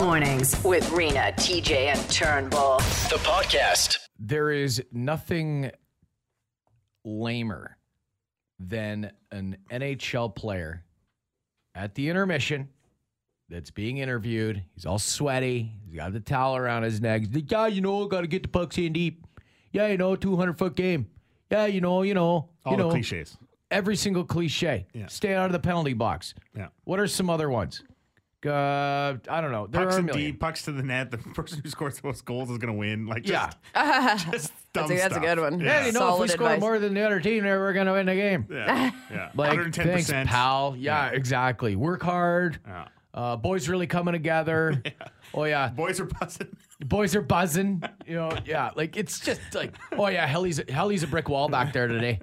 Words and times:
Mornings 0.00 0.62
with 0.64 0.90
Rena, 0.90 1.32
TJ, 1.36 1.94
and 1.94 2.10
Turnbull. 2.10 2.78
The 3.08 3.18
podcast. 3.22 3.98
There 4.18 4.50
is 4.50 4.82
nothing 4.92 5.70
lamer 7.04 7.76
than 8.58 9.12
an 9.30 9.56
NHL 9.70 10.34
player 10.34 10.84
at 11.74 11.94
the 11.94 12.08
intermission 12.08 12.68
that's 13.48 13.70
being 13.70 13.98
interviewed. 13.98 14.62
He's 14.74 14.86
all 14.86 14.98
sweaty. 14.98 15.72
He's 15.86 15.96
got 15.96 16.12
the 16.12 16.20
towel 16.20 16.56
around 16.56 16.82
his 16.84 17.00
neck. 17.00 17.22
He's 17.22 17.34
like, 17.34 17.50
yeah, 17.50 17.66
you 17.66 17.80
know, 17.80 18.06
got 18.06 18.22
to 18.22 18.26
get 18.26 18.42
the 18.42 18.48
pucks 18.48 18.78
in 18.78 18.92
deep. 18.92 19.26
Yeah, 19.72 19.86
you 19.88 19.96
know, 19.96 20.16
200 20.16 20.58
foot 20.58 20.74
game. 20.76 21.06
Yeah, 21.50 21.66
you 21.66 21.80
know, 21.80 22.02
you 22.02 22.14
know, 22.14 22.48
All 22.64 22.72
you 22.72 22.76
the 22.76 22.82
know, 22.84 22.90
cliches. 22.90 23.36
every 23.70 23.96
single 23.96 24.24
cliche. 24.24 24.86
Yeah. 24.92 25.06
Stay 25.06 25.34
out 25.34 25.46
of 25.46 25.52
the 25.52 25.58
penalty 25.60 25.92
box. 25.92 26.34
Yeah. 26.56 26.68
What 26.84 26.98
are 26.98 27.06
some 27.06 27.28
other 27.30 27.50
ones? 27.50 27.82
Uh, 28.44 29.14
I 29.28 29.40
don't 29.40 29.52
know. 29.52 29.66
There 29.66 29.82
Pucks 29.84 29.96
are 29.96 30.00
a 30.00 30.02
million. 30.02 30.30
deep, 30.32 30.40
pucks 30.40 30.62
to 30.64 30.72
the 30.72 30.82
net. 30.82 31.10
The 31.10 31.18
person 31.18 31.60
who 31.62 31.68
scores 31.70 31.98
the 32.00 32.06
most 32.06 32.24
goals 32.24 32.50
is 32.50 32.58
going 32.58 32.72
to 32.72 32.78
win. 32.78 33.06
Like, 33.06 33.24
just, 33.24 33.56
Yeah. 33.74 34.16
just 34.30 34.52
dumb 34.72 34.88
That's 34.88 34.90
a, 34.90 34.96
that's 34.96 35.16
a 35.16 35.20
good 35.20 35.38
one. 35.38 35.60
Yeah, 35.60 35.80
Yeah, 35.80 35.86
you 35.86 35.92
know, 35.92 36.14
if 36.14 36.20
we 36.20 36.28
Solid 36.28 36.30
score 36.30 36.56
more 36.58 36.78
than 36.78 36.94
the 36.94 37.02
other 37.02 37.20
team, 37.20 37.44
then 37.44 37.58
we're 37.58 37.72
gonna 37.72 37.92
win 37.92 38.06
the 38.06 38.14
game. 38.14 38.46
yeah, 38.50 38.90
yeah. 39.10 39.30
Like, 39.34 39.58
110%. 39.58 39.74
thanks, 39.84 40.10
pal. 40.30 40.74
Yeah, 40.78 41.08
exactly. 41.08 41.76
Work 41.76 42.02
hard. 42.02 42.58
Yeah. 42.66 42.86
Uh, 43.14 43.36
boys 43.36 43.68
really 43.68 43.86
coming 43.86 44.12
together. 44.12 44.82
Oh 45.34 45.44
yeah, 45.44 45.68
Boys 45.68 45.98
are 45.98 46.04
buzzing. 46.04 46.54
boys 46.84 47.16
are 47.16 47.22
buzzing. 47.22 47.82
You 48.06 48.16
know, 48.16 48.36
yeah. 48.44 48.68
Like 48.76 48.98
it's 48.98 49.18
just 49.18 49.40
like, 49.54 49.74
oh 49.92 50.08
yeah, 50.08 50.26
Helly's 50.26 50.60
Helly's 50.68 51.02
a 51.04 51.06
brick 51.06 51.30
wall 51.30 51.48
back 51.48 51.72
there 51.72 51.88
today. 51.88 52.20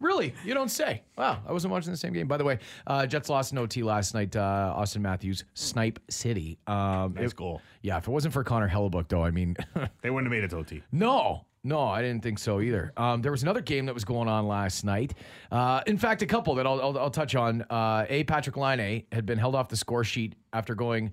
Really? 0.00 0.34
You 0.44 0.54
don't 0.54 0.70
say. 0.70 1.02
Wow, 1.16 1.42
I 1.46 1.52
wasn't 1.52 1.72
watching 1.72 1.90
the 1.92 1.96
same 1.96 2.12
game. 2.12 2.26
By 2.26 2.38
the 2.38 2.44
way, 2.44 2.58
uh, 2.86 3.06
Jets 3.06 3.28
lost 3.28 3.52
in 3.52 3.58
OT 3.58 3.82
last 3.82 4.14
night. 4.14 4.34
Uh, 4.34 4.74
Auston 4.76 5.02
Matthews, 5.02 5.44
Snipe 5.54 6.00
City. 6.08 6.58
Um, 6.66 7.14
Nice 7.14 7.30
it- 7.30 7.36
goal. 7.36 7.60
Yeah, 7.82 7.98
if 7.98 8.08
it 8.08 8.10
wasn't 8.10 8.32
for 8.34 8.42
Connor 8.42 8.68
Hellebuyck, 8.68 9.08
though, 9.08 9.22
I 9.24 9.30
mean, 9.30 9.56
They 10.02 10.10
wouldn't 10.10 10.32
have 10.32 10.38
made 10.38 10.44
it 10.44 10.50
to 10.50 10.56
OT. 10.56 10.82
No, 10.92 11.44
no, 11.64 11.80
I 11.80 12.00
didn't 12.02 12.22
think 12.22 12.38
so 12.38 12.60
either. 12.60 12.92
Um, 12.96 13.20
there 13.22 13.30
was 13.32 13.42
another 13.42 13.60
game 13.60 13.84
that 13.86 13.94
was 13.94 14.04
going 14.04 14.28
on 14.28 14.46
last 14.48 14.84
night. 14.84 15.12
Uh, 15.52 15.82
in 15.86 15.98
fact, 15.98 16.22
a 16.22 16.26
couple 16.26 16.54
that 16.54 16.66
I'll, 16.66 16.80
I'll, 16.80 16.98
I'll 16.98 17.10
touch 17.10 17.34
on. 17.34 17.62
Uh, 17.70 18.06
a 18.08 18.24
Patrik 18.24 18.56
Laine 18.56 19.04
had 19.12 19.26
been 19.26 19.38
held 19.38 19.54
off 19.54 19.68
the 19.68 19.76
score 19.76 20.02
sheet 20.04 20.34
after 20.54 20.74
going 20.74 21.12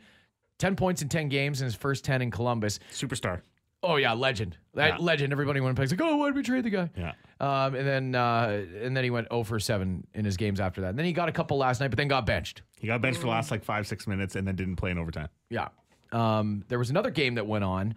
10 0.59 0.75
points 0.77 1.01
in 1.01 1.09
10 1.09 1.27
games 1.29 1.59
in 1.61 1.65
his 1.65 1.75
first 1.75 2.05
10 2.05 2.21
in 2.21 2.31
Columbus. 2.31 2.79
Superstar. 2.93 3.41
Oh, 3.87 3.95
yeah, 3.95 4.13
legend. 4.13 4.57
That 4.73 4.99
Yeah. 4.99 5.05
Legend. 5.05 5.31
Everybody 5.31 5.59
went 5.61 5.79
and 5.79 5.91
like, 5.91 6.01
oh, 6.01 6.17
why 6.17 6.27
did 6.27 6.35
we 6.35 6.43
trade 6.43 6.63
the 6.65 6.69
guy? 6.69 6.89
Yeah. 6.95 7.13
Um, 7.39 7.73
and 7.75 7.87
then 7.87 8.15
uh, 8.15 8.63
and 8.81 8.95
then 8.95 9.03
he 9.03 9.09
went 9.09 9.27
0 9.31 9.43
for 9.43 9.59
7 9.59 10.05
in 10.13 10.25
his 10.25 10.37
games 10.37 10.59
after 10.59 10.81
that. 10.81 10.89
And 10.89 10.99
then 10.99 11.05
he 11.05 11.13
got 11.13 11.29
a 11.29 11.31
couple 11.31 11.57
last 11.57 11.79
night, 11.79 11.87
but 11.89 11.97
then 11.97 12.07
got 12.07 12.25
benched. 12.25 12.63
He 12.79 12.87
got 12.87 13.01
benched 13.01 13.19
for 13.19 13.25
the 13.25 13.31
last 13.31 13.49
like 13.51 13.63
five, 13.63 13.87
six 13.87 14.07
minutes 14.07 14.35
and 14.35 14.47
then 14.47 14.55
didn't 14.55 14.75
play 14.75 14.91
in 14.91 14.97
overtime. 14.97 15.29
Yeah. 15.49 15.69
Um, 16.11 16.63
there 16.67 16.79
was 16.79 16.89
another 16.89 17.11
game 17.11 17.35
that 17.35 17.47
went 17.47 17.63
on. 17.63 17.95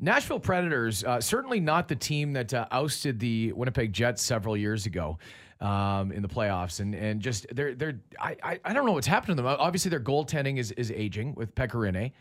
Nashville 0.00 0.38
Predators, 0.40 1.02
uh, 1.04 1.20
certainly 1.20 1.60
not 1.60 1.88
the 1.88 1.96
team 1.96 2.32
that 2.34 2.54
uh, 2.54 2.66
ousted 2.70 3.18
the 3.18 3.52
Winnipeg 3.52 3.92
Jets 3.92 4.22
several 4.22 4.56
years 4.56 4.86
ago 4.86 5.18
um, 5.60 6.12
in 6.12 6.22
the 6.22 6.28
playoffs, 6.28 6.78
and 6.80 6.94
and 6.94 7.20
just 7.20 7.46
they're 7.52 7.74
they're 7.74 7.98
I, 8.20 8.36
I 8.42 8.60
I 8.64 8.72
don't 8.72 8.86
know 8.86 8.92
what's 8.92 9.08
happened 9.08 9.36
to 9.36 9.42
them. 9.42 9.56
Obviously, 9.58 9.88
their 9.88 10.00
goaltending 10.00 10.58
is 10.58 10.70
is 10.72 10.92
aging 10.92 11.34
with 11.34 11.54
Pekka 11.54 11.74
Rinne. 11.74 12.12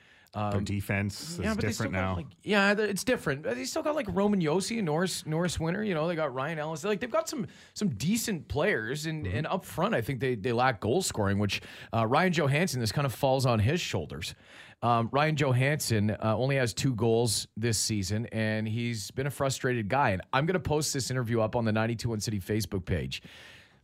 Their 0.51 0.61
defense 0.61 1.19
is 1.19 1.39
Um, 1.39 1.43
Yeah, 1.45 1.51
still 1.53 1.69
different 1.69 1.91
now. 1.93 2.15
Like, 2.15 2.27
yeah, 2.43 2.73
it's 2.77 3.03
different. 3.03 3.43
They 3.43 3.65
still 3.65 3.81
got 3.83 3.95
like 3.95 4.07
Roman 4.09 4.39
Josi 4.41 4.77
and 4.77 4.85
Norris 4.85 5.25
Norris 5.25 5.59
Winter. 5.59 5.83
You 5.83 5.93
know, 5.93 6.07
they 6.07 6.15
got 6.15 6.33
Ryan 6.33 6.59
Ellis. 6.59 6.83
Like 6.83 6.99
they've 6.99 7.11
got 7.11 7.27
some 7.27 7.47
some 7.73 7.89
decent 7.89 8.47
players, 8.47 9.05
and 9.05 9.25
Mm-hmm. 9.25 9.37
and 9.37 9.47
up 9.47 9.65
front, 9.65 9.95
I 9.95 10.01
think 10.01 10.19
they 10.19 10.35
they 10.35 10.51
lack 10.51 10.79
goal 10.79 11.01
scoring. 11.01 11.39
Which 11.39 11.61
uh, 11.93 12.05
Ryan 12.05 12.31
Johansen, 12.33 12.79
this 12.79 12.91
kind 12.91 13.05
of 13.05 13.13
falls 13.13 13.45
on 13.45 13.59
his 13.59 13.81
shoulders. 13.81 14.35
Um, 14.83 15.09
Ryan 15.11 15.35
Johansen 15.35 16.11
uh, 16.11 16.37
only 16.37 16.55
has 16.57 16.71
two 16.71 16.93
goals 16.93 17.47
this 17.57 17.79
season, 17.79 18.27
and 18.31 18.67
he's 18.67 19.09
been 19.09 19.25
a 19.25 19.31
frustrated 19.31 19.89
guy. 19.89 20.11
And 20.11 20.21
I'm 20.33 20.45
going 20.45 20.53
to 20.53 20.59
post 20.59 20.93
this 20.93 21.09
interview 21.09 21.41
up 21.41 21.55
on 21.55 21.65
the 21.65 21.71
921 21.71 22.19
City 22.19 22.39
Facebook 22.39 22.85
page. 22.85 23.23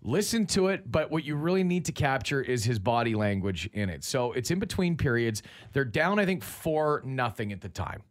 Listen 0.06 0.46
to 0.48 0.68
it, 0.68 0.92
but 0.92 1.12
what 1.12 1.24
you 1.24 1.36
really 1.36 1.64
need 1.64 1.86
to 1.86 1.94
capture 1.94 2.42
is 2.42 2.66
his 2.66 2.78
body 2.78 3.16
language 3.16 3.70
in 3.72 3.90
it. 3.90 4.04
So 4.04 4.34
it's 4.34 4.52
in 4.52 4.60
between 4.60 4.98
periods. 4.98 5.42
They're 5.72 5.86
down, 5.86 6.20
I 6.20 6.26
think, 6.26 6.44
four 6.44 7.02
nothing 7.06 7.54
at 7.54 7.62
the 7.62 7.70
time. 7.70 8.04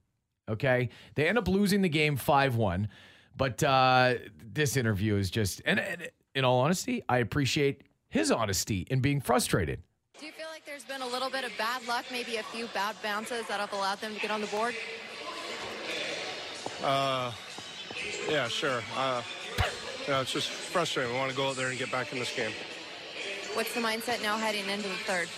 Okay, 0.48 0.88
they 1.14 1.28
end 1.28 1.38
up 1.38 1.48
losing 1.48 1.82
the 1.82 1.88
game 1.88 2.16
five 2.16 2.56
one, 2.56 2.88
but 3.36 3.62
uh, 3.62 4.14
this 4.52 4.76
interview 4.76 5.16
is 5.16 5.30
just 5.30 5.62
and, 5.64 5.78
and 5.78 6.10
in 6.34 6.44
all 6.44 6.60
honesty, 6.60 7.02
I 7.08 7.18
appreciate 7.18 7.82
his 8.08 8.30
honesty 8.30 8.86
in 8.90 9.00
being 9.00 9.20
frustrated. 9.20 9.80
Do 10.18 10.26
you 10.26 10.32
feel 10.32 10.48
like 10.52 10.64
there's 10.64 10.84
been 10.84 11.02
a 11.02 11.06
little 11.06 11.30
bit 11.30 11.44
of 11.44 11.52
bad 11.58 11.86
luck, 11.86 12.06
maybe 12.10 12.36
a 12.36 12.42
few 12.42 12.66
bad 12.74 12.96
bounces 13.02 13.46
that 13.48 13.60
have 13.60 13.72
allowed 13.72 14.00
them 14.00 14.14
to 14.14 14.20
get 14.20 14.30
on 14.30 14.40
the 14.40 14.46
board? 14.48 14.74
Uh, 16.82 17.32
yeah, 18.28 18.48
sure. 18.48 18.82
Uh, 18.96 19.22
you 20.06 20.12
know, 20.12 20.20
it's 20.20 20.32
just 20.32 20.48
frustrating. 20.48 21.12
We 21.12 21.18
want 21.18 21.30
to 21.30 21.36
go 21.36 21.48
out 21.48 21.56
there 21.56 21.68
and 21.68 21.78
get 21.78 21.90
back 21.90 22.12
in 22.12 22.18
this 22.18 22.34
game. 22.34 22.52
What's 23.54 23.74
the 23.74 23.80
mindset 23.80 24.22
now 24.22 24.36
heading 24.36 24.68
into 24.68 24.88
the 24.88 24.94
third? 25.04 25.28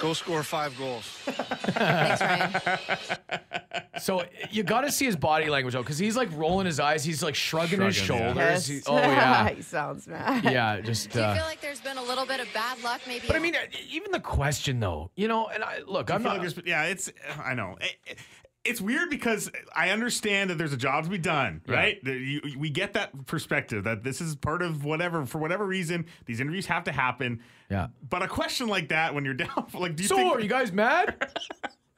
Go 0.00 0.12
score 0.12 0.42
five 0.42 0.76
goals. 0.76 1.04
Thanks, 1.24 2.20
Ryan. 2.20 3.90
So 4.00 4.24
you 4.50 4.64
got 4.64 4.80
to 4.82 4.90
see 4.90 5.04
his 5.06 5.14
body 5.16 5.48
language 5.48 5.74
though, 5.74 5.82
because 5.82 5.98
he's 5.98 6.16
like 6.16 6.28
rolling 6.36 6.66
his 6.66 6.80
eyes, 6.80 7.04
he's 7.04 7.22
like 7.22 7.36
shrugging, 7.36 7.80
his 7.80 7.94
Shrugging, 7.94 8.24
yeah. 8.26 8.34
shoulders. 8.34 8.70
Yes. 8.70 8.84
He- 8.86 8.92
oh 8.92 8.96
yeah, 8.96 9.48
he 9.54 9.62
sounds 9.62 10.06
mad. 10.08 10.44
yeah. 10.44 10.80
Just. 10.80 11.10
Do 11.10 11.20
you 11.20 11.24
Uh, 11.24 11.34
feel 11.36 11.44
like 11.44 11.60
there's 11.60 11.80
been 11.80 11.96
a 11.96 12.02
little 12.02 12.26
bit 12.26 12.40
of 12.40 12.48
bad 12.52 12.82
luck, 12.82 13.02
maybe? 13.06 13.24
but 13.28 13.36
I 13.36 13.38
mean, 13.38 13.54
uh, 13.54 13.60
even 13.88 14.10
the 14.10 14.20
question 14.20 14.80
though, 14.80 15.10
you 15.14 15.28
know, 15.28 15.46
and 15.46 15.62
I 15.62 15.78
look, 15.86 16.10
I'm 16.10 16.22
not. 16.24 16.38
like 16.42 16.66
yeah, 16.66 16.84
it's 16.84 17.10
I 17.42 17.54
know. 17.54 17.76
It- 17.80 17.96
it- 18.04 18.18
it's 18.64 18.80
weird 18.80 19.10
because 19.10 19.50
I 19.76 19.90
understand 19.90 20.50
that 20.50 20.58
there's 20.58 20.72
a 20.72 20.76
job 20.76 21.04
to 21.04 21.10
be 21.10 21.18
done, 21.18 21.60
right? 21.66 22.02
That 22.04 22.14
you- 22.18 22.40
we 22.58 22.70
get 22.70 22.94
that 22.94 23.26
perspective 23.26 23.84
that 23.84 24.02
this 24.02 24.20
is 24.20 24.34
part 24.36 24.62
of 24.62 24.84
whatever 24.84 25.26
for 25.26 25.38
whatever 25.38 25.66
reason 25.66 26.06
these 26.26 26.40
interviews 26.40 26.66
have 26.66 26.84
to 26.84 26.92
happen. 26.92 27.40
Yeah. 27.70 27.88
But 28.08 28.22
a 28.22 28.28
question 28.28 28.66
like 28.68 28.88
that 28.88 29.14
when 29.14 29.24
you're 29.24 29.34
down, 29.44 29.66
like, 29.74 29.96
do 29.96 30.02
you 30.02 30.08
So 30.08 30.16
think 30.16 30.34
are 30.34 30.40
you 30.40 30.48
guys 30.48 30.72
mad? 30.72 31.30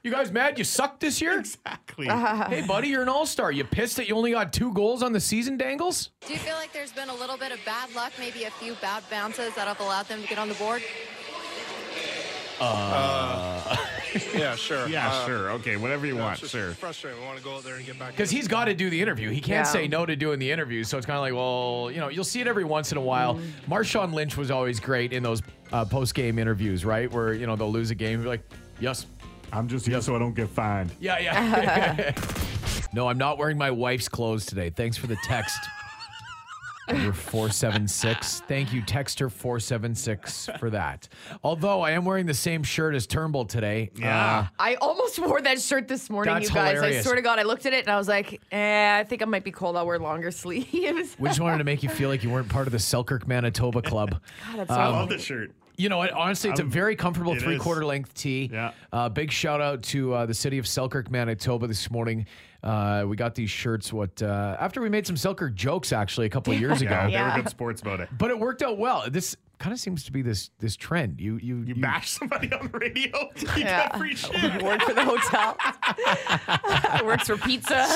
You 0.02 0.12
guys 0.12 0.30
mad? 0.30 0.56
You 0.56 0.62
sucked 0.64 1.00
this 1.00 1.20
year? 1.20 1.38
exactly? 1.40 2.06
Hey, 2.48 2.64
buddy, 2.66 2.88
you're 2.88 3.02
an 3.02 3.08
all 3.08 3.26
star. 3.26 3.50
You 3.50 3.64
pissed 3.64 3.96
that 3.96 4.08
you 4.08 4.14
only 4.16 4.30
got 4.32 4.52
two 4.52 4.72
goals 4.72 5.02
on 5.02 5.12
the 5.12 5.18
season, 5.20 5.56
Dangles? 5.56 6.10
Do 6.26 6.32
you 6.32 6.38
feel 6.38 6.54
like 6.54 6.72
there's 6.72 6.92
been 6.92 7.08
a 7.08 7.14
little 7.14 7.36
bit 7.36 7.50
of 7.52 7.58
bad 7.64 7.92
luck, 7.94 8.12
maybe 8.18 8.44
a 8.44 8.50
few 8.50 8.74
bad 8.80 9.02
bounces 9.10 9.54
that 9.56 9.66
have 9.66 9.80
allowed 9.80 10.06
them 10.06 10.22
to 10.22 10.28
get 10.28 10.38
on 10.38 10.48
the 10.48 10.54
board? 10.54 10.82
Uh, 12.60 12.64
uh, 12.64 13.76
Yeah, 14.34 14.54
sure. 14.56 14.88
yeah, 14.88 15.10
Uh, 15.10 15.26
sure, 15.26 15.50
okay, 15.52 15.76
whatever 15.76 16.06
you 16.06 16.12
you 16.12 16.18
know, 16.18 16.24
want, 16.24 16.34
it's 16.34 16.40
just 16.42 16.52
sure. 16.52 16.72
frustrating. 16.72 17.20
We 17.20 17.26
want 17.26 17.38
to 17.38 17.44
go 17.44 17.56
out 17.56 17.64
there 17.64 17.76
and 17.76 17.84
get 17.86 17.98
back. 17.98 18.10
Because 18.12 18.30
he's 18.30 18.48
got 18.48 18.66
to 18.66 18.74
do 18.74 18.90
the 18.90 19.00
interview. 19.00 19.30
He 19.30 19.40
can't 19.40 19.66
Yeah. 19.66 19.72
say 19.72 19.88
no 19.88 20.04
to 20.06 20.16
doing 20.16 20.38
the 20.38 20.50
interview. 20.50 20.84
So 20.84 20.96
it's 20.96 21.06
kind 21.06 21.16
of 21.16 21.22
like, 21.22 21.34
well, 21.34 21.90
you 21.92 22.00
know, 22.00 22.08
you'll 22.08 22.24
see 22.24 22.40
it 22.40 22.46
every 22.46 22.64
once 22.64 22.92
in 22.92 22.98
a 22.98 23.00
while. 23.00 23.40
Marshawn 23.68 24.12
Lynch 24.12 24.36
was 24.36 24.50
always 24.50 24.80
great 24.80 25.12
in 25.12 25.22
those 25.22 25.42
uh, 25.72 25.84
post 25.84 26.14
game 26.14 26.38
interviews, 26.38 26.84
right? 26.84 27.10
Where, 27.12 27.32
you 27.34 27.46
know, 27.46 27.56
they'll 27.56 27.70
lose 27.72 27.90
a 27.90 27.94
game. 27.94 28.22
Be 28.22 28.28
like, 28.28 28.42
yes. 28.80 29.06
I'm 29.52 29.68
just 29.68 29.86
here 29.86 30.00
so 30.00 30.16
I 30.16 30.18
don't 30.18 30.34
get 30.34 30.48
fined. 30.48 30.90
Yeah, 31.00 31.18
yeah. 31.20 32.12
no, 32.92 33.08
I'm 33.08 33.18
not 33.18 33.38
wearing 33.38 33.56
my 33.56 33.70
wife's 33.70 34.08
clothes 34.08 34.44
today. 34.44 34.70
Thanks 34.70 34.96
for 34.96 35.06
the 35.06 35.16
text. 35.24 35.58
Number 36.88 37.12
476. 37.12 38.40
Thank 38.46 38.72
you, 38.72 38.80
Texter 38.82 39.30
476, 39.30 40.48
for 40.58 40.70
that. 40.70 41.08
Although 41.42 41.80
I 41.80 41.92
am 41.92 42.04
wearing 42.04 42.26
the 42.26 42.34
same 42.34 42.62
shirt 42.62 42.94
as 42.94 43.06
Turnbull 43.06 43.44
today. 43.44 43.90
Yeah. 43.96 44.48
I 44.58 44.76
almost 44.76 45.18
wore 45.18 45.40
that 45.42 45.60
shirt 45.60 45.88
this 45.88 46.08
morning, 46.08 46.32
That's 46.34 46.48
you 46.48 46.54
guys. 46.54 46.74
hilarious. 46.76 47.00
I 47.00 47.02
swear 47.02 47.16
to 47.16 47.22
God, 47.22 47.38
I 47.38 47.42
looked 47.42 47.66
at 47.66 47.72
it 47.72 47.84
and 47.86 47.88
I 47.92 47.96
was 47.96 48.08
like, 48.08 48.40
eh, 48.52 48.98
I 48.98 49.04
think 49.04 49.22
I 49.22 49.24
might 49.24 49.44
be 49.44 49.50
cold. 49.50 49.76
I'll 49.76 49.86
wear 49.86 49.98
longer 49.98 50.30
sleeves. 50.30 51.16
We 51.18 51.28
just 51.28 51.40
wanted 51.40 51.58
to 51.58 51.64
make 51.64 51.82
you 51.82 51.88
feel 51.88 52.08
like 52.08 52.22
you 52.22 52.30
weren't 52.30 52.48
part 52.48 52.66
of 52.66 52.72
the 52.72 52.78
Selkirk, 52.78 53.26
Manitoba 53.26 53.82
club. 53.82 54.10
God, 54.50 54.58
that's 54.58 54.70
I 54.70 54.86
love 54.88 55.08
this 55.08 55.22
shirt. 55.22 55.50
You 55.78 55.90
know, 55.90 55.98
what, 55.98 56.10
honestly, 56.12 56.48
it's 56.48 56.60
a 56.60 56.62
Um, 56.62 56.70
very 56.70 56.96
comfortable 56.96 57.32
it 57.32 57.36
is. 57.36 57.42
three 57.42 57.58
quarter 57.58 57.84
length 57.84 58.14
tee. 58.14 58.48
Yeah. 58.50 58.70
Uh, 58.92 59.10
big 59.10 59.30
shout 59.30 59.60
out 59.60 59.82
to 59.84 60.14
uh, 60.14 60.24
the 60.26 60.32
city 60.32 60.56
of 60.56 60.66
Selkirk, 60.66 61.10
Manitoba 61.10 61.66
this 61.66 61.90
morning. 61.90 62.26
Uh, 62.62 63.04
we 63.06 63.16
got 63.16 63.34
these 63.34 63.50
shirts. 63.50 63.92
What 63.92 64.20
uh, 64.22 64.56
after 64.58 64.80
we 64.80 64.88
made 64.88 65.06
some 65.06 65.16
Selkirk 65.16 65.54
jokes 65.54 65.92
actually 65.92 66.26
a 66.26 66.30
couple 66.30 66.52
of 66.52 66.60
years 66.60 66.80
ago, 66.82 67.06
Yeah, 67.10 67.30
they 67.30 67.36
were 67.36 67.42
good 67.42 67.50
sports 67.50 67.80
about 67.82 68.00
it. 68.00 68.08
but 68.16 68.30
it 68.30 68.38
worked 68.38 68.62
out 68.62 68.78
well. 68.78 69.04
This 69.10 69.36
kind 69.58 69.72
of 69.72 69.78
seems 69.80 70.04
to 70.04 70.12
be 70.12 70.20
this 70.22 70.50
this 70.58 70.76
trend. 70.76 71.20
You 71.20 71.38
you 71.42 71.62
You 71.66 71.74
bash 71.76 72.10
somebody 72.10 72.52
on 72.52 72.68
the 72.70 72.78
radio, 72.78 73.28
you 73.36 73.48
Yeah. 73.56 73.88
get 73.88 73.96
free 73.98 74.14
shit. 74.14 74.62
Work 74.62 74.82
for 74.82 74.92
the 74.94 75.04
hotel. 75.04 75.56
Works 77.06 77.26
for 77.28 77.36
pizza. 77.38 77.86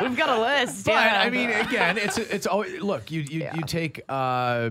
We've 0.00 0.16
got 0.16 0.28
a 0.30 0.40
list. 0.40 0.86
But 0.86 0.92
yeah. 0.92 1.22
I 1.24 1.30
mean, 1.30 1.50
again, 1.50 1.98
it's 1.98 2.18
it's 2.18 2.46
always 2.46 2.80
look. 2.80 3.10
You 3.10 3.20
you 3.20 3.48
you 3.54 3.62
take 3.62 4.02
uh, 4.08 4.70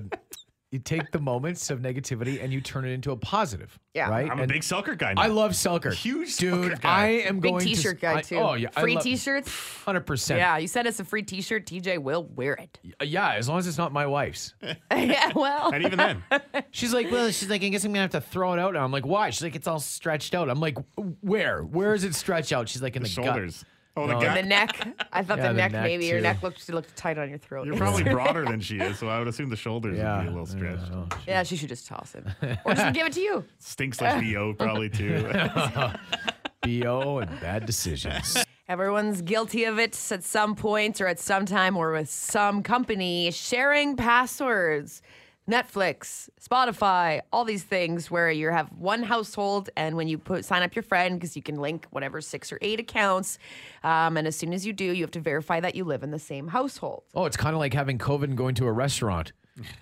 you 0.72 0.78
take 0.80 1.10
the 1.12 1.20
moments 1.20 1.72
of 1.72 1.80
negativity 1.80 2.44
and 2.44 2.54
you 2.54 2.62
turn 2.62 2.86
it 2.86 2.92
into 2.92 3.12
a 3.12 3.16
positive. 3.18 3.78
Yeah. 3.96 4.08
Right. 4.10 4.30
I'm 4.30 4.40
a 4.40 4.46
big 4.46 4.64
Selkirk 4.64 5.00
guy 5.00 5.14
now. 5.14 5.22
I 5.24 5.26
love 5.28 5.56
Selkirk. 5.56 5.96
Huge 5.96 6.38
dude. 6.38 6.54
Selkirk 6.54 6.82
guy. 6.82 6.90
I 6.90 7.08
am 7.28 7.40
Big 7.40 7.52
going 7.54 7.66
t-shirt 7.66 7.98
to, 7.98 8.02
guy 8.02 8.16
I- 8.18 8.22
too. 8.22 8.36
oh 8.38 8.54
yeah, 8.54 8.70
I 8.76 8.82
Free 8.82 8.94
love- 8.94 9.04
t-shirts. 9.04 9.52
Hundred 9.84 10.02
percent. 10.02 10.40
Yeah, 10.40 10.58
you 10.58 10.68
send 10.68 10.88
us 10.88 11.00
a 11.00 11.06
free 11.06 11.24
t-shirt, 11.24 11.66
TJ 11.66 11.98
will 11.98 12.24
wear 12.36 12.54
it. 12.54 12.80
Yeah. 13.04 13.34
As 13.34 13.50
long 13.50 13.58
as 13.58 13.66
it's 13.66 13.80
not 13.80 13.92
my 13.92 14.06
wife's. 14.06 14.54
yeah, 14.92 15.32
well. 15.36 15.72
And 15.74 15.84
even 15.84 15.98
then, 15.98 16.24
She's 16.72 16.94
like, 16.94 17.10
well, 17.12 17.32
she's 17.32 17.50
like, 17.50 17.64
I 17.64 17.70
guess 17.70 17.84
I'm 17.84 17.92
gonna 17.92 18.02
have 18.04 18.12
to 18.12 18.22
throw 18.22 18.54
it 18.54 18.60
out. 18.60 18.70
And 18.76 18.78
I'm 18.84 18.92
like, 18.92 19.06
why? 19.08 19.32
She's 19.32 19.42
like, 19.44 19.56
it's 19.56 19.68
all 19.68 19.80
stretched 19.80 20.36
out. 20.36 20.50
I'm 20.50 20.60
like, 20.60 20.78
where? 21.22 21.64
Where 21.64 21.96
is 21.96 22.04
it 22.04 22.14
stretched 22.14 22.54
out? 22.54 22.70
She's 22.70 22.84
like, 22.84 22.96
in 22.96 23.02
the, 23.02 23.10
gut. 23.10 23.26
shoulders. 23.26 23.66
Oh, 23.98 24.08
the 24.08 24.14
No, 24.14 24.22
gut. 24.22 24.36
The 24.36 24.44
neck. 24.48 24.88
I 25.12 25.24
thought 25.24 25.38
Yeah, 25.40 25.48
the 25.48 25.54
the 25.54 25.58
neck, 25.58 25.72
neck, 25.74 25.84
maybe. 25.84 26.06
Your 26.06 26.20
too. 26.20 26.24
neck 26.24 26.42
looked 26.44 26.70
looked 26.70 26.96
tight 26.96 27.18
on 27.18 27.28
your 27.30 27.38
throat. 27.38 27.66
You're 27.68 27.76
probably 27.76 28.04
broader 28.12 28.46
than 28.46 28.62
she 28.62 28.78
is, 28.80 28.98
so 29.00 29.10
I 29.10 29.20
would 29.20 29.28
assume 29.28 29.50
the 29.50 29.56
shoulders 29.56 29.98
Yeah. 29.98 30.18
would 30.18 30.24
be 30.24 30.28
a 30.28 30.32
little 30.32 30.46
stretched. 30.46 30.92
yeah, 31.28 31.44
she 31.44 31.56
should 31.58 31.70
just 31.70 31.88
toss 31.88 32.16
it. 32.16 32.24
Or 32.66 32.74
just 32.76 32.94
give 32.94 33.08
it 33.08 33.14
to 33.14 33.20
you. 33.22 33.44
Stinks 33.58 34.00
like 34.00 34.22
BO 34.24 34.54
probably 34.54 34.90
too. 34.90 35.30
Bo 36.62 37.20
and 37.20 37.40
bad 37.40 37.66
decisions. 37.66 38.38
Everyone's 38.68 39.22
guilty 39.24 39.64
of 39.64 39.80
it 39.80 39.98
at 40.12 40.24
some 40.24 40.56
point 40.56 41.02
or 41.02 41.08
at 41.08 41.20
some 41.20 41.46
time 41.46 41.76
or 41.76 41.92
with 41.92 42.10
some 42.10 42.62
company 42.62 43.32
sharing 43.32 43.96
passwords. 43.96 45.02
Netflix, 45.50 46.30
Spotify, 46.40 47.22
all 47.34 47.44
these 47.44 47.64
things 47.64 48.12
where 48.12 48.30
you 48.32 48.50
have 48.52 48.68
one 48.72 49.02
household, 49.04 49.70
and 49.76 49.96
when 49.98 50.08
you 50.08 50.18
put 50.20 50.46
sign 50.46 50.62
up 50.62 50.76
your 50.76 50.84
friend, 50.84 51.16
because 51.20 51.36
you 51.36 51.42
can 51.42 51.56
link 51.56 51.88
whatever 51.90 52.22
six 52.22 52.52
or 52.52 52.60
eight 52.62 52.80
accounts, 52.80 53.40
um, 53.84 54.16
and 54.16 54.28
as 54.28 54.36
soon 54.36 54.54
as 54.54 54.66
you 54.66 54.74
do, 54.74 54.86
you 54.86 55.02
have 55.04 55.12
to 55.12 55.20
verify 55.20 55.60
that 55.60 55.74
you 55.76 55.84
live 55.84 56.04
in 56.04 56.12
the 56.12 56.20
same 56.20 56.48
household. 56.50 57.04
Oh, 57.16 57.26
it's 57.26 57.36
kind 57.38 57.56
of 57.56 57.60
like 57.60 57.74
having 57.74 57.98
COVID 57.98 58.26
and 58.26 58.38
going 58.38 58.54
to 58.56 58.68
a 58.68 58.72
restaurant. 58.72 59.34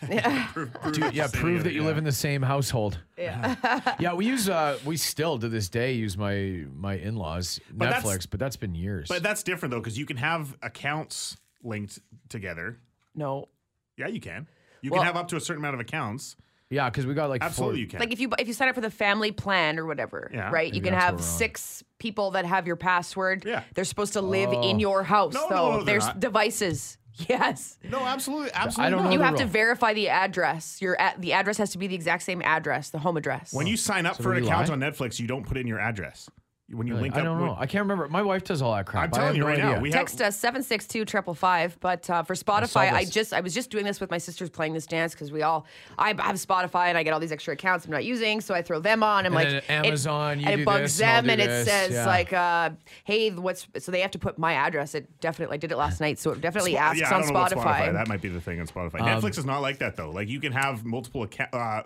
Do- 0.08 1.10
yeah, 1.14 1.28
prove 1.34 1.64
that 1.66 1.74
you 1.74 1.84
live 1.84 1.98
in 2.00 2.04
the 2.04 2.12
same 2.12 2.42
household. 2.42 3.00
Yeah. 3.18 3.56
Yeah, 4.00 4.14
we 4.14 4.26
use 4.26 4.50
uh 4.50 4.80
we 4.86 4.96
still 4.98 5.38
to 5.38 5.50
this 5.50 5.70
day 5.70 5.94
use 5.94 6.18
my 6.18 6.64
my 6.74 6.94
in-laws 6.96 7.60
But 7.72 7.86
that's- 7.90 8.04
Netflix, 8.04 8.28
but 8.30 8.40
that's 8.40 8.56
been 8.58 8.74
years. 8.74 9.08
but 9.10 9.22
that's 9.22 9.44
different 9.44 9.72
though, 9.72 9.80
because 9.80 9.98
you 9.98 10.06
can 10.06 10.18
have 10.18 10.56
accounts 10.64 11.38
linked 11.64 12.00
together. 12.30 12.80
no. 13.16 13.50
Yeah, 13.98 14.06
you 14.08 14.20
can. 14.20 14.48
You 14.88 14.92
Well- 14.94 15.02
can 15.02 15.08
have 15.08 15.18
up 15.18 15.28
to 15.30 15.36
a 15.36 15.42
certain 15.42 15.62
amount 15.62 15.74
of 15.76 15.82
accounts. 15.82 16.38
yeah, 16.70 16.90
because 16.90 17.06
we 17.06 17.14
got 17.14 17.30
like 17.30 17.42
Absolutely, 17.44 17.76
four, 17.76 17.82
you 17.82 17.88
can. 17.88 18.00
Like 18.00 18.12
if 18.14 18.20
you 18.22 18.30
if 18.40 18.48
you 18.48 18.54
sign 18.54 18.70
up 18.70 18.76
for 18.76 18.82
the 18.82 18.90
family 18.90 19.32
plan 19.34 19.78
or 19.78 19.86
whatever, 19.86 20.30
Yeah. 20.34 20.50
right? 20.50 20.68
You 20.74 20.82
Maybe 20.82 20.90
can 20.92 21.00
have 21.00 21.14
what 21.16 21.22
we're 21.22 21.28
on. 21.28 21.38
six 21.38 21.84
people 22.00 22.32
that 22.32 22.46
have 22.46 22.66
your 22.68 22.76
password. 22.78 23.44
Yeah. 23.46 23.64
They're 23.74 23.84
supposed 23.84 24.14
to 24.14 24.22
live 24.22 24.50
Oh. 24.54 24.62
in 24.70 24.80
your 24.80 25.04
house, 25.04 25.34
No, 25.34 25.42
no, 25.44 25.50
though. 25.50 25.56
no, 25.56 25.76
they're 25.84 25.86
There's 25.96 26.06
not. 26.06 26.20
devices. 26.22 26.98
Yes. 27.28 27.80
no, 27.84 28.00
absolutely, 28.06 28.52
absolutely. 28.54 28.86
I 28.86 28.90
don't 28.92 29.00
not. 29.00 29.06
know 29.06 29.12
You 29.14 29.18
the 29.18 29.26
have 29.26 29.36
to 29.38 29.46
verify 29.48 29.94
the 29.96 30.10
address. 30.10 30.80
Your 30.84 30.96
at, 31.02 31.20
the 31.20 31.34
address 31.34 31.58
has 31.58 31.72
to 31.72 31.80
be 31.80 31.88
the 31.88 31.96
exact 31.96 32.22
same 32.24 32.44
address, 32.44 32.92
the 32.92 33.00
home 33.00 33.18
address. 33.18 33.52
When 33.54 33.66
you 33.66 33.76
sign 33.76 34.06
up 34.06 34.18
So 34.18 34.24
for 34.24 34.34
an 34.34 34.44
account 34.44 34.68
lie? 34.70 34.74
on 34.74 34.80
Netflix, 34.80 35.20
you 35.20 35.26
don't 35.26 35.44
put 35.44 35.58
in 35.58 35.66
your 35.66 35.80
address. 35.80 36.30
When 36.70 36.86
you 36.86 36.96
link 36.96 37.16
I 37.16 37.20
up, 37.20 37.24
don't 37.24 37.38
know. 37.40 37.52
with- 37.52 37.60
I 37.60 37.66
can't 37.66 37.84
remember. 37.84 38.10
My 38.10 38.22
wife 38.22 38.44
does 38.44 38.62
all 38.62 38.76
that 38.76 38.86
crap. 38.86 39.06
I'm 39.06 39.12
telling 39.12 39.28
have 39.28 39.36
you 39.38 39.42
no 39.44 39.48
right 39.48 39.58
idea. 39.60 39.76
now, 39.76 39.80
we 39.80 39.90
Text 39.90 40.20
have. 40.20 40.28
us 40.28 40.36
seven 40.38 40.62
six 40.62 40.86
two 40.86 41.06
triple 41.06 41.34
five. 41.34 41.78
But 41.80 42.10
uh, 42.10 42.24
for 42.24 42.36
Spotify, 42.36 42.92
I 42.92 43.06
this. 43.06 43.14
just 43.14 43.34
I 43.34 43.40
was 43.40 43.54
just 43.54 43.70
doing 43.70 43.86
this 43.86 44.02
with 44.02 44.12
my 44.12 44.18
sisters 44.18 44.50
playing 44.50 44.74
this 44.74 44.86
dance 44.86 45.14
because 45.14 45.32
we 45.32 45.44
all 45.44 45.66
I 45.98 46.10
have 46.10 46.18
Spotify 46.36 46.88
and 46.88 46.98
I 46.98 47.04
get 47.04 47.14
all 47.14 47.22
these 47.22 47.32
extra 47.32 47.54
accounts 47.54 47.86
I'm 47.86 47.92
not 47.92 48.04
using, 48.04 48.42
so 48.42 48.54
I 48.54 48.62
throw 48.62 48.82
them 48.82 49.02
on. 49.02 49.26
I'm 49.26 49.34
And 49.38 49.54
like 49.54 49.70
Amazon, 49.70 50.40
it, 50.40 50.42
you 50.42 50.48
and 50.48 50.56
do 50.58 50.62
it 50.64 50.66
bugs 50.66 50.98
this, 50.98 51.02
and 51.02 51.10
I'll 51.10 51.16
them, 51.22 51.26
do 51.26 51.32
and 51.32 51.42
it 51.42 51.66
says 51.66 51.92
yeah. 51.94 52.06
like, 52.06 52.34
uh, 52.34 52.72
"Hey, 53.06 53.30
what's?" 53.32 53.66
So 53.80 53.94
they 53.94 54.02
have 54.02 54.12
to 54.12 54.20
put 54.20 54.38
my 54.38 54.52
address. 54.52 54.94
It 54.94 55.08
definitely 55.22 55.56
I 55.56 55.58
did 55.60 55.72
it 55.72 55.78
last 55.78 56.02
night, 56.02 56.20
so 56.20 56.32
it 56.32 56.42
definitely 56.42 56.74
Spo- 56.74 56.80
asks 56.80 57.00
yeah, 57.00 57.14
on 57.16 57.22
don't 57.22 57.34
know 57.34 57.40
about 57.40 57.52
Spotify. 57.54 57.94
That 57.94 58.10
might 58.10 58.22
be 58.22 58.28
the 58.28 58.42
thing 58.42 58.60
on 58.60 58.68
Spotify. 58.68 59.00
Um, 59.00 59.08
Netflix 59.22 59.38
is 59.38 59.46
not 59.46 59.62
like 59.62 59.78
that 59.80 59.96
though. 59.96 60.12
Like 60.12 60.28
you 60.28 60.42
can 60.42 60.52
have 60.52 60.84
multiple 60.84 61.24
account. 61.24 61.54
Uh, 61.54 61.84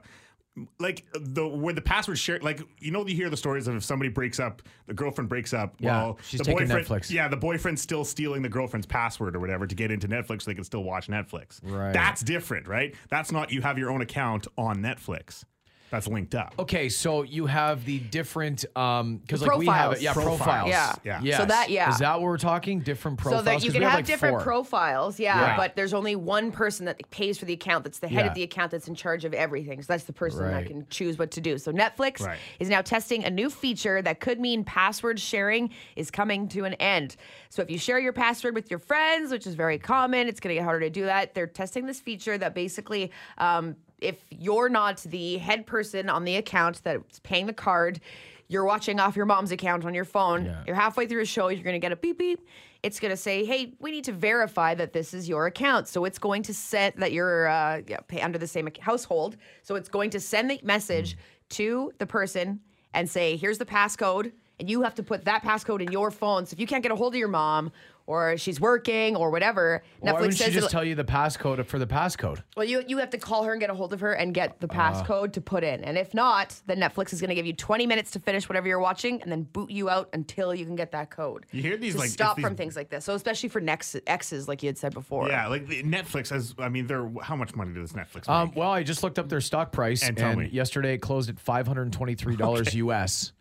like 0.80 1.06
the 1.13 1.48
where 1.48 1.74
the 1.74 1.81
password 1.81 2.18
share 2.18 2.38
like 2.42 2.62
you 2.80 2.92
know 2.92 3.06
you 3.07 3.15
hear 3.15 3.30
the 3.30 3.38
stories 3.38 3.68
of 3.69 3.75
if 3.75 3.83
somebody 3.86 4.09
breaks 4.09 4.38
up 4.38 4.62
the 4.86 4.94
girlfriend 4.94 5.30
breaks 5.30 5.53
up 5.53 5.75
Yeah, 5.80 6.03
well 6.03 6.19
she's 6.27 6.39
the 6.39 6.44
taking 6.44 6.68
boyfriend 6.68 6.86
Netflix. 6.88 7.09
yeah 7.09 7.30
the 7.30 7.38
boyfriend's 7.38 7.81
still 7.81 8.03
stealing 8.03 8.42
the 8.42 8.50
girlfriend's 8.50 8.86
password 8.86 9.33
or 9.36 9.39
whatever 9.39 9.65
to 9.65 9.75
get 9.75 9.92
into 9.92 10.09
Netflix 10.09 10.42
so 10.42 10.51
they 10.51 10.56
can 10.56 10.65
still 10.65 10.83
watch 10.83 11.07
Netflix 11.07 11.62
Right. 11.63 11.94
that's 11.94 12.21
different 12.21 12.68
right 12.68 12.94
that's 13.09 13.31
not 13.31 13.51
you 13.53 13.62
have 13.62 13.77
your 13.77 13.89
own 13.92 14.01
account 14.01 14.48
on 14.57 14.80
Netflix 14.80 15.45
that's 15.91 16.07
linked 16.07 16.33
up 16.33 16.53
Okay, 16.57 16.89
so 16.89 17.23
you 17.23 17.45
have 17.45 17.85
the 17.85 17.99
different 17.99 18.65
um 18.75 19.17
because 19.17 19.41
like 19.41 19.57
we 19.57 19.65
have 19.67 19.91
Profiles. 19.91 19.97
it, 19.97 20.01
yeah, 20.03 20.13
Profiles. 20.13 20.38
profiles. 20.38 20.69
Yeah. 20.69 20.95
Yeah. 21.03 21.21
Yes. 21.21 21.38
So 21.39 21.45
that- 21.45 21.69
yeah. 21.69 21.89
Is 21.91 21.99
that 21.99 22.13
what 22.15 22.23
we're 22.23 22.38
talking? 22.38 22.79
Different 22.79 23.17
profiles. 23.19 23.41
So 23.41 23.45
that 23.45 23.55
you 23.63 23.69
'Cause 23.69 23.73
can 23.73 23.81
we 23.81 23.85
have, 23.85 23.95
like 23.95 24.05
different 24.05 24.35
four. 24.38 24.43
profiles, 24.43 25.19
yeah, 25.19 25.39
Yeah. 25.39 25.57
but 25.57 25.75
there's 25.75 25.93
only 25.93 26.15
one 26.15 26.51
person 26.51 26.85
that 26.85 26.97
pays 27.11 27.38
for 27.38 27.45
the 27.45 27.53
account 27.53 27.83
that's 27.83 27.99
the 27.99 28.07
head 28.07 28.25
Yeah. 28.25 28.29
of 28.29 28.33
the 28.35 28.43
account 28.43 28.71
that's 28.71 28.88
in 28.88 28.95
charge 28.95 29.25
of 29.25 29.33
everything. 29.33 29.81
So 29.81 29.88
that's 29.93 30.05
the 30.05 30.13
person 30.13 30.41
Right. 30.41 30.51
that 30.63 30.67
can 30.67 30.88
choose 30.89 31.17
what 31.19 31.31
to 31.31 31.41
do. 31.41 31.57
So 31.57 31.71
Netflix 31.73 32.21
Right. 32.21 32.39
is 32.59 32.69
now 32.69 32.81
testing 32.81 33.23
a 33.25 33.29
new 33.29 33.49
feature 33.49 34.01
that 34.01 34.19
could 34.21 34.39
mean 34.39 34.63
password 34.63 35.19
sharing 35.19 35.71
is 35.95 36.09
coming 36.09 36.47
to 36.49 36.63
an 36.65 36.73
end. 36.75 37.17
So 37.49 37.61
if 37.61 37.69
you 37.69 37.77
share 37.77 37.99
your 37.99 38.13
password 38.13 38.55
with 38.55 38.69
your 38.71 38.79
friends, 38.79 39.31
which 39.31 39.45
is 39.45 39.55
very 39.55 39.77
common, 39.77 40.27
it's 40.27 40.39
going 40.39 40.55
to 40.55 40.59
get 40.59 40.63
harder 40.63 40.85
to 40.85 40.89
do 40.89 41.05
that. 41.05 41.33
They're 41.33 41.47
testing 41.47 41.85
this 41.85 41.99
feature 41.99 42.37
that 42.37 42.53
basically 42.55 43.11
um, 43.37 43.75
if 44.01 44.25
you're 44.30 44.69
not 44.69 44.98
the 44.98 45.38
head 45.38 45.65
person 45.65 46.09
on 46.09 46.25
the 46.25 46.36
account 46.36 46.81
that's 46.83 47.19
paying 47.19 47.45
the 47.45 47.53
card, 47.53 48.01
you're 48.48 48.65
watching 48.65 49.00
off 49.00 49.15
your 49.15 49.25
mom's 49.25 49.51
account 49.51 49.86
on 49.86 49.94
your 49.94 50.03
phone. 50.03 50.45
Yeah. 50.45 50.63
You're 50.68 50.75
halfway 50.75 51.07
through 51.07 51.21
a 51.21 51.25
show, 51.25 51.48
you're 51.48 51.63
going 51.63 51.75
to 51.75 51.80
get 51.80 51.94
a 51.94 51.95
beep 51.95 52.18
beep. 52.18 52.45
It's 52.83 53.00
going 53.00 53.12
to 53.12 53.18
say, 53.18 53.45
"Hey, 53.45 53.74
we 53.80 53.92
need 53.92 54.03
to 54.06 54.12
verify 54.12 54.74
that 54.75 54.92
this 54.92 55.13
is 55.13 55.30
your 55.30 55.45
account." 55.45 55.88
So 55.88 56.03
it's 56.03 56.18
going 56.18 56.42
to 56.44 56.53
set 56.53 56.98
that 56.98 57.12
you're 57.12 57.48
uh, 57.48 57.81
yeah, 57.88 58.00
pay 58.07 58.21
under 58.21 58.39
the 58.39 58.48
same 58.48 58.68
household. 58.81 59.38
So 59.62 59.75
it's 59.75 59.88
going 59.88 60.09
to 60.09 60.19
send 60.19 60.50
the 60.50 60.59
message 60.63 61.15
to 61.51 61.92
the 62.00 62.07
person 62.07 62.59
and 62.94 63.09
say, 63.09 63.38
"Here's 63.38 63.59
the 63.59 63.65
passcode." 63.65 64.31
And 64.61 64.69
you 64.69 64.83
have 64.83 64.93
to 64.95 65.03
put 65.03 65.25
that 65.25 65.41
passcode 65.43 65.81
in 65.81 65.91
your 65.91 66.11
phone. 66.11 66.45
So 66.45 66.53
if 66.53 66.59
you 66.59 66.67
can't 66.67 66.83
get 66.83 66.91
a 66.91 66.95
hold 66.95 67.15
of 67.15 67.19
your 67.19 67.27
mom, 67.27 67.71
or 68.07 68.35
she's 68.37 68.59
working, 68.59 69.15
or 69.15 69.29
whatever, 69.31 69.83
Why 69.99 70.11
Netflix 70.11 70.13
wouldn't 70.15 70.33
she 70.33 70.37
says 70.43 70.53
just 70.53 70.57
it'll- 70.57 70.69
tell 70.69 70.83
you 70.83 70.95
the 70.95 71.03
passcode 71.03 71.65
for 71.65 71.79
the 71.79 71.87
passcode? 71.87 72.43
well, 72.57 72.65
you 72.65 72.83
you 72.87 72.97
have 72.97 73.09
to 73.11 73.17
call 73.17 73.43
her 73.43 73.51
and 73.53 73.61
get 73.61 73.69
a 73.69 73.73
hold 73.73 73.93
of 73.93 74.01
her 74.01 74.11
and 74.13 74.33
get 74.35 74.59
the 74.59 74.67
Uh. 74.69 74.73
passcode 74.75 75.33
to 75.33 75.41
put 75.41 75.63
in. 75.63 75.83
And 75.83 75.97
if 75.97 76.13
not, 76.13 76.61
then 76.67 76.79
Netflix 76.79 77.13
is 77.13 77.21
going 77.21 77.29
to 77.29 77.35
give 77.35 77.45
you 77.45 77.53
20 77.53 77.87
minutes 77.87 78.11
to 78.11 78.19
finish 78.19 78.47
whatever 78.49 78.67
you're 78.67 78.79
watching 78.79 79.21
and 79.23 79.31
then 79.31 79.43
boot 79.43 79.71
you 79.71 79.89
out 79.89 80.09
until 80.13 80.53
you 80.53 80.65
can 80.65 80.75
get 80.75 80.91
that 80.91 81.09
code. 81.09 81.45
You 81.51 81.61
hear 81.63 81.77
these, 81.77 81.93
to 81.93 81.99
like, 81.99 82.05
it's 82.07 82.13
stop 82.13 82.35
these- 82.35 82.43
from 82.45 82.55
things 82.55 82.75
like 82.75 82.89
this. 82.89 83.05
So 83.05 83.15
especially 83.15 83.49
for 83.49 83.61
next 83.61 83.95
exes, 84.05 84.47
like 84.47 84.61
you 84.61 84.67
had 84.67 84.77
said 84.77 84.93
before. 84.93 85.27
yeah 85.29 85.47
like 85.47 85.67
the 85.67 85.81
Netflix 85.83 86.29
has 86.29 86.53
I 86.59 86.69
mean 86.69 86.85
they're 86.87 87.09
how 87.23 87.35
much 87.35 87.55
money 87.55 87.73
does 87.73 87.93
Netflix 87.93 88.27
make 88.27 88.29
Um, 88.29 88.51
well, 88.55 88.71
I 88.71 88.83
just 88.83 89.01
looked 89.03 89.17
up 89.19 89.29
their 89.29 89.41
stock 89.41 89.71
price, 89.71 90.01
And 90.01 90.09
and, 90.09 90.17
tell 90.17 90.35
me. 90.35 90.49
yesterday 90.51 90.93
it 90.95 90.99
closed 90.99 91.29
at 91.29 91.39
five 91.39 91.65
hundred 91.67 91.83
and 91.83 91.93
twenty-three 91.93 92.35
dollars 92.35 92.73
US. 92.75 93.31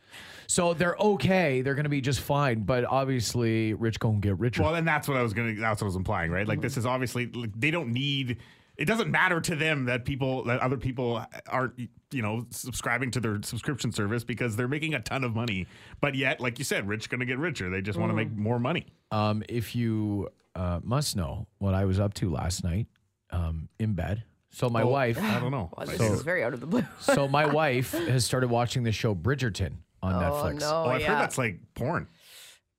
So 0.51 0.75
they're 0.75 0.97
okay. 0.99 1.63
They're 1.63 1.77
going 1.77 1.85
to 1.85 1.91
be 1.91 2.01
just 2.01 2.19
fine. 2.19 2.63
But 2.63 2.85
obviously, 2.85 3.73
rich 3.73 4.01
gonna 4.01 4.19
get 4.19 4.37
richer. 4.37 4.65
Well, 4.65 4.75
and 4.75 4.87
that's 4.87 5.07
what 5.07 5.17
I 5.17 5.23
was 5.23 5.33
gonna. 5.33 5.55
That's 5.55 5.81
what 5.81 5.85
I 5.85 5.91
was 5.91 5.95
implying, 5.95 6.33
right? 6.33 6.45
Like 6.45 6.61
this 6.61 6.77
is 6.77 6.85
obviously 6.85 7.27
like, 7.29 7.53
they 7.55 7.71
don't 7.71 7.93
need. 7.93 8.39
It 8.77 8.87
doesn't 8.87 9.13
matter 9.13 9.41
to 9.43 9.55
them 9.55 9.85
that 9.85 10.05
people 10.05 10.43
that 10.47 10.59
other 10.59 10.77
people 10.77 11.25
aren't 11.47 11.79
you 12.11 12.23
know 12.23 12.47
subscribing 12.51 13.13
to 13.13 13.21
their 13.21 13.41
subscription 13.45 13.93
service 13.93 14.25
because 14.25 14.57
they're 14.57 14.67
making 14.67 14.95
a 14.95 15.01
ton 15.01 15.23
of 15.23 15.37
money. 15.37 15.69
But 16.01 16.17
yet, 16.17 16.41
like 16.41 16.59
you 16.59 16.65
said, 16.65 16.89
rich 16.89 17.09
gonna 17.09 17.27
get 17.27 17.39
richer. 17.39 17.71
They 17.71 17.81
just 17.81 17.97
want 17.97 18.11
to 18.11 18.17
make 18.17 18.33
more 18.33 18.59
money. 18.59 18.87
um, 19.13 19.45
if 19.49 19.77
you 19.77 20.31
uh, 20.57 20.81
must 20.83 21.15
know 21.15 21.47
what 21.59 21.75
I 21.75 21.85
was 21.85 22.01
up 22.01 22.13
to 22.15 22.29
last 22.29 22.65
night 22.65 22.89
um, 23.31 23.69
in 23.79 23.93
bed. 23.93 24.25
So 24.51 24.69
my 24.69 24.83
wife, 24.83 25.17
I 25.23 25.39
don't 25.39 25.53
know. 25.53 25.71
Well, 25.77 25.87
this 25.87 25.99
So- 25.99 26.13
is 26.13 26.23
very 26.23 26.43
out 26.43 26.55
of 26.55 26.61
the 26.61 26.67
blue. 26.67 26.85
so 26.99 27.29
my 27.29 27.47
wife 27.61 27.93
has 27.93 28.25
started 28.25 28.49
watching 28.51 28.83
the 28.83 28.91
show 28.91 29.15
Bridgerton 29.15 29.75
on 30.03 30.15
oh, 30.15 30.19
Netflix. 30.19 30.61
no. 30.61 30.85
Oh, 30.85 30.89
I've 30.89 31.01
yeah. 31.01 31.09
heard 31.09 31.23
that's 31.23 31.39
like 31.39 31.61
porn. 31.75 32.09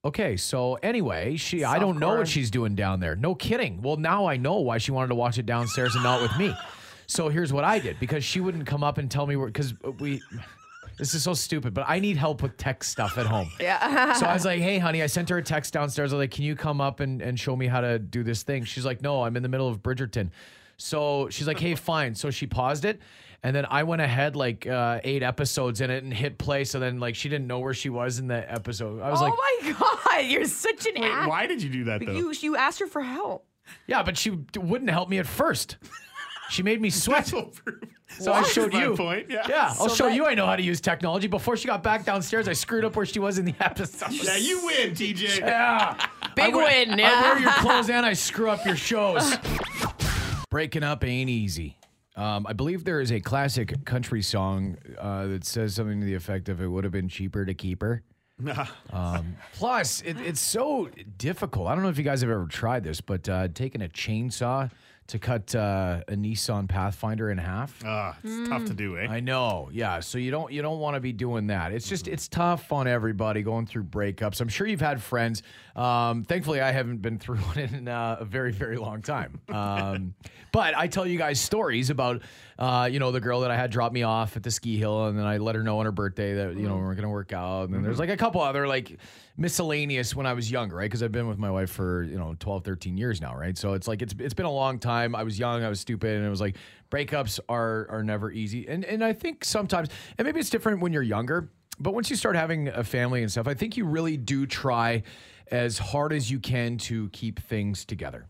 Okay, 0.03 0.35
so 0.35 0.75
anyway, 0.75 1.35
she 1.35 1.63
I 1.63 1.77
don't 1.77 1.99
know 1.99 2.09
Softcore. 2.09 2.17
what 2.19 2.27
she's 2.27 2.49
doing 2.49 2.73
down 2.73 2.99
there. 2.99 3.15
No 3.15 3.35
kidding. 3.35 3.81
Well, 3.81 3.97
now 3.97 4.25
I 4.25 4.37
know 4.37 4.59
why 4.59 4.79
she 4.79 4.91
wanted 4.91 5.09
to 5.09 5.15
watch 5.15 5.37
it 5.37 5.45
downstairs 5.45 5.93
and 5.93 6.03
not 6.03 6.21
with 6.21 6.35
me. 6.37 6.55
So 7.05 7.29
here's 7.29 7.53
what 7.53 7.63
I 7.63 7.77
did 7.77 7.99
because 7.99 8.23
she 8.23 8.39
wouldn't 8.39 8.65
come 8.65 8.83
up 8.83 8.97
and 8.97 9.11
tell 9.11 9.27
me 9.27 9.35
where 9.35 9.47
because 9.47 9.73
we 9.99 10.21
this 10.97 11.13
is 11.13 11.23
so 11.23 11.33
stupid, 11.33 11.73
but 11.73 11.85
I 11.87 11.99
need 11.99 12.17
help 12.17 12.41
with 12.41 12.57
tech 12.57 12.83
stuff 12.83 13.17
at 13.17 13.25
home. 13.25 13.49
Yeah. 13.59 14.13
So 14.19 14.25
I 14.25 14.33
was 14.33 14.45
like, 14.51 14.61
hey, 14.61 14.77
honey, 14.77 15.01
I 15.01 15.07
sent 15.07 15.29
her 15.29 15.37
a 15.37 15.43
text 15.43 15.73
downstairs. 15.73 16.13
I 16.13 16.15
was 16.15 16.23
like, 16.23 16.31
can 16.31 16.43
you 16.43 16.55
come 16.55 16.79
up 16.81 16.99
and, 16.99 17.21
and 17.21 17.39
show 17.39 17.55
me 17.55 17.67
how 17.67 17.81
to 17.81 17.97
do 17.97 18.23
this 18.23 18.43
thing? 18.43 18.65
She's 18.65 18.85
like, 18.85 19.01
no, 19.01 19.23
I'm 19.23 19.35
in 19.35 19.43
the 19.43 19.49
middle 19.49 19.67
of 19.67 19.81
Bridgerton. 19.81 20.29
So 20.81 21.29
she's 21.29 21.47
like, 21.47 21.59
hey, 21.59 21.75
fine. 21.75 22.15
So 22.15 22.31
she 22.31 22.47
paused 22.47 22.85
it. 22.85 22.99
And 23.43 23.55
then 23.55 23.65
I 23.69 23.83
went 23.83 24.01
ahead 24.01 24.35
like 24.35 24.67
uh, 24.67 24.99
eight 25.03 25.23
episodes 25.23 25.81
in 25.81 25.89
it 25.89 26.03
and 26.03 26.13
hit 26.13 26.37
play. 26.37 26.63
So 26.63 26.79
then 26.79 26.99
like 26.99 27.15
she 27.15 27.27
didn't 27.29 27.47
know 27.47 27.59
where 27.59 27.73
she 27.73 27.89
was 27.89 28.19
in 28.19 28.27
the 28.27 28.51
episode. 28.51 29.01
I 29.01 29.09
was 29.09 29.21
oh 29.21 29.25
like, 29.25 29.33
my 29.33 29.71
God. 29.79 30.25
You're 30.25 30.45
such 30.45 30.85
an 30.87 30.93
Wait, 31.01 31.09
ass. 31.11 31.27
why 31.27 31.47
did 31.47 31.61
you 31.63 31.69
do 31.69 31.83
that 31.85 32.05
though? 32.05 32.11
You, 32.11 32.33
you 32.39 32.55
asked 32.55 32.79
her 32.79 32.87
for 32.87 33.01
help. 33.01 33.47
yeah, 33.87 34.03
but 34.03 34.17
she 34.17 34.31
d- 34.31 34.59
wouldn't 34.59 34.89
help 34.91 35.09
me 35.09 35.17
at 35.17 35.25
first. 35.25 35.77
She 36.51 36.61
made 36.63 36.79
me 36.81 36.89
sweat. 36.91 37.25
That's 37.25 37.33
what 37.33 37.53
So 38.19 38.31
I 38.33 38.43
showed 38.55 38.73
my 38.73 38.83
you. 38.83 38.95
point. 38.95 39.27
Yeah. 39.29 39.45
Yeah, 39.49 39.67
I'll 39.79 39.89
So 39.89 39.95
show 39.95 40.05
that- 40.09 40.15
you 40.15 40.25
I 40.27 40.35
know 40.35 40.45
how 40.45 40.55
to 40.55 40.61
use 40.63 40.79
technology. 40.81 41.27
Before 41.27 41.57
she 41.57 41.65
got 41.67 41.81
back 41.81 42.05
downstairs, 42.05 42.47
I 42.47 42.53
screwed 42.53 42.85
up 42.85 42.95
where 42.95 43.05
she 43.07 43.17
was 43.19 43.39
in 43.39 43.45
the 43.45 43.55
episode. 43.59 44.11
Yeah, 44.11 44.35
you 44.37 44.63
win, 44.65 44.91
TJ. 44.91 45.39
Yeah. 45.39 45.95
Big 46.35 46.53
I 46.53 46.55
wear- 46.55 46.65
win. 46.87 46.91
I 46.91 46.97
Yeah. 46.99 47.21
wear 47.21 47.39
your 47.39 47.51
clothes 47.53 47.89
and 47.89 48.05
I 48.05 48.13
screw 48.13 48.49
up 48.51 48.63
your 48.65 48.75
shows. 48.75 49.35
Breaking 50.51 50.83
up 50.83 51.05
ain't 51.05 51.29
easy. 51.29 51.77
Um, 52.17 52.45
I 52.45 52.51
believe 52.51 52.83
there 52.83 52.99
is 52.99 53.09
a 53.09 53.21
classic 53.21 53.85
country 53.85 54.21
song 54.21 54.77
uh, 54.99 55.25
that 55.27 55.45
says 55.45 55.75
something 55.75 56.01
to 56.01 56.05
the 56.05 56.13
effect 56.13 56.49
of 56.49 56.61
"It 56.61 56.67
would 56.67 56.83
have 56.83 56.91
been 56.91 57.07
cheaper 57.07 57.45
to 57.45 57.53
keep 57.53 57.81
her." 57.81 58.03
um, 58.91 59.37
plus, 59.53 60.01
it, 60.01 60.17
it's 60.19 60.41
so 60.41 60.89
difficult. 61.17 61.69
I 61.69 61.73
don't 61.73 61.83
know 61.83 61.89
if 61.89 61.97
you 61.97 62.03
guys 62.03 62.19
have 62.19 62.29
ever 62.29 62.47
tried 62.47 62.83
this, 62.83 62.99
but 62.99 63.29
uh, 63.29 63.47
taking 63.53 63.81
a 63.81 63.87
chainsaw 63.87 64.69
to 65.07 65.19
cut 65.19 65.53
uh, 65.55 66.01
a 66.07 66.13
Nissan 66.13 66.67
Pathfinder 66.67 67.29
in 67.31 67.37
half. 67.37 67.77
Ah, 67.85 68.17
it's 68.23 68.49
tough 68.49 68.65
to 68.65 68.73
do, 68.73 68.97
eh? 68.97 69.07
I 69.09 69.19
know, 69.19 69.69
yeah. 69.71 69.99
So 69.99 70.17
you 70.17 70.31
don't 70.31 70.51
you 70.51 70.61
don't 70.61 70.79
want 70.79 70.95
to 70.95 70.99
be 70.99 71.13
doing 71.13 71.47
that. 71.47 71.71
It's 71.71 71.87
just 71.87 72.07
it's 72.07 72.27
tough 72.27 72.71
on 72.71 72.87
everybody 72.87 73.41
going 73.41 73.65
through 73.67 73.85
breakups. 73.85 74.41
I'm 74.41 74.47
sure 74.47 74.67
you've 74.67 74.81
had 74.81 75.01
friends. 75.01 75.43
Um, 75.75 76.23
thankfully, 76.23 76.61
I 76.61 76.71
haven't 76.71 76.97
been 76.97 77.17
through 77.17 77.37
one 77.53 77.59
in 77.59 77.87
uh, 77.87 78.17
a 78.19 78.25
very 78.25 78.51
very 78.51 78.77
long 78.77 79.01
time. 79.01 79.39
Um, 79.49 80.13
but 80.51 80.75
I 80.75 80.87
tell 80.87 81.07
you 81.07 81.17
guys 81.17 81.39
stories 81.39 81.89
about 81.89 82.21
uh, 82.59 82.89
you 82.91 82.99
know 82.99 83.11
the 83.11 83.21
girl 83.21 83.41
that 83.41 83.51
I 83.51 83.55
had 83.55 83.71
drop 83.71 83.91
me 83.91 84.03
off 84.03 84.35
at 84.35 84.43
the 84.43 84.51
ski 84.51 84.77
hill, 84.77 85.05
and 85.05 85.17
then 85.17 85.25
I 85.25 85.37
let 85.37 85.55
her 85.55 85.63
know 85.63 85.79
on 85.79 85.85
her 85.85 85.91
birthday 85.91 86.33
that 86.33 86.55
you 86.55 86.67
know 86.67 86.77
we're 86.77 86.95
gonna 86.95 87.09
work 87.09 87.33
out. 87.33 87.65
And 87.65 87.73
then 87.73 87.83
there's 87.83 87.99
like 87.99 88.09
a 88.09 88.17
couple 88.17 88.41
other 88.41 88.67
like 88.67 88.97
miscellaneous 89.37 90.15
when 90.15 90.25
I 90.25 90.33
was 90.33 90.51
younger, 90.51 90.75
right? 90.75 90.85
Because 90.85 91.01
I've 91.01 91.11
been 91.11 91.27
with 91.27 91.39
my 91.39 91.49
wife 91.49 91.71
for 91.71 92.03
you 92.03 92.17
know 92.17 92.35
12, 92.39 92.63
13 92.63 92.97
years 92.97 93.21
now, 93.21 93.35
right? 93.35 93.57
So 93.57 93.73
it's 93.73 93.87
like 93.87 94.01
it's 94.01 94.13
it's 94.19 94.33
been 94.33 94.45
a 94.45 94.51
long 94.51 94.79
time. 94.79 95.15
I 95.15 95.23
was 95.23 95.39
young, 95.39 95.63
I 95.63 95.69
was 95.69 95.79
stupid, 95.79 96.17
and 96.17 96.25
it 96.25 96.29
was 96.29 96.41
like 96.41 96.57
breakups 96.89 97.39
are 97.47 97.87
are 97.89 98.03
never 98.03 98.31
easy. 98.31 98.67
And 98.67 98.83
and 98.85 99.03
I 99.03 99.13
think 99.13 99.45
sometimes, 99.45 99.89
and 100.17 100.25
maybe 100.25 100.39
it's 100.39 100.49
different 100.49 100.81
when 100.81 100.91
you're 100.91 101.01
younger, 101.01 101.49
but 101.79 101.93
once 101.93 102.09
you 102.09 102.15
start 102.15 102.35
having 102.35 102.67
a 102.67 102.83
family 102.83 103.21
and 103.21 103.31
stuff, 103.31 103.47
I 103.47 103.53
think 103.53 103.77
you 103.77 103.85
really 103.85 104.17
do 104.17 104.45
try 104.45 105.03
as 105.51 105.77
hard 105.77 106.13
as 106.13 106.31
you 106.31 106.39
can 106.39 106.77
to 106.77 107.09
keep 107.09 107.39
things 107.41 107.85
together. 107.85 108.27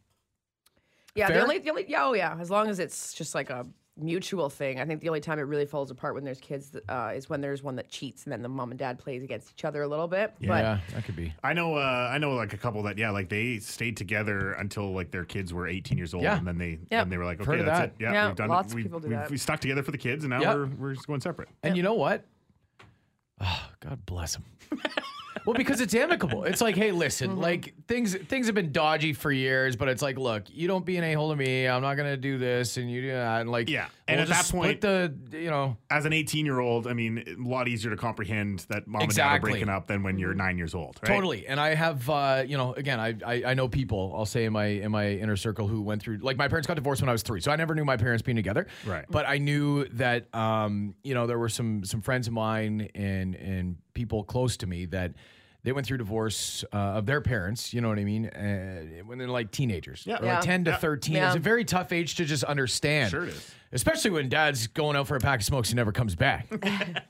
Yeah, 1.15 1.27
Fair? 1.27 1.37
the 1.37 1.41
only, 1.43 1.59
the 1.59 1.69
only, 1.69 1.85
yeah, 1.89 2.05
oh 2.05 2.13
yeah, 2.13 2.37
as 2.39 2.49
long 2.49 2.67
as 2.69 2.79
it's 2.79 3.13
just 3.13 3.35
like 3.35 3.49
a 3.49 3.65
mutual 3.97 4.49
thing. 4.49 4.79
I 4.79 4.85
think 4.85 5.01
the 5.01 5.09
only 5.09 5.19
time 5.19 5.37
it 5.37 5.41
really 5.43 5.65
falls 5.65 5.91
apart 5.91 6.15
when 6.15 6.23
there's 6.23 6.39
kids 6.39 6.71
uh, 6.87 7.11
is 7.13 7.29
when 7.29 7.41
there's 7.41 7.61
one 7.61 7.75
that 7.75 7.89
cheats 7.89 8.23
and 8.23 8.31
then 8.31 8.41
the 8.41 8.47
mom 8.47 8.71
and 8.71 8.79
dad 8.79 8.97
plays 8.97 9.21
against 9.21 9.51
each 9.51 9.65
other 9.65 9.81
a 9.83 9.87
little 9.87 10.07
bit. 10.07 10.33
yeah, 10.39 10.79
that 10.93 11.03
could 11.03 11.17
be. 11.17 11.33
I 11.43 11.51
know. 11.51 11.75
Uh, 11.75 12.09
I 12.11 12.17
know 12.17 12.31
like 12.31 12.53
a 12.53 12.57
couple 12.57 12.81
that 12.83 12.97
yeah, 12.97 13.11
like 13.11 13.27
they 13.27 13.59
stayed 13.59 13.97
together 13.97 14.53
until 14.53 14.93
like 14.93 15.11
their 15.11 15.25
kids 15.25 15.53
were 15.53 15.67
18 15.67 15.97
years 15.97 16.13
old, 16.13 16.23
Yeah. 16.23 16.37
and 16.37 16.47
then 16.47 16.57
they 16.57 16.69
Yep. 16.69 16.89
then 16.89 17.09
they 17.09 17.17
were 17.17 17.25
like, 17.25 17.41
okay, 17.41 17.59
of 17.59 17.65
that's 17.65 17.79
that. 17.79 17.85
it. 17.89 17.95
Yeah, 17.99 18.13
Yeah, 18.13 18.27
we've 18.27 18.35
done 18.37 18.47
lots 18.49 18.67
it. 18.69 18.71
of 18.71 18.75
We, 18.77 18.83
people 18.83 18.99
do 19.01 19.09
we, 19.09 19.15
that. 19.15 19.29
we 19.29 19.37
stuck 19.37 19.59
together 19.59 19.83
for 19.83 19.91
the 19.91 19.97
kids, 19.97 20.23
and 20.23 20.29
now 20.31 20.39
Yep. 20.41 20.55
we're 20.55 20.65
we're 20.77 20.93
just 20.93 21.07
going 21.07 21.19
separate. 21.19 21.49
And 21.61 21.75
you 21.75 21.83
know 21.83 21.93
what? 21.95 22.25
Oh, 23.41 23.69
God 23.81 24.05
bless 24.05 24.35
him. 24.35 24.45
well, 25.45 25.55
because 25.55 25.81
it's 25.81 25.93
amicable. 25.95 26.43
It's 26.43 26.61
like, 26.61 26.75
hey, 26.75 26.91
listen, 26.91 27.31
Mm-hmm. 27.31 27.41
like 27.41 27.73
things 27.87 28.15
things 28.15 28.45
have 28.47 28.55
been 28.55 28.71
dodgy 28.71 29.13
for 29.13 29.31
years, 29.31 29.75
but 29.75 29.87
it's 29.87 30.01
like, 30.01 30.17
look, 30.17 30.43
you 30.49 30.67
don't 30.67 30.85
be 30.85 30.97
an 30.97 31.03
a 31.03 31.13
hole 31.13 31.29
to 31.31 31.35
me. 31.35 31.67
I'm 31.67 31.81
not 31.81 31.95
gonna 31.95 32.17
do 32.17 32.37
this, 32.37 32.77
and 32.77 32.89
you 32.91 33.01
do 33.01 33.07
that. 33.11 33.41
And 33.41 33.49
like, 33.51 33.69
Yeah. 33.69 33.87
And 34.11 34.17
we'll 34.19 34.23
at 34.23 34.27
that 34.29 34.35
just 34.35 34.47
split 34.49 34.81
point- 34.81 35.21
the 35.31 35.39
you 35.39 35.49
know, 35.49 35.77
As 35.89 36.05
an 36.05 36.13
18 36.13 36.45
year 36.45 36.59
old, 36.59 36.87
I 36.87 36.93
mean, 36.93 37.23
a 37.27 37.47
lot 37.47 37.67
easier 37.67 37.89
to 37.91 37.97
comprehend 37.97 38.65
that 38.69 38.87
mom 38.87 39.03
and 39.03 39.13
dad 39.15 39.37
are 39.37 39.39
breaking 39.39 39.69
up 39.69 39.87
than 39.87 40.03
when 40.03 40.17
you're 40.17 40.33
nine 40.33 40.57
years 40.57 40.73
old. 40.75 40.99
Right? 41.01 41.07
Totally, 41.13 41.47
and 41.47 41.59
I 41.59 41.73
have, 41.75 42.09
uh, 42.09 42.43
you 42.45 42.57
know, 42.57 42.73
again, 42.73 42.99
I, 42.99 43.15
I 43.25 43.43
I 43.47 43.53
know 43.53 43.67
people. 43.67 44.13
I'll 44.15 44.25
say 44.25 44.45
in 44.45 44.53
my 44.53 44.65
in 44.65 44.91
my 44.91 45.09
inner 45.09 45.35
circle 45.35 45.67
who 45.67 45.81
went 45.81 46.01
through. 46.01 46.17
Like 46.17 46.37
my 46.37 46.47
parents 46.47 46.67
got 46.67 46.75
divorced 46.75 47.01
when 47.01 47.09
I 47.09 47.13
was 47.13 47.23
three, 47.23 47.41
so 47.41 47.51
I 47.51 47.55
never 47.55 47.73
knew 47.75 47.85
my 47.85 47.97
parents 47.97 48.21
being 48.21 48.35
together. 48.35 48.67
Right. 48.85 49.05
But 49.09 49.25
I 49.27 49.37
knew 49.37 49.85
that, 49.93 50.33
um, 50.35 50.95
you 51.03 51.13
know, 51.13 51.27
there 51.27 51.39
were 51.39 51.49
some 51.49 51.83
some 51.85 52.01
friends 52.01 52.27
of 52.27 52.33
mine 52.33 52.89
and 52.95 53.35
and 53.35 53.75
people 53.93 54.23
close 54.23 54.57
to 54.57 54.67
me 54.67 54.85
that 54.85 55.13
they 55.63 55.71
went 55.71 55.85
through 55.85 55.97
divorce 55.99 56.63
uh, 56.73 56.77
of 56.97 57.05
their 57.05 57.21
parents. 57.21 57.71
You 57.73 57.81
know 57.81 57.89
what 57.89 57.99
I 57.99 58.03
mean? 58.03 58.25
Uh, 58.27 59.03
when 59.05 59.19
they're 59.19 59.27
like 59.27 59.51
teenagers, 59.51 60.03
Yeah. 60.07 60.17
or 60.19 60.25
Yeah. 60.25 60.33
like 60.35 60.43
ten 60.43 60.63
to 60.65 60.71
Yeah. 60.71 60.77
thirteen. 60.77 61.15
Yeah. 61.17 61.27
It's 61.27 61.35
a 61.35 61.39
very 61.39 61.63
tough 61.65 61.91
age 61.91 62.15
to 62.15 62.25
just 62.25 62.43
understand. 62.43 63.11
Sure 63.11 63.23
it 63.25 63.29
is. 63.29 63.51
Especially 63.73 64.11
when 64.11 64.29
dad's 64.29 64.67
going 64.67 64.95
out 64.95 65.07
for 65.07 65.15
a 65.15 65.19
pack 65.19 65.39
of 65.39 65.45
smokes 65.45 65.69
and 65.69 65.77
never 65.77 65.91
comes 65.91 66.15
back. 66.15 66.47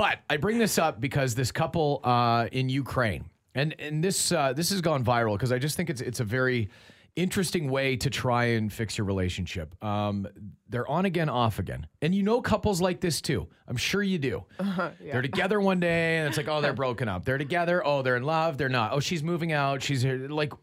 But 0.00 0.20
I 0.30 0.38
bring 0.38 0.58
this 0.58 0.78
up 0.78 0.98
because 0.98 1.34
this 1.34 1.52
couple 1.52 2.00
uh, 2.04 2.46
in 2.52 2.70
Ukraine, 2.70 3.26
and 3.54 3.74
and 3.78 4.02
this 4.02 4.32
uh, 4.32 4.54
this 4.54 4.70
has 4.70 4.80
gone 4.80 5.04
viral 5.04 5.34
because 5.34 5.52
I 5.52 5.58
just 5.58 5.76
think 5.76 5.90
it's 5.90 6.00
it's 6.00 6.20
a 6.20 6.24
very 6.24 6.70
interesting 7.16 7.70
way 7.70 7.96
to 7.96 8.08
try 8.08 8.44
and 8.46 8.72
fix 8.72 8.96
your 8.96 9.04
relationship. 9.04 9.74
Um, 9.84 10.26
they're 10.70 10.88
on 10.88 11.04
again, 11.04 11.28
off 11.28 11.58
again, 11.58 11.86
and 12.00 12.14
you 12.14 12.22
know 12.22 12.40
couples 12.40 12.80
like 12.80 13.00
this 13.00 13.20
too. 13.20 13.48
I'm 13.68 13.76
sure 13.76 14.02
you 14.02 14.18
do. 14.18 14.44
They're 15.00 15.20
together 15.20 15.60
one 15.60 15.80
day, 15.80 16.16
and 16.16 16.28
it's 16.28 16.36
like, 16.36 16.48
oh, 16.48 16.62
they're 16.62 16.72
broken 16.86 17.08
up. 17.08 17.24
They're 17.26 17.36
together. 17.36 17.86
Oh, 17.86 18.00
they're 18.00 18.16
in 18.16 18.24
love. 18.24 18.56
They're 18.56 18.68
not. 18.68 18.92
Oh, 18.92 19.00
she's 19.00 19.22
moving 19.22 19.52
out. 19.52 19.82
She's 19.82 20.00
here. 20.00 20.28
Like, 20.28 20.54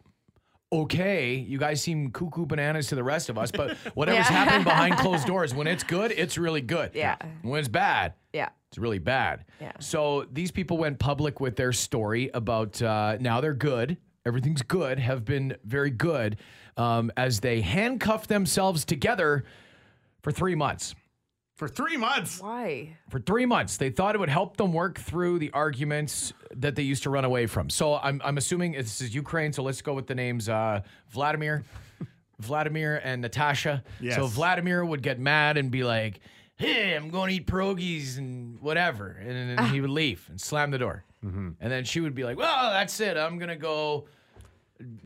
okay, 0.71 1.35
you 1.35 1.57
guys 1.57 1.81
seem 1.81 2.11
cuckoo 2.11 2.45
bananas 2.45 2.87
to 2.87 2.95
the 2.95 3.03
rest 3.03 3.29
of 3.29 3.37
us, 3.37 3.51
but 3.51 3.77
whatever's 3.95 4.29
Yeah. 4.29 4.43
happening 4.45 4.63
behind 4.63 4.95
closed 4.97 5.25
doors, 5.25 5.53
when 5.53 5.67
it's 5.67 5.83
good, 5.83 6.11
it's 6.11 6.37
really 6.37 6.61
good. 6.61 6.91
Yeah. 6.93 7.15
When 7.41 7.59
it's 7.59 7.67
bad, 7.69 8.13
Yeah. 8.33 8.49
it's 8.69 8.77
really 8.77 8.99
bad. 8.99 9.45
Yeah. 9.61 9.71
So 9.79 10.25
these 10.31 10.51
people 10.51 10.77
went 10.77 10.99
public 10.99 11.39
with 11.39 11.55
their 11.55 11.71
story 11.73 12.29
about 12.33 12.81
uh, 12.81 13.17
now 13.19 13.39
they're 13.41 13.53
good. 13.53 13.97
Everything's 14.25 14.61
good, 14.61 14.99
have 14.99 15.23
been 15.23 15.55
very 15.63 15.89
good 15.89 16.37
um, 16.75 17.11
as 17.15 17.39
they 17.39 17.61
handcuffed 17.61 18.27
themselves 18.27 18.83
together 18.83 19.45
for 20.21 20.31
three 20.33 20.55
months. 20.55 20.95
For 21.57 21.67
three 21.67 21.97
months. 21.97 22.39
Why? 22.39 22.95
For 23.09 23.19
three 23.19 23.47
months, 23.47 23.77
they 23.77 23.89
thought 23.89 24.13
it 24.13 24.19
would 24.19 24.29
help 24.29 24.57
them 24.57 24.73
work 24.73 24.99
through 24.99 25.39
the 25.39 25.51
arguments 25.53 26.31
that 26.55 26.75
they 26.75 26.83
used 26.83 27.01
to 27.03 27.09
run 27.09 27.25
away 27.25 27.47
from. 27.47 27.71
So 27.71 27.95
I'm, 27.95 28.21
I'm 28.23 28.37
assuming 28.37 28.73
this 28.73 29.01
is 29.01 29.15
Ukraine. 29.15 29.51
So 29.51 29.63
let's 29.63 29.81
go 29.81 29.95
with 29.95 30.05
the 30.05 30.13
names 30.13 30.49
uh, 30.49 30.81
Vladimir, 31.09 31.63
Vladimir, 32.39 33.01
and 33.03 33.23
Natasha. 33.23 33.83
Yes. 33.99 34.17
So 34.17 34.27
Vladimir 34.27 34.85
would 34.85 35.01
get 35.01 35.19
mad 35.19 35.57
and 35.57 35.71
be 35.71 35.83
like, 35.83 36.19
"Hey, 36.57 36.93
I'm 36.93 37.09
going 37.09 37.29
to 37.29 37.35
eat 37.37 37.47
pierogies 37.47 38.19
and 38.19 38.59
whatever," 38.61 39.17
and 39.19 39.57
then 39.57 39.65
he 39.73 39.81
would 39.81 39.89
leave 39.89 40.27
and 40.29 40.39
slam 40.39 40.69
the 40.69 40.77
door. 40.77 41.03
And 41.23 41.55
then 41.59 41.83
she 41.85 42.01
would 42.01 42.13
be 42.13 42.23
like, 42.23 42.37
"Well, 42.37 42.69
that's 42.69 42.99
it. 43.01 43.17
I'm 43.17 43.37
gonna 43.37 43.57
go 43.57 44.07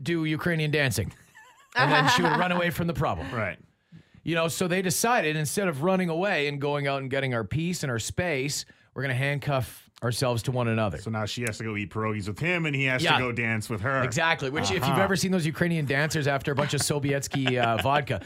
do 0.02 0.24
Ukrainian 0.24 0.70
dancing," 0.70 1.12
and 1.76 1.90
then 1.90 2.08
she 2.10 2.22
would 2.22 2.36
run 2.36 2.52
away 2.52 2.70
from 2.70 2.86
the 2.86 2.94
problem. 2.94 3.28
Right. 3.34 3.58
You 4.24 4.34
know, 4.34 4.48
so 4.48 4.68
they 4.68 4.82
decided 4.82 5.36
instead 5.36 5.68
of 5.68 5.82
running 5.82 6.08
away 6.08 6.48
and 6.48 6.60
going 6.60 6.86
out 6.86 7.00
and 7.02 7.10
getting 7.10 7.34
our 7.34 7.44
peace 7.44 7.82
and 7.82 7.90
our 7.90 7.98
space, 7.98 8.64
we're 8.94 9.02
going 9.02 9.14
to 9.14 9.18
handcuff 9.18 9.88
ourselves 10.02 10.42
to 10.42 10.50
one 10.50 10.66
another. 10.66 10.98
So 10.98 11.10
now 11.10 11.24
she 11.26 11.42
has 11.42 11.58
to 11.58 11.64
go 11.64 11.76
eat 11.76 11.90
pierogies 11.90 12.26
with 12.26 12.38
him, 12.38 12.66
and 12.66 12.74
he 12.74 12.84
has 12.86 13.02
Yeah. 13.04 13.12
to 13.12 13.18
go 13.18 13.32
dance 13.32 13.70
with 13.70 13.80
her. 13.82 14.02
Exactly. 14.02 14.50
Which, 14.50 14.70
if 14.72 14.86
you've 14.86 14.98
ever 14.98 15.14
seen 15.14 15.30
those 15.30 15.46
Ukrainian 15.46 15.86
dancers 15.86 16.26
after 16.26 16.50
a 16.50 16.54
bunch 16.56 16.74
of 16.74 16.80
Sovietsky 16.80 17.56
uh, 17.62 17.80
vodka, 17.82 18.20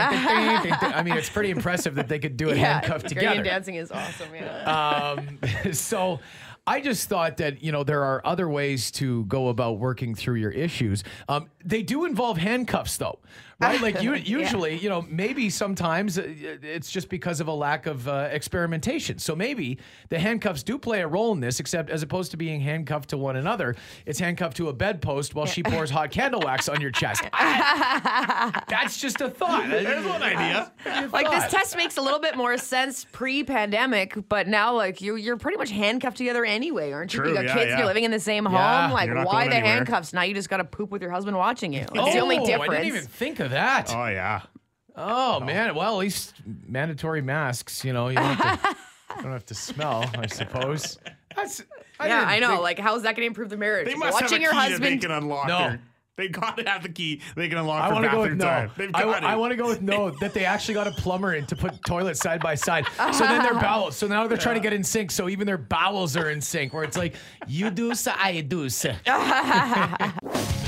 I 0.00 1.02
mean, 1.02 1.16
it's 1.16 1.28
pretty 1.28 1.50
impressive 1.50 1.94
that 1.96 2.08
they 2.08 2.18
could 2.18 2.36
do 2.36 2.48
it 2.48 2.56
handcuffed 2.56 3.08
together. 3.08 3.26
Ukrainian 3.36 3.44
together. 3.44 3.54
dancing 3.56 3.74
is 3.76 3.90
awesome. 3.92 4.28
Yeah. 4.34 4.52
Um, 5.22 5.38
so 5.72 6.20
I 6.66 6.80
just 6.80 7.08
thought 7.08 7.36
that, 7.38 7.62
you 7.62 7.72
know, 7.72 7.82
there 7.84 8.04
are 8.04 8.22
other 8.24 8.48
ways 8.48 8.90
to 8.92 9.24
go 9.24 9.48
about 9.48 9.78
working 9.78 10.14
through 10.14 10.36
your 10.36 10.50
issues. 10.50 11.02
Um, 11.28 11.48
they 11.64 11.82
do 11.82 12.04
involve 12.04 12.38
handcuffs, 12.38 12.96
though, 12.96 13.18
right? 13.60 13.80
Like 13.80 14.02
you, 14.02 14.14
usually, 14.40 14.76
you 14.78 14.88
know, 14.88 15.02
maybe 15.08 15.50
sometimes 15.50 16.18
uh, 16.18 16.24
it's 16.26 16.90
just 16.90 17.08
because 17.08 17.40
of 17.40 17.48
a 17.48 17.52
lack 17.52 17.86
of 17.86 18.08
uh, 18.08 18.28
experimentation. 18.30 19.18
So 19.18 19.34
maybe 19.36 19.78
the 20.08 20.18
handcuffs 20.18 20.62
do 20.62 20.78
play 20.78 21.00
a 21.02 21.06
role 21.06 21.32
in 21.32 21.40
this, 21.40 21.60
except 21.60 21.90
as 21.90 22.02
opposed 22.02 22.30
to 22.32 22.36
being 22.36 22.60
handcuffed 22.60 23.10
to 23.10 23.16
one 23.18 23.36
another, 23.36 23.76
it's 24.06 24.18
handcuffed 24.18 24.56
to 24.58 24.68
a 24.68 24.72
bedpost 24.72 25.34
while 25.34 25.46
she 25.46 25.62
pours 25.62 25.90
hot 25.90 26.10
candle 26.12 26.40
wax 26.40 26.68
on 26.68 26.80
your 26.80 26.90
chest. 26.90 27.22
I- 27.32 28.62
that's 28.68 28.98
just 29.00 29.20
a 29.20 29.28
thought. 29.30 29.68
There's 29.68 30.06
one 30.06 30.22
idea. 30.22 30.72
like 31.12 31.30
this 31.30 31.50
test 31.52 31.76
makes 31.76 31.96
a 31.96 32.02
little 32.02 32.20
bit 32.20 32.36
more 32.36 32.56
sense 32.58 33.06
pre-pandemic, 33.12 34.28
but 34.28 34.48
now 34.48 34.74
like 34.74 35.00
you 35.00 35.16
you're 35.16 35.36
pretty 35.36 35.58
much 35.58 35.70
handcuffed 35.70 36.16
together 36.16 36.44
anyway, 36.44 36.92
aren't 36.92 37.12
you? 37.14 37.20
True, 37.20 37.28
you 37.30 37.34
got 37.34 37.44
yeah, 37.44 37.54
kids, 37.54 37.68
yeah. 37.70 37.78
you're 37.78 37.86
living 37.86 38.04
in 38.04 38.10
the 38.10 38.20
same 38.20 38.44
Yeah, 38.44 38.82
home. 38.88 38.92
Like 38.92 39.10
why 39.26 39.48
the 39.48 39.54
anywhere. 39.56 39.74
handcuffs? 39.74 40.12
Now 40.12 40.22
you 40.22 40.34
just 40.34 40.48
got 40.48 40.58
to 40.58 40.64
poop 40.64 40.90
with 40.90 41.02
your 41.02 41.10
husband 41.10 41.36
watching 41.52 41.72
you. 41.74 41.84
That's 41.92 42.14
the 42.14 42.20
only 42.20 42.38
Oh, 42.38 42.46
difference. 42.46 42.70
I 42.72 42.76
didn't 42.76 42.86
even 42.96 43.06
think 43.06 43.40
of 43.40 43.50
that. 43.50 43.92
Oh 43.94 44.06
yeah. 44.06 44.40
Oh 44.96 45.40
man, 45.40 45.74
well 45.74 45.94
at 45.94 45.98
least 45.98 46.34
mandatory 46.66 47.20
masks. 47.22 47.84
You 47.84 47.92
know, 47.92 48.08
you 48.08 48.16
don't 48.16 48.34
have 48.36 48.62
to, 48.62 48.76
don't 49.22 49.32
have 49.32 49.46
to 49.46 49.54
smell. 49.54 50.10
I 50.16 50.26
suppose. 50.26 50.98
That's 51.36 51.62
I 52.00 52.08
yeah, 52.08 52.24
I 52.26 52.38
know. 52.40 52.48
think- 52.50 52.62
Like, 52.62 52.78
how's 52.78 53.02
that 53.02 53.14
going 53.16 53.22
to 53.22 53.26
improve 53.26 53.50
the 53.50 53.56
marriage? 53.56 53.86
They 53.86 53.94
must 53.94 54.14
Watching 54.14 54.28
have 54.28 54.38
a 54.40 54.42
your 54.42 54.52
key 54.52 54.72
that 54.72 54.80
they 54.80 54.96
can 54.98 55.10
unlock. 55.10 55.46
No. 55.48 55.58
their- 55.58 55.80
They 56.16 56.28
got 56.28 56.58
to 56.58 56.68
have 56.68 56.82
the 56.82 56.90
key. 56.90 57.22
They 57.36 57.48
can 57.48 57.56
unlock 57.58 57.82
I 57.84 57.92
want 57.92 58.04
to 58.04 58.10
go 58.10 58.18
bathroom 58.18 58.38
with 58.38 58.38
no. 58.38 58.44
time. 58.44 58.70
They've 58.76 58.90
I, 58.94 59.02
got 59.02 59.24
it. 59.24 59.38
want 59.38 59.50
to 59.52 59.56
go 59.56 59.66
with 59.68 59.80
no. 59.82 60.10
That 60.20 60.34
they 60.34 60.44
actually 60.44 60.74
got 60.74 60.86
a 60.86 60.90
plumber 60.92 61.34
in 61.34 61.46
to 61.46 61.56
put 61.56 61.82
toilets 61.86 62.20
side 62.20 62.42
by 62.42 62.54
side. 62.54 62.84
So 63.12 63.20
then 63.24 63.42
their 63.42 63.54
bowels. 63.60 63.96
So 63.96 64.06
now 64.06 64.26
they're 64.26 64.36
trying 64.36 64.56
to 64.56 64.60
get 64.60 64.72
in 64.74 64.84
sync. 64.84 65.10
So 65.10 65.28
even 65.30 65.46
their 65.46 65.58
bowels 65.58 66.16
are 66.16 66.28
in 66.30 66.40
sync. 66.42 66.74
Where 66.74 66.84
it's 66.84 66.98
like 66.98 67.14
you 67.46 67.70
do, 67.70 67.94
so 67.94 68.12
I 68.18 68.40
do. 68.42 68.68
so. 68.68 68.92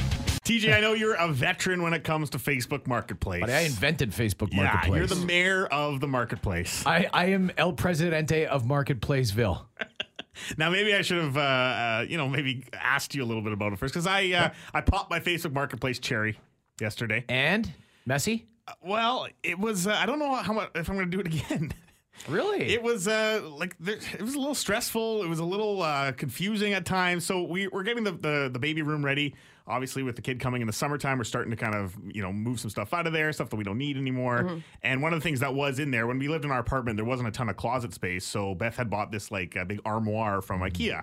TJ, 0.44 0.74
I 0.74 0.80
know 0.80 0.92
you're 0.92 1.14
a 1.14 1.28
veteran 1.28 1.82
when 1.82 1.94
it 1.94 2.04
comes 2.04 2.28
to 2.30 2.38
Facebook 2.38 2.86
Marketplace. 2.86 3.40
But 3.40 3.50
I 3.50 3.60
invented 3.60 4.10
Facebook 4.10 4.52
yeah, 4.52 4.64
Marketplace. 4.64 4.98
you're 4.98 5.06
the 5.06 5.26
mayor 5.26 5.66
of 5.66 6.00
the 6.00 6.06
marketplace. 6.06 6.84
I, 6.86 7.08
I 7.14 7.26
am 7.26 7.50
El 7.56 7.72
Presidente 7.72 8.44
of 8.46 8.64
Marketplaceville. 8.64 9.64
Now, 10.58 10.68
maybe 10.68 10.92
I 10.92 11.02
should 11.02 11.22
have, 11.22 11.36
uh, 11.36 11.40
uh, 11.40 12.06
you 12.08 12.18
know, 12.18 12.28
maybe 12.28 12.64
asked 12.72 13.14
you 13.14 13.22
a 13.22 13.24
little 13.24 13.40
bit 13.40 13.52
about 13.52 13.72
it 13.72 13.78
first 13.78 13.94
because 13.94 14.08
I, 14.08 14.30
uh, 14.32 14.50
I 14.74 14.80
popped 14.80 15.08
my 15.08 15.20
Facebook 15.20 15.52
Marketplace 15.52 16.00
cherry 16.00 16.40
yesterday. 16.80 17.24
And 17.28 17.72
messy. 18.04 18.48
Well, 18.82 19.28
it 19.44 19.60
was. 19.60 19.86
Uh, 19.86 19.92
I 19.92 20.06
don't 20.06 20.18
know 20.18 20.34
how 20.34 20.52
much 20.52 20.70
if 20.74 20.88
I'm 20.88 20.96
going 20.96 21.08
to 21.08 21.16
do 21.16 21.20
it 21.20 21.26
again. 21.28 21.72
Really? 22.28 22.72
It 22.72 22.80
was 22.80 23.08
uh 23.08 23.42
like 23.58 23.76
there, 23.80 23.96
it 23.96 24.22
was 24.22 24.36
a 24.36 24.38
little 24.38 24.54
stressful. 24.54 25.24
It 25.24 25.28
was 25.28 25.40
a 25.40 25.44
little 25.44 25.82
uh, 25.82 26.12
confusing 26.12 26.72
at 26.72 26.86
times. 26.86 27.26
So 27.26 27.42
we 27.42 27.66
we're 27.66 27.82
getting 27.82 28.04
the, 28.04 28.12
the 28.12 28.50
the 28.52 28.60
baby 28.60 28.82
room 28.82 29.04
ready. 29.04 29.34
Obviously, 29.66 30.02
with 30.02 30.14
the 30.14 30.20
kid 30.22 30.40
coming 30.40 30.60
in 30.60 30.66
the 30.66 30.72
summertime, 30.74 31.16
we're 31.16 31.24
starting 31.24 31.50
to 31.50 31.56
kind 31.56 31.74
of 31.74 31.96
you 32.12 32.20
know 32.20 32.32
move 32.32 32.60
some 32.60 32.68
stuff 32.70 32.92
out 32.92 33.06
of 33.06 33.12
there, 33.14 33.32
stuff 33.32 33.48
that 33.48 33.56
we 33.56 33.64
don't 33.64 33.78
need 33.78 33.96
anymore. 33.96 34.60
And 34.82 35.00
one 35.00 35.14
of 35.14 35.20
the 35.20 35.22
things 35.22 35.40
that 35.40 35.54
was 35.54 35.78
in 35.78 35.90
there 35.90 36.06
when 36.06 36.18
we 36.18 36.28
lived 36.28 36.44
in 36.44 36.50
our 36.50 36.58
apartment, 36.60 36.96
there 36.98 37.04
wasn't 37.06 37.28
a 37.28 37.32
ton 37.32 37.48
of 37.48 37.56
closet 37.56 37.94
space. 37.94 38.24
So 38.26 38.54
Beth 38.54 38.76
had 38.76 38.90
bought 38.90 39.10
this 39.10 39.30
like 39.30 39.56
uh, 39.56 39.64
big 39.64 39.80
armoire 39.86 40.42
from 40.42 40.60
IKEA, 40.60 41.02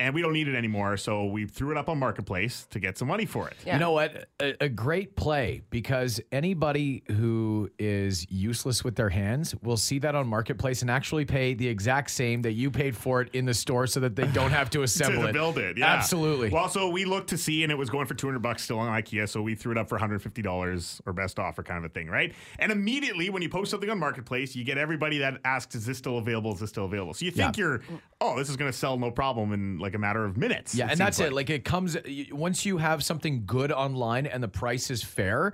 and 0.00 0.14
we 0.14 0.22
don't 0.22 0.32
need 0.32 0.48
it 0.48 0.56
anymore. 0.56 0.96
So 0.96 1.26
we 1.26 1.46
threw 1.46 1.70
it 1.70 1.76
up 1.76 1.88
on 1.88 1.98
Marketplace 1.98 2.66
to 2.70 2.80
get 2.80 2.98
some 2.98 3.06
money 3.06 3.26
for 3.26 3.46
it. 3.48 3.54
Yeah. 3.64 3.74
You 3.74 3.80
know 3.80 3.92
what? 3.92 4.28
A, 4.40 4.64
a 4.64 4.68
great 4.68 5.14
play 5.14 5.62
because 5.70 6.20
anybody 6.32 7.02
who 7.08 7.70
is 7.78 8.28
useless 8.30 8.82
with 8.82 8.96
their 8.96 9.10
hands 9.10 9.54
will 9.62 9.76
see 9.76 9.98
that 10.00 10.14
on 10.14 10.26
Marketplace 10.26 10.82
and 10.82 10.90
actually 10.90 11.24
pay 11.26 11.54
the 11.54 11.68
exact 11.68 12.10
same 12.10 12.42
that 12.42 12.52
you 12.52 12.70
paid 12.70 12.96
for 12.96 13.20
it 13.20 13.28
in 13.34 13.44
the 13.44 13.54
store 13.54 13.86
so 13.86 14.00
that 14.00 14.16
they 14.16 14.26
don't 14.28 14.50
have 14.50 14.70
to 14.70 14.82
assemble 14.84 15.22
to 15.22 15.28
it. 15.28 15.32
build 15.32 15.58
it. 15.58 15.76
Yeah, 15.78 15.86
Absolutely. 15.94 16.48
Well, 16.48 16.68
so 16.68 16.88
we 16.88 17.04
looked 17.04 17.28
to 17.30 17.38
see, 17.38 17.62
and 17.62 17.70
it 17.70 17.76
was 17.76 17.90
going 17.90 18.06
for 18.06 18.14
two 18.14 18.26
hundred 18.26 18.40
bucks 18.42 18.64
still 18.64 18.78
on 18.78 18.88
IKEA. 19.00 19.28
So 19.28 19.42
we 19.42 19.54
threw 19.54 19.72
it 19.72 19.78
up 19.78 19.88
for 19.88 19.96
one 19.96 20.00
hundred 20.00 20.22
fifty 20.22 20.40
dollars 20.42 21.00
or 21.04 21.12
best 21.12 21.38
offer 21.38 21.62
kind 21.62 21.84
of 21.84 21.90
a 21.90 21.92
thing, 21.92 22.08
right? 22.08 22.34
And 22.58 22.72
immediately 22.72 23.28
when 23.30 23.42
you 23.42 23.48
post 23.50 23.70
something 23.70 23.90
on 23.90 23.98
Marketplace, 23.98 24.56
you 24.56 24.64
get 24.64 24.78
everybody 24.78 25.18
that 25.18 25.38
asks, 25.44 25.74
"Is 25.74 25.84
this 25.84 25.98
still 25.98 26.18
available? 26.18 26.54
Is 26.54 26.60
this 26.60 26.70
still 26.70 26.86
available?" 26.86 27.12
So 27.12 27.24
you 27.26 27.30
think 27.30 27.56
Yeah. 27.58 27.64
you're, 27.64 27.80
oh, 28.20 28.38
this 28.38 28.48
is 28.48 28.56
going 28.56 28.70
to 28.72 28.76
sell 28.76 28.96
no 28.98 29.10
problem 29.10 29.52
in 29.52 29.78
like 29.78 29.89
a 29.94 29.98
matter 29.98 30.24
of 30.24 30.36
minutes. 30.36 30.74
Yeah, 30.74 30.88
and 30.90 30.98
that's 30.98 31.20
it. 31.20 31.32
Like 31.32 31.50
it 31.50 31.64
comes 31.64 31.96
once 32.30 32.64
you 32.64 32.78
have 32.78 33.04
something 33.04 33.44
good 33.46 33.72
online 33.72 34.26
and 34.26 34.42
the 34.42 34.48
price 34.48 34.90
is 34.90 35.02
fair. 35.02 35.52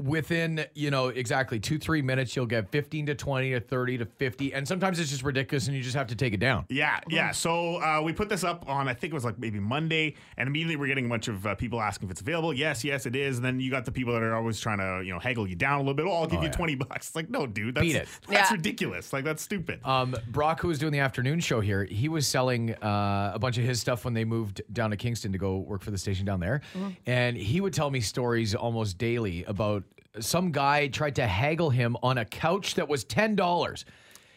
Within 0.00 0.64
you 0.74 0.90
know 0.90 1.08
exactly 1.08 1.60
two 1.60 1.78
three 1.78 2.00
minutes, 2.00 2.34
you'll 2.34 2.46
get 2.46 2.66
fifteen 2.70 3.04
to 3.06 3.14
twenty 3.14 3.50
to 3.50 3.60
thirty 3.60 3.98
to 3.98 4.06
fifty, 4.06 4.54
and 4.54 4.66
sometimes 4.66 4.98
it's 4.98 5.10
just 5.10 5.22
ridiculous, 5.22 5.66
and 5.68 5.76
you 5.76 5.82
just 5.82 5.94
have 5.94 6.06
to 6.06 6.16
take 6.16 6.32
it 6.32 6.40
down. 6.40 6.64
Yeah, 6.70 6.98
yeah. 7.10 7.30
So 7.30 7.76
uh, 7.76 8.00
we 8.02 8.14
put 8.14 8.30
this 8.30 8.42
up 8.42 8.66
on, 8.66 8.88
I 8.88 8.94
think 8.94 9.12
it 9.12 9.14
was 9.14 9.24
like 9.24 9.38
maybe 9.38 9.60
Monday, 9.60 10.14
and 10.38 10.46
immediately 10.46 10.76
we're 10.76 10.86
getting 10.86 11.04
a 11.04 11.08
bunch 11.10 11.28
of 11.28 11.46
uh, 11.46 11.54
people 11.56 11.78
asking 11.78 12.08
if 12.08 12.12
it's 12.12 12.22
available. 12.22 12.54
Yes, 12.54 12.82
yes, 12.82 13.04
it 13.04 13.14
is. 13.14 13.36
And 13.36 13.44
then 13.44 13.60
you 13.60 13.70
got 13.70 13.84
the 13.84 13.92
people 13.92 14.14
that 14.14 14.22
are 14.22 14.34
always 14.34 14.58
trying 14.58 14.78
to, 14.78 15.02
you 15.06 15.12
know, 15.12 15.18
haggle 15.18 15.46
you 15.46 15.56
down 15.56 15.74
a 15.74 15.78
little 15.82 15.94
bit. 15.94 16.06
Oh, 16.06 16.12
I'll 16.12 16.26
give 16.26 16.42
you 16.42 16.48
twenty 16.48 16.74
bucks. 16.74 17.08
It's 17.08 17.14
like, 17.16 17.28
no, 17.28 17.46
dude, 17.46 17.74
that's 17.74 17.86
Beat 17.86 17.96
it. 17.96 18.08
that's 18.28 18.50
Yeah. 18.50 18.56
ridiculous. 18.56 19.12
Like 19.12 19.24
that's 19.24 19.42
stupid. 19.42 19.84
Um, 19.84 20.16
Brock, 20.28 20.60
who 20.60 20.68
was 20.68 20.78
doing 20.78 20.92
the 20.92 21.00
afternoon 21.00 21.38
show 21.38 21.60
here, 21.60 21.84
he 21.84 22.08
was 22.08 22.26
selling 22.26 22.74
uh, 22.76 23.32
a 23.34 23.38
bunch 23.38 23.58
of 23.58 23.64
his 23.64 23.78
stuff 23.78 24.06
when 24.06 24.14
they 24.14 24.24
moved 24.24 24.62
down 24.72 24.90
to 24.90 24.96
Kingston 24.96 25.32
to 25.32 25.38
go 25.38 25.58
work 25.58 25.82
for 25.82 25.90
the 25.90 25.98
station 25.98 26.24
down 26.24 26.40
there. 26.40 26.62
And 27.04 27.36
he 27.36 27.60
would 27.60 27.74
tell 27.74 27.90
me 27.90 28.00
stories 28.00 28.54
almost 28.54 28.96
daily 28.96 29.44
about 29.44 29.84
some 30.20 30.52
guy 30.52 30.88
tried 30.88 31.16
to 31.16 31.26
haggle 31.26 31.70
him 31.70 31.96
on 32.02 32.18
a 32.18 32.24
couch 32.24 32.74
that 32.74 32.88
was 32.88 33.04
$10. 33.04 33.84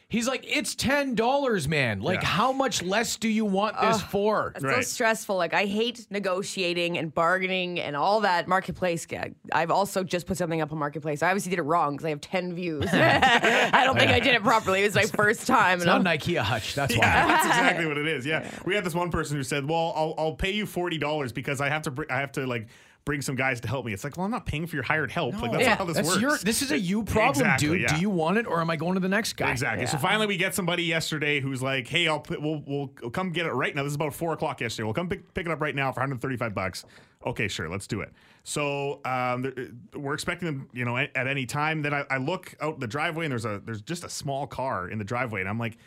He's 0.08 0.27
like, 0.27 0.46
it's 0.48 0.75
$10, 0.75 1.67
man. 1.67 2.00
Like, 2.00 2.22
Yeah. 2.22 2.27
how 2.27 2.51
much 2.53 2.84
less 2.84 3.17
do 3.17 3.27
you 3.27 3.44
want 3.44 3.75
this 3.82 4.01
for? 4.03 4.53
It's 4.55 4.63
so 4.63 4.82
stressful. 4.82 5.36
Like 5.36 5.55
I 5.55 5.65
hate 5.65 6.05
negotiating 6.12 7.00
and 7.00 7.12
bargaining 7.13 7.79
and 7.79 7.96
all 7.96 8.22
that 8.22 8.48
marketplace. 8.48 9.08
I've 9.51 9.72
also 9.72 10.03
just 10.03 10.27
put 10.27 10.38
something 10.38 10.62
up 10.62 10.72
on 10.72 10.77
marketplace. 10.77 11.24
I 11.24 11.29
obviously 11.29 11.50
did 11.50 11.60
it 11.60 11.63
wrong 11.63 11.94
because 11.94 12.05
I 12.05 12.10
have 12.10 12.22
ten 12.22 12.53
views. 12.53 12.86
I 12.94 13.82
don't 13.84 13.98
think 13.98 14.12
I 14.12 14.20
did 14.20 14.36
it 14.36 14.44
properly. 14.44 14.82
It 14.82 14.86
was 14.86 14.96
my 14.96 15.05
first 15.08 15.48
time. 15.48 15.79
It's 15.79 15.88
and 15.88 15.88
not 15.88 16.08
I'm- 16.08 16.08
an 16.08 16.20
IKEA 16.20 16.38
hutch. 16.41 16.75
That's 16.75 16.96
why. 16.96 17.03
Yeah, 17.03 17.27
that's 17.27 17.48
exactly 17.48 17.88
what 17.88 17.98
it 17.98 18.08
is. 18.08 18.27
Yeah. 18.27 18.48
we 18.63 18.75
had 18.75 18.84
this 18.86 18.94
one 18.96 19.10
person 19.10 19.36
who 19.38 19.44
said, 19.44 19.67
"Well, 19.67 19.91
I'll, 19.96 20.13
I'll 20.20 20.36
pay 20.36 20.51
you 20.51 20.67
forty 20.67 21.00
dollars 21.00 21.32
because 21.34 21.60
I 21.60 21.70
have 21.70 21.82
to 21.82 21.91
br- 21.91 22.03
I 22.12 22.20
have 22.20 22.32
to 22.34 22.46
like 22.46 22.67
bring 23.05 23.21
some 23.21 23.35
guys 23.35 23.62
to 23.62 23.67
help 23.67 23.85
me." 23.85 23.93
It's 23.93 24.03
like, 24.03 24.17
well, 24.17 24.25
I'm 24.25 24.31
not 24.31 24.45
paying 24.45 24.67
for 24.67 24.75
your 24.75 24.83
hired 24.83 25.12
help. 25.12 25.39
Like 25.41 25.51
that's 25.51 25.63
Yeah. 25.63 25.69
not 25.69 25.77
how 25.77 25.85
this 25.85 25.95
That's 25.95 26.07
works. 26.09 26.21
your. 26.21 26.38
This 26.39 26.62
is 26.62 26.71
a 26.71 26.77
you 26.79 27.03
problem, 27.03 27.29
Exactly, 27.45 27.67
dude. 27.69 27.81
yeah. 27.81 27.95
Do 27.95 28.01
you 28.01 28.09
want 28.09 28.38
it, 28.38 28.47
or 28.47 28.59
am 28.62 28.69
I 28.69 28.75
going 28.75 28.95
to 28.95 29.00
the 29.00 29.07
next 29.09 29.33
guy? 29.33 29.51
Exactly. 29.51 29.85
So 29.88 29.97
finally, 29.97 30.27
we 30.27 30.38
get 30.38 30.53
somebody 30.55 30.83
yesterday 30.83 31.39
who's 31.39 31.62
like, 31.62 31.88
"Hey, 31.88 32.07
I'll 32.07 32.19
put, 32.19 32.41
we'll 32.41 32.63
we'll 32.65 32.88
come 33.12 33.31
get 33.31 33.45
it 33.45 33.51
right 33.53 33.74
now." 33.75 33.83
This 33.83 33.91
is 33.91 33.95
about 33.95 34.13
four 34.13 34.33
o'clock 34.33 34.59
yesterday. 34.59 34.83
We'll 34.85 34.93
come 34.93 35.07
pick, 35.07 35.33
pick 35.33 35.45
it 35.45 35.51
up 35.51 35.62
right 35.62 35.75
now 35.75 35.91
for 35.91 36.00
135 36.01 36.53
bucks. 36.53 36.83
Okay, 37.25 37.47
sure, 37.47 37.69
let's 37.69 37.88
do 37.88 38.01
it. 38.01 38.12
So 38.43 39.01
um, 39.05 39.51
we're 39.95 40.13
expecting 40.13 40.45
them, 40.45 40.69
you 40.74 40.85
know, 40.85 40.95
at, 40.97 41.09
at 41.15 41.27
any 41.27 41.45
time. 41.47 41.81
Then 41.81 41.93
I, 41.93 42.05
I 42.12 42.17
look 42.17 42.53
out 42.62 42.79
the 42.79 42.85
driveway 42.88 43.25
and 43.25 43.31
there's 43.31 43.45
a 43.45 43.62
there's 43.63 43.81
just 43.81 44.03
a 44.03 44.09
small 44.09 44.45
car 44.47 44.89
in 44.89 44.97
the 44.97 45.05
driveway, 45.05 45.39
and 45.41 45.50
I'm 45.50 45.59
like. 45.59 45.77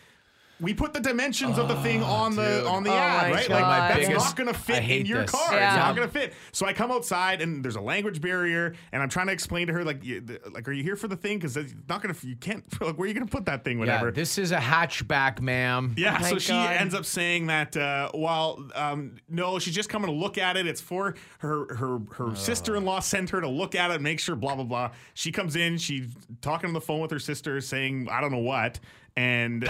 We 0.61 0.75
put 0.75 0.93
the 0.93 0.99
dimensions 1.01 1.57
of 1.57 1.69
the 1.69 1.77
thing 1.83 2.03
on 2.03 2.35
the 2.35 2.67
on 2.67 2.83
the 2.83 2.91
Oh 2.91 2.95
ad, 2.95 3.31
my 3.31 3.37
right? 3.37 3.49
God. 3.49 3.55
Like 3.55 3.63
My 3.63 3.89
that's 3.89 4.07
biggest- 4.09 4.27
not 4.27 4.37
going 4.37 4.53
to 4.53 4.59
fit 4.59 4.91
in 4.91 5.07
your 5.07 5.23
this. 5.23 5.31
car. 5.31 5.53
Yeah. 5.53 5.69
It's 5.69 5.77
not 5.77 5.95
going 5.97 6.09
to 6.09 6.13
fit. 6.13 6.35
So 6.51 6.67
I 6.67 6.73
come 6.73 6.91
outside 6.91 7.41
and 7.41 7.65
there's 7.65 7.77
a 7.77 7.81
language 7.81 8.21
barrier, 8.21 8.75
and 8.91 9.01
I'm 9.03 9.09
trying 9.09 9.29
to 9.29 9.33
explain 9.33 9.69
to 9.69 9.73
her 9.73 9.85
like, 9.85 10.05
you- 10.05 10.25
like, 10.51 10.67
are 10.67 10.73
you 10.73 10.83
here 10.83 10.97
for 10.97 11.07
the 11.07 11.15
thing? 11.17 11.39
Because 11.39 11.57
it's 11.57 11.75
not 11.89 12.03
going 12.03 12.13
to. 12.15 12.27
You 12.27 12.37
can't. 12.37 12.65
Like, 12.81 12.97
where 12.99 13.05
are 13.05 13.09
you 13.09 13.15
going 13.15 13.27
to 13.27 13.31
put 13.31 13.45
that 13.47 13.65
thing? 13.65 13.79
Whatever. 13.79 14.07
Yeah, 14.07 14.11
this 14.13 14.39
is 14.39 14.51
a 14.53 14.57
hatchback, 14.57 15.41
ma'am. 15.41 15.95
Yeah, 15.97 16.17
Oh 16.19 16.23
my 16.23 16.31
so 16.31 16.39
she 16.39 16.53
ends 16.53 16.95
up 16.95 17.05
saying 17.05 17.47
that 17.49 17.77
uh, 17.77 18.11
while 18.13 18.67
um, 18.75 19.17
no, 19.29 19.59
she's 19.59 19.75
just 19.75 19.89
coming 19.89 20.09
to 20.09 20.17
look 20.17 20.39
at 20.39 20.57
it. 20.57 20.67
It's 20.67 20.81
for 20.81 21.15
her 21.39 21.75
her 21.75 21.99
her 22.17 22.35
sister-in-law 22.35 23.01
sent 23.01 23.31
her 23.31 23.41
to 23.41 23.49
look 23.49 23.75
at 23.75 23.91
it, 23.91 24.01
make 24.01 24.19
sure 24.21 24.35
blah 24.37 24.55
blah 24.55 24.65
blah. 24.65 24.91
She 25.15 25.31
comes 25.33 25.55
in, 25.57 25.77
she's 25.79 26.07
talking 26.41 26.69
on 26.69 26.75
the 26.75 26.81
phone 26.81 27.01
with 27.01 27.11
her 27.11 27.19
sister, 27.19 27.61
saying 27.61 28.09
I 28.11 28.21
don't 28.21 28.33
know 28.33 28.39
what. 28.39 28.81
And 29.19 29.63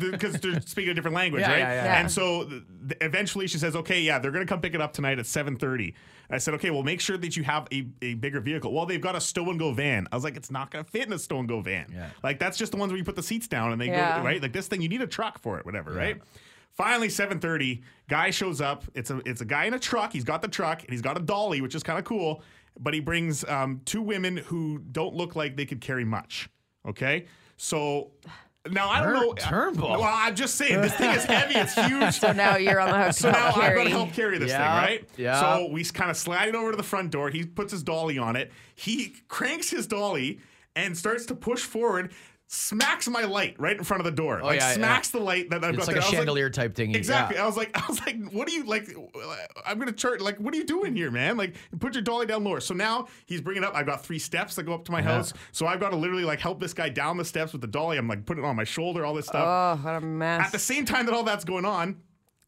because 0.00 0.40
they're 0.40 0.58
speaking 0.62 0.92
a 0.92 0.94
different 0.94 1.14
language, 1.14 1.42
Yeah, 1.42 1.50
right? 1.50 1.58
yeah, 1.58 1.84
yeah. 1.84 2.00
And 2.00 2.10
so 2.10 2.44
th- 2.48 2.62
eventually 3.02 3.46
she 3.46 3.58
says, 3.58 3.76
"Okay, 3.76 4.00
yeah, 4.00 4.18
they're 4.18 4.30
gonna 4.30 4.46
come 4.46 4.62
pick 4.62 4.74
it 4.74 4.80
up 4.80 4.94
tonight 4.94 5.18
at 5.18 5.26
7.30. 5.26 5.92
I 6.30 6.38
said, 6.38 6.54
"Okay, 6.54 6.70
well, 6.70 6.82
make 6.82 6.98
sure 7.02 7.18
that 7.18 7.36
you 7.36 7.42
have 7.44 7.68
a, 7.70 7.86
a 8.00 8.14
bigger 8.14 8.40
vehicle." 8.40 8.72
Well, 8.72 8.86
they've 8.86 8.98
got 9.00 9.14
a 9.14 9.20
stow 9.20 9.50
and 9.50 9.58
go 9.58 9.72
van. 9.74 10.08
I 10.10 10.14
was 10.14 10.24
like, 10.24 10.36
"It's 10.38 10.50
not 10.50 10.70
gonna 10.70 10.84
fit 10.84 11.06
in 11.06 11.12
a 11.12 11.18
stow 11.18 11.38
and 11.40 11.46
go 11.46 11.60
van. 11.60 11.86
Yeah. 11.92 12.08
Like 12.22 12.38
that's 12.38 12.56
just 12.56 12.72
the 12.72 12.78
ones 12.78 12.90
where 12.92 12.96
you 12.98 13.04
put 13.04 13.16
the 13.16 13.22
seats 13.22 13.46
down 13.46 13.72
and 13.72 13.80
they 13.80 13.88
go 13.88 13.92
right. 14.24 14.40
Like 14.40 14.54
this 14.54 14.68
thing, 14.68 14.80
you 14.80 14.88
need 14.88 15.02
a 15.02 15.06
truck 15.06 15.38
for 15.38 15.58
it, 15.58 15.66
whatever, 15.66 15.92
right?" 15.92 16.18
Finally, 16.72 17.08
7:30, 17.08 17.82
guy 18.08 18.30
shows 18.30 18.62
up. 18.62 18.84
It's 18.94 19.10
a 19.10 19.20
it's 19.26 19.42
a 19.42 19.44
guy 19.44 19.66
in 19.66 19.74
a 19.74 19.78
truck. 19.78 20.14
He's 20.14 20.24
got 20.24 20.40
the 20.40 20.48
truck 20.48 20.80
and 20.80 20.90
he's 20.90 21.02
got 21.02 21.18
a 21.18 21.20
dolly, 21.20 21.60
which 21.60 21.74
is 21.74 21.82
kind 21.82 21.98
of 21.98 22.06
cool. 22.06 22.42
But 22.80 22.94
he 22.94 23.00
brings 23.00 23.44
um, 23.44 23.82
two 23.84 24.00
women 24.00 24.38
who 24.38 24.78
don't 24.78 25.14
look 25.14 25.36
like 25.36 25.56
they 25.58 25.66
could 25.66 25.82
carry 25.82 26.06
much. 26.06 26.48
Okay, 26.88 27.26
so 27.58 28.12
now 28.70 28.88
I 28.88 29.00
don't 29.02 29.12
Turn- 29.12 29.20
know. 29.22 29.30
Uh, 29.30 29.34
Turnbull. 29.34 29.90
Well, 29.90 30.02
I'm 30.04 30.36
just 30.36 30.54
saying 30.54 30.80
this 30.82 30.94
thing 30.94 31.10
is 31.10 31.24
heavy. 31.24 31.54
It's 31.56 31.74
huge. 31.86 32.20
So 32.20 32.32
now 32.32 32.56
you're 32.56 32.78
on 32.80 32.90
the 32.90 33.04
hook. 33.04 33.12
So 33.14 33.28
to 33.28 33.32
now 33.32 33.38
help 33.52 33.56
I've 33.58 33.74
gotta 33.76 33.90
help 33.90 34.12
carry 34.12 34.38
this 34.38 34.50
Yeah, 34.50 34.80
thing, 34.80 34.90
right? 34.98 35.08
yeah. 35.16 35.40
So 35.40 35.68
we 35.70 35.84
kind 35.84 36.10
of 36.10 36.16
slide 36.16 36.48
it 36.48 36.54
over 36.54 36.70
to 36.70 36.76
the 36.76 36.82
front 36.82 37.10
door. 37.10 37.28
He 37.30 37.44
puts 37.44 37.72
his 37.72 37.82
dolly 37.82 38.18
on 38.18 38.36
it. 38.36 38.52
He 38.74 39.14
cranks 39.28 39.70
his 39.70 39.86
dolly 39.86 40.40
and 40.76 40.96
starts 40.96 41.26
to 41.26 41.34
push 41.34 41.60
forward. 41.62 42.12
Smacks 42.54 43.08
my 43.08 43.22
light 43.24 43.58
right 43.58 43.78
in 43.78 43.82
front 43.82 44.02
of 44.02 44.04
the 44.04 44.10
door. 44.10 44.40
Oh, 44.42 44.44
like 44.44 44.60
Oh, 44.60 44.64
yeah, 44.66 44.74
smacks 44.74 45.08
the 45.08 45.18
light 45.18 45.48
that 45.48 45.64
I've 45.64 45.72
It's 45.72 45.86
got 45.86 45.86
like 45.86 45.94
there. 45.94 46.02
a 46.02 46.04
I 46.04 46.10
was 46.10 46.14
chandelier 46.14 46.50
type 46.50 46.74
thing. 46.74 46.94
Exactly. 46.94 47.36
Yeah. 47.36 47.44
I 47.44 47.46
was 47.46 47.56
like, 47.56 47.70
I 47.82 47.86
was 47.88 47.98
like, 48.00 48.30
what 48.30 48.46
are 48.46 48.50
you 48.50 48.64
like? 48.64 48.94
I'm 49.64 49.78
gonna 49.78 49.90
charge. 49.90 50.20
Like, 50.20 50.36
what 50.36 50.52
are 50.52 50.58
you 50.58 50.66
doing 50.66 50.94
here, 50.94 51.10
man? 51.10 51.38
Like, 51.38 51.54
put 51.80 51.94
your 51.94 52.02
dolly 52.02 52.26
down 52.26 52.44
lower. 52.44 52.60
So 52.60 52.74
now 52.74 53.08
he's 53.24 53.40
bringing 53.40 53.64
up. 53.64 53.74
I've 53.74 53.86
got 53.86 54.04
three 54.04 54.18
steps 54.18 54.54
that 54.56 54.64
go 54.64 54.74
up 54.74 54.84
to 54.84 54.92
my 54.92 55.00
uh-huh. 55.00 55.14
house. 55.14 55.32
So 55.52 55.66
I've 55.66 55.80
got 55.80 55.92
to 55.92 55.96
literally 55.96 56.24
like 56.24 56.40
help 56.40 56.60
this 56.60 56.74
guy 56.74 56.90
down 56.90 57.16
the 57.16 57.24
steps 57.24 57.52
with 57.52 57.62
the 57.62 57.68
dolly. 57.68 57.96
I'm 57.96 58.06
like 58.06 58.26
putting 58.26 58.44
it 58.44 58.46
on 58.46 58.54
my 58.54 58.64
shoulder, 58.64 59.02
all 59.06 59.14
this 59.14 59.28
stuff. 59.28 59.80
Oh, 59.80 59.82
what 59.82 59.94
a 59.94 60.00
mess. 60.02 60.44
At 60.44 60.52
the 60.52 60.58
same 60.58 60.84
time 60.84 61.06
that 61.06 61.14
all 61.14 61.24
that's 61.24 61.46
going 61.46 61.64
on, 61.64 62.02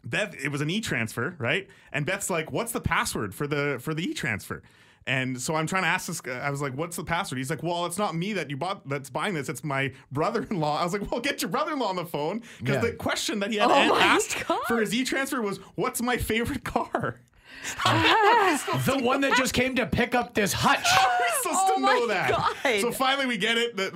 Beth, 0.05 0.35
it 0.35 0.51
was 0.51 0.61
an 0.61 0.69
e-transfer, 0.69 1.35
right? 1.39 1.67
And 1.93 2.05
Beth's 2.05 2.29
like, 2.29 2.53
"What's 2.53 2.73
the 2.73 2.81
password 2.83 3.35
for 3.35 3.47
the 3.47 3.79
for 3.81 3.95
the 3.95 4.05
e-transfer?" 4.05 4.63
And 5.07 5.39
so 5.41 5.55
I'm 5.55 5.67
trying 5.67 5.83
to 5.83 5.89
ask 5.89 6.07
this. 6.07 6.21
guy- 6.23 6.39
I 6.39 6.51
was 6.51 6.63
like, 6.63 6.73
"What's 6.75 6.97
the 6.97 7.05
password?" 7.05 7.37
He's 7.39 7.51
like, 7.51 7.63
"Well, 7.63 7.85
it's 7.85 7.99
not 7.99 8.15
me 8.15 8.33
that 8.33 8.49
you 8.49 8.57
bought 8.57 8.89
that's 8.89 9.11
buying 9.11 9.35
this. 9.35 9.49
It's 9.51 9.63
my 9.63 9.93
brother-in-law." 10.13 10.81
I 10.81 10.85
was 10.85 10.95
like, 10.95 11.11
"Well, 11.11 11.21
get 11.21 11.43
your 11.43 11.51
brother-in-law 11.51 11.89
on 11.89 11.97
the 11.97 12.07
phone 12.07 12.43
because 12.59 12.77
Yeah. 12.77 12.81
the 12.91 12.93
question 12.93 13.39
that 13.41 13.51
he 13.51 13.59
had 13.59 13.71
Oh 13.71 13.99
asked 13.99 14.47
God. 14.49 14.61
for 14.67 14.81
his 14.81 14.95
e-transfer 14.95 15.43
was, 15.43 15.59
"What's 15.75 16.01
my 16.01 16.17
favorite 16.17 16.65
car?" 16.65 17.21
the 17.85 19.01
one 19.03 19.21
that 19.23 19.35
just 19.37 19.55
came 19.55 19.75
to 19.77 19.87
pick 19.87 20.15
up 20.15 20.35
this 20.35 20.53
hutch. 20.53 20.85
We're 21.21 21.43
supposed 21.43 21.59
Oh 21.71 21.75
to 21.77 21.81
my 21.81 21.93
know 21.95 22.07
that. 22.09 22.31
God. 22.31 22.81
So 22.81 22.93
finally, 22.93 23.27
we 23.27 23.37
get 23.37 23.57
it. 23.59 23.77
That 23.77 23.93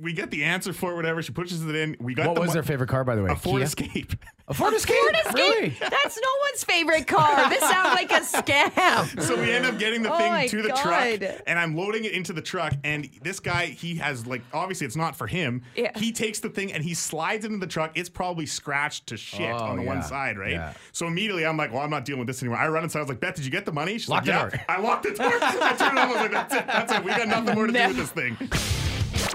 we 0.00 0.12
get 0.12 0.30
the 0.30 0.44
answer 0.44 0.72
for 0.72 0.92
it. 0.92 0.96
Whatever. 0.96 1.22
She 1.22 1.32
pushes 1.32 1.64
it 1.64 1.74
in. 1.74 1.96
We 2.00 2.14
got 2.14 2.26
What 2.28 2.34
the 2.34 2.40
was 2.40 2.48
mo- 2.48 2.54
their 2.54 2.62
favorite 2.62 2.88
car, 2.88 3.04
by 3.04 3.14
the 3.16 3.22
way? 3.22 3.30
a 3.30 3.36
Ford 3.36 3.56
Kia? 3.58 3.64
Escape. 3.64 4.14
A 4.48 4.54
Ford 4.54 4.74
Escape. 4.74 4.96
Really? 5.34 5.68
That's 5.78 6.16
no 6.20 6.28
one's 6.48 6.64
favorite 6.64 7.06
car. 7.06 7.48
This 7.48 7.60
sounds 7.60 7.94
like 7.94 8.10
a 8.10 8.20
scam. 8.20 9.20
So 9.22 9.36
we 9.40 9.52
end 9.52 9.64
up 9.66 9.78
getting 9.78 10.02
the 10.02 10.12
Oh 10.12 10.18
thing 10.18 10.32
my 10.32 10.46
to 10.48 10.62
the 10.62 10.68
God. 10.70 10.82
truck, 11.20 11.40
and 11.46 11.58
I'm 11.58 11.76
loading 11.76 12.04
it 12.04 12.12
into 12.12 12.32
the 12.32 12.42
truck. 12.42 12.72
And 12.82 13.08
this 13.22 13.38
guy, 13.38 13.66
he 13.66 13.94
has 13.96 14.26
like 14.26 14.42
obviously 14.52 14.86
it's 14.86 14.96
not 14.96 15.14
for 15.14 15.26
him. 15.26 15.62
Yeah. 15.76 15.96
He 15.96 16.10
takes 16.12 16.40
the 16.40 16.48
thing 16.48 16.72
and 16.72 16.82
he 16.82 16.94
slides 16.94 17.44
it 17.44 17.48
into 17.52 17.64
the 17.64 17.70
truck. 17.70 17.92
It's 17.96 18.08
probably 18.08 18.46
scratched 18.46 19.06
to 19.08 19.16
shit 19.16 19.52
Oh, 19.52 19.56
on 19.56 19.76
the 19.76 19.82
one 19.82 20.02
side, 20.02 20.36
right? 20.38 20.52
Yeah. 20.52 20.72
So 20.92 21.06
immediately 21.06 21.46
I'm 21.46 21.56
like, 21.56 21.72
well, 21.72 21.82
I'm 21.82 21.90
not 21.90 22.04
dealing 22.04 22.20
with 22.20 22.26
this 22.28 22.42
anymore. 22.42 22.58
I 22.58 22.68
run 22.68 22.82
inside. 22.82 23.00
I 23.00 23.02
was 23.02 23.08
like, 23.10 23.20
Beth, 23.20 23.36
did 23.36 23.44
you 23.44 23.50
get 23.52 23.66
the 23.66 23.72
money? 23.72 23.98
She's 23.98 24.08
Lock 24.08 24.26
like, 24.26 24.26
the 24.26 24.30
yeah. 24.32 24.48
door. 24.48 24.60
I 24.68 24.80
locked 24.80 25.02
the 25.04 25.10
door. 25.14 25.26
I 25.42 25.74
turned 25.78 25.96
it 25.96 25.98
on. 25.98 25.98
I 25.98 26.06
was 26.06 26.16
like, 26.16 26.32
that's 26.32 26.54
it. 26.54 26.66
That's 26.66 26.92
it. 26.92 27.04
We 27.04 27.10
got 27.12 27.28
nothing 27.28 27.54
more 27.54 27.66
to 27.68 27.72
do 27.72 27.78
with 27.88 27.96
this 27.96 28.10
thing. 28.10 28.36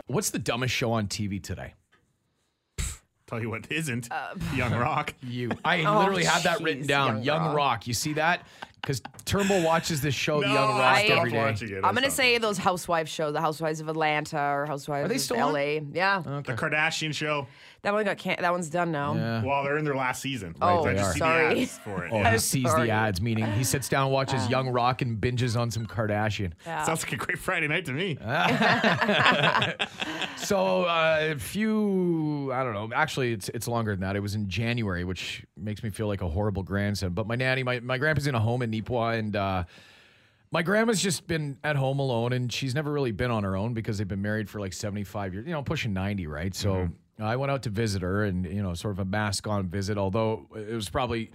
What's 0.07 0.29
the 0.29 0.39
dumbest 0.39 0.73
show 0.73 0.91
on 0.91 1.07
TV 1.07 1.41
today? 1.41 1.73
Tell 3.27 3.41
you 3.41 3.49
what 3.49 3.71
isn't 3.71 4.11
Uh, 4.11 4.35
Young 4.55 4.73
Rock. 4.73 5.15
You. 5.23 5.49
I 5.65 5.77
literally 5.77 6.23
had 6.25 6.43
that 6.43 6.61
written 6.61 6.85
down. 6.85 7.15
Young 7.15 7.23
Young, 7.23 7.45
Rock. 7.47 7.55
Rock. 7.55 7.87
You 7.87 7.93
see 7.93 8.13
that? 8.13 8.41
because 8.81 9.01
Turnbull 9.25 9.63
watches 9.63 9.99
this 10.01 10.13
show, 10.13 10.41
The 10.41 10.47
No, 10.47 10.53
Young 10.53 10.69
Rock, 10.77 10.81
I 10.95 11.01
every 11.05 11.07
stopped 11.15 11.29
day. 11.31 11.37
watching 11.37 11.69
it. 11.77 11.83
I 11.83 11.87
I'm 11.87 11.95
gonna 11.95 12.11
say 12.11 12.37
those 12.37 12.59
Housewives 12.59 13.09
shows, 13.09 13.33
the 13.33 13.41
Housewives 13.41 13.79
of 13.79 13.89
Atlanta 13.89 14.37
or 14.39 14.67
Housewives 14.67 15.05
Are 15.05 15.07
they 15.07 15.15
of 15.15 15.21
still 15.21 15.39
on? 15.41 15.53
LA. 15.53 15.79
Yeah, 15.91 16.21
the 16.23 16.53
Kardashian 16.53 17.11
show. 17.11 17.47
That 17.86 17.93
one 17.93 18.04
got 18.04 18.17
can- 18.17 18.36
that 18.41 18.52
one's 18.52 18.69
done 18.69 18.91
now. 18.91 19.15
Yeah. 19.15 19.43
Well, 19.43 19.63
they're 19.63 19.78
in 19.78 19.86
their 19.86 19.95
last 19.95 20.21
season. 20.21 20.56
Oh, 20.62 20.84
I 20.86 20.93
just 20.93 21.04
are. 21.06 21.13
see 21.13 21.19
Sorry. 21.19 21.54
the 21.56 21.62
ads 21.62 21.78
for 21.78 22.06
it. 22.06 22.12
Oh, 22.12 22.17
yeah. 22.17 22.32
he 22.34 22.38
sees 22.39 22.63
Sorry. 22.69 22.88
the 22.88 22.91
ads, 22.93 23.21
meaning 23.21 23.45
he 23.54 23.63
sits 23.63 23.88
down 23.88 24.06
and 24.06 24.12
watches 24.13 24.50
Young 24.50 24.69
Rock 24.69 25.02
and 25.02 25.17
binges 25.21 25.58
on 25.58 25.71
some 25.71 25.86
Kardashian. 25.86 26.52
Yeah. 26.65 26.84
Sounds 26.84 27.04
like 27.04 27.13
a 27.13 27.15
great 27.17 27.39
Friday 27.39 27.67
night 27.67 27.86
to 27.86 27.93
me. 27.93 28.17
So 30.38 30.84
uh, 30.84 31.30
a 31.32 31.39
few, 31.39 32.52
I 32.54 32.63
don't 32.63 32.74
know. 32.74 32.89
Actually, 32.93 33.32
it's 33.32 33.50
it's 33.50 33.67
longer 33.67 33.91
than 33.91 34.02
that. 34.02 34.15
It 34.15 34.19
was 34.19 34.36
in 34.36 34.48
January, 34.48 35.04
which 35.04 35.43
makes 35.58 35.82
me 35.82 35.89
feel 35.89 36.08
like 36.08 36.21
a 36.21 36.28
horrible 36.28 36.62
grandson. 36.62 37.13
But 37.13 37.26
my 37.26 37.36
nanny, 37.36 37.63
my 37.63 37.80
my 37.80 37.98
grandpa's 37.98 38.28
in 38.28 38.36
a 38.36 38.39
home 38.39 38.62
in 38.62 38.69
Nipah, 38.69 39.17
and 39.17 39.36
uh, 39.36 39.63
my 40.52 40.62
grandma's 40.62 41.02
just 41.02 41.26
been 41.26 41.58
at 41.63 41.76
home 41.78 42.00
alone, 42.00 42.34
and 42.34 42.52
she's 42.52 42.76
never 42.76 42.91
really 42.91 43.12
been 43.12 43.32
on 43.32 43.43
her 43.43 43.56
own 43.56 43.74
because 43.74 43.98
they've 43.98 44.08
been 44.08 44.21
married 44.21 44.50
for 44.50 44.60
like 44.60 44.74
seventy 44.74 45.04
five 45.04 45.34
years, 45.34 45.45
you 45.48 45.52
know, 45.54 45.63
pushing 45.63 45.93
ninety, 45.93 46.28
right? 46.28 46.54
So 46.54 46.89
I 47.19 47.36
went 47.36 47.51
out 47.51 47.63
to 47.63 47.69
visit 47.69 48.01
her, 48.01 48.23
and 48.23 48.45
you 48.45 48.62
know, 48.62 48.73
sort 48.73 48.93
of 48.93 48.99
a 48.99 49.06
mask 49.06 49.47
on 49.47 49.67
visit. 49.67 49.97
Although 49.97 50.47
it 50.56 50.73
was 50.73 50.89
probably 50.89 51.32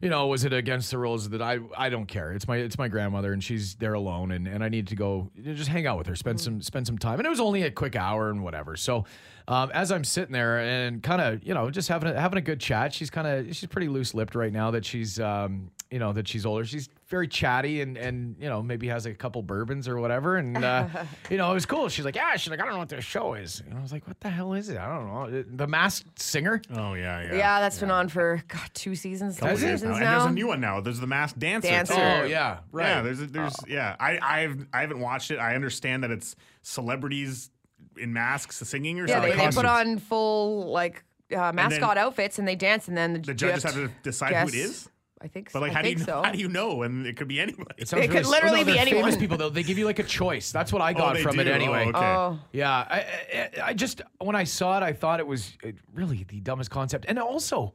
you 0.00 0.08
know, 0.08 0.28
was 0.28 0.44
it 0.44 0.52
against 0.52 0.90
the 0.90 0.98
rules 0.98 1.28
that 1.28 1.42
I 1.42 1.58
I 1.76 1.90
don't 1.90 2.06
care. 2.06 2.32
It's 2.32 2.48
my 2.48 2.56
it's 2.56 2.78
my 2.78 2.88
grandmother 2.88 3.32
and 3.32 3.44
she's 3.44 3.74
there 3.74 3.92
alone 3.92 4.30
and, 4.30 4.48
and 4.48 4.64
I 4.64 4.68
need 4.68 4.86
to 4.88 4.96
go 4.96 5.30
you 5.36 5.50
know, 5.50 5.54
just 5.54 5.68
hang 5.68 5.86
out 5.86 5.98
with 5.98 6.06
her, 6.06 6.16
spend 6.16 6.40
some 6.40 6.62
spend 6.62 6.86
some 6.86 6.96
time. 6.96 7.18
And 7.18 7.26
it 7.26 7.30
was 7.30 7.40
only 7.40 7.64
a 7.64 7.70
quick 7.70 7.96
hour 7.96 8.30
and 8.30 8.42
whatever. 8.42 8.76
So 8.76 9.04
um, 9.46 9.70
as 9.74 9.92
I'm 9.92 10.04
sitting 10.04 10.32
there 10.32 10.58
and 10.58 11.02
kind 11.02 11.20
of 11.20 11.44
you 11.44 11.52
know 11.52 11.70
just 11.70 11.88
having 11.88 12.10
a, 12.10 12.18
having 12.18 12.38
a 12.38 12.42
good 12.42 12.60
chat, 12.60 12.94
she's 12.94 13.10
kind 13.10 13.26
of 13.26 13.54
she's 13.54 13.68
pretty 13.68 13.88
loose 13.88 14.14
lipped 14.14 14.34
right 14.34 14.52
now 14.52 14.70
that 14.70 14.86
she's 14.86 15.20
um, 15.20 15.70
you 15.90 15.98
know 15.98 16.12
that 16.12 16.28
she's 16.28 16.46
older. 16.46 16.64
She's 16.64 16.88
very 17.08 17.26
chatty 17.26 17.80
and 17.80 17.96
and 17.96 18.36
you 18.38 18.48
know 18.48 18.62
maybe 18.62 18.86
has 18.88 19.06
a 19.06 19.14
couple 19.14 19.42
bourbons 19.42 19.88
or 19.88 19.98
whatever. 19.98 20.36
And 20.36 20.56
uh, 20.64 20.86
you 21.30 21.36
know 21.36 21.50
it 21.50 21.54
was 21.54 21.66
cool. 21.66 21.88
She's 21.88 22.04
like 22.04 22.14
yeah. 22.14 22.36
She's 22.36 22.50
like 22.50 22.60
I 22.60 22.64
don't 22.64 22.74
know 22.74 22.78
what 22.78 22.88
this 22.88 23.04
show 23.04 23.34
is. 23.34 23.60
And 23.60 23.76
I 23.76 23.82
was 23.82 23.90
like 23.92 24.06
what 24.06 24.20
the 24.20 24.30
hell 24.30 24.52
is 24.54 24.68
it? 24.68 24.78
I 24.78 24.86
don't 24.86 25.06
know. 25.32 25.42
The 25.56 25.66
Masked 25.66 26.20
Singer. 26.20 26.62
Oh 26.72 26.94
yeah, 26.94 27.22
yeah. 27.22 27.34
Yeah, 27.34 27.60
that's 27.60 27.78
been 27.80 27.90
on 27.90 28.08
for 28.08 28.42
God, 28.48 28.70
two 28.72 28.94
seasons, 28.94 29.38
three 29.38 29.48
Has 29.48 29.62
it? 29.62 29.70
seasons 29.78 29.96
And 29.96 30.06
there's 30.06 30.24
a 30.24 30.30
new 30.30 30.46
one 30.46 30.60
now. 30.60 30.80
There's 30.80 31.00
the 31.00 31.08
Masked 31.08 31.38
Dancer. 31.38 31.68
Dancer. 31.68 31.94
Oh 31.94 32.24
yeah, 32.24 32.58
right. 32.70 32.86
Yeah, 32.86 33.02
there's 33.02 33.20
a, 33.20 33.26
there's 33.26 33.56
yeah. 33.66 33.96
I 33.98 34.18
I've 34.22 34.66
I 34.72 34.82
haven't 34.82 35.00
watched 35.00 35.30
it. 35.32 35.38
I 35.38 35.54
understand 35.56 36.04
that 36.04 36.10
it's 36.12 36.36
celebrities 36.62 37.50
in 37.98 38.12
masks 38.12 38.56
singing 38.56 39.00
or 39.00 39.06
yeah, 39.08 39.20
they, 39.20 39.30
something. 39.30 39.50
they 39.50 39.56
put 39.56 39.64
on 39.66 39.98
full 39.98 40.70
like 40.70 41.04
uh, 41.34 41.52
mascot 41.52 41.98
outfits 41.98 42.38
and 42.38 42.46
they 42.46 42.54
dance, 42.56 42.86
and 42.86 42.96
then 42.96 43.14
the, 43.14 43.18
the 43.20 43.32
you 43.32 43.34
judges 43.34 43.62
have 43.64 43.74
have 43.74 43.88
to 43.88 43.92
decide 44.02 44.30
guess- 44.30 44.52
who 44.52 44.56
it 44.56 44.60
is. 44.60 44.88
I 45.22 45.28
think. 45.28 45.50
So. 45.50 45.60
But 45.60 45.68
like, 45.68 45.72
I 45.72 45.74
how 45.76 45.82
do 45.82 45.90
you 45.90 45.96
think 45.96 46.08
so. 46.08 46.22
how 46.22 46.32
do 46.32 46.38
you 46.38 46.48
know? 46.48 46.82
And 46.82 47.06
it 47.06 47.16
could 47.16 47.28
be 47.28 47.40
anybody. 47.40 47.74
It, 47.76 47.88
sounds 47.88 48.04
It 48.04 48.08
could 48.08 48.20
really- 48.20 48.30
literally 48.30 48.60
no, 48.60 48.64
be 48.64 48.72
they're 48.72 48.80
anyone. 48.80 49.02
Famous 49.02 49.16
people 49.16 49.36
though, 49.36 49.50
they 49.50 49.62
give 49.62 49.78
you 49.78 49.84
like 49.84 49.98
a 49.98 50.04
choice. 50.04 50.50
That's 50.50 50.72
what 50.72 50.82
I 50.82 50.92
oh, 50.92 50.94
got 50.94 51.14
they 51.14 51.22
from 51.22 51.38
it 51.38 51.46
anyway. 51.46 51.84
Oh, 51.86 51.98
okay. 51.98 52.06
Oh, 52.06 52.38
Yeah, 52.52 52.70
I, 52.70 53.06
I, 53.34 53.50
I 53.64 53.74
just 53.74 54.02
when 54.18 54.36
I 54.36 54.44
saw 54.44 54.78
it, 54.78 54.82
I 54.82 54.92
thought 54.92 55.20
it 55.20 55.26
was 55.26 55.52
really 55.94 56.24
the 56.28 56.40
dumbest 56.40 56.70
concept. 56.70 57.04
And 57.08 57.18
also, 57.18 57.74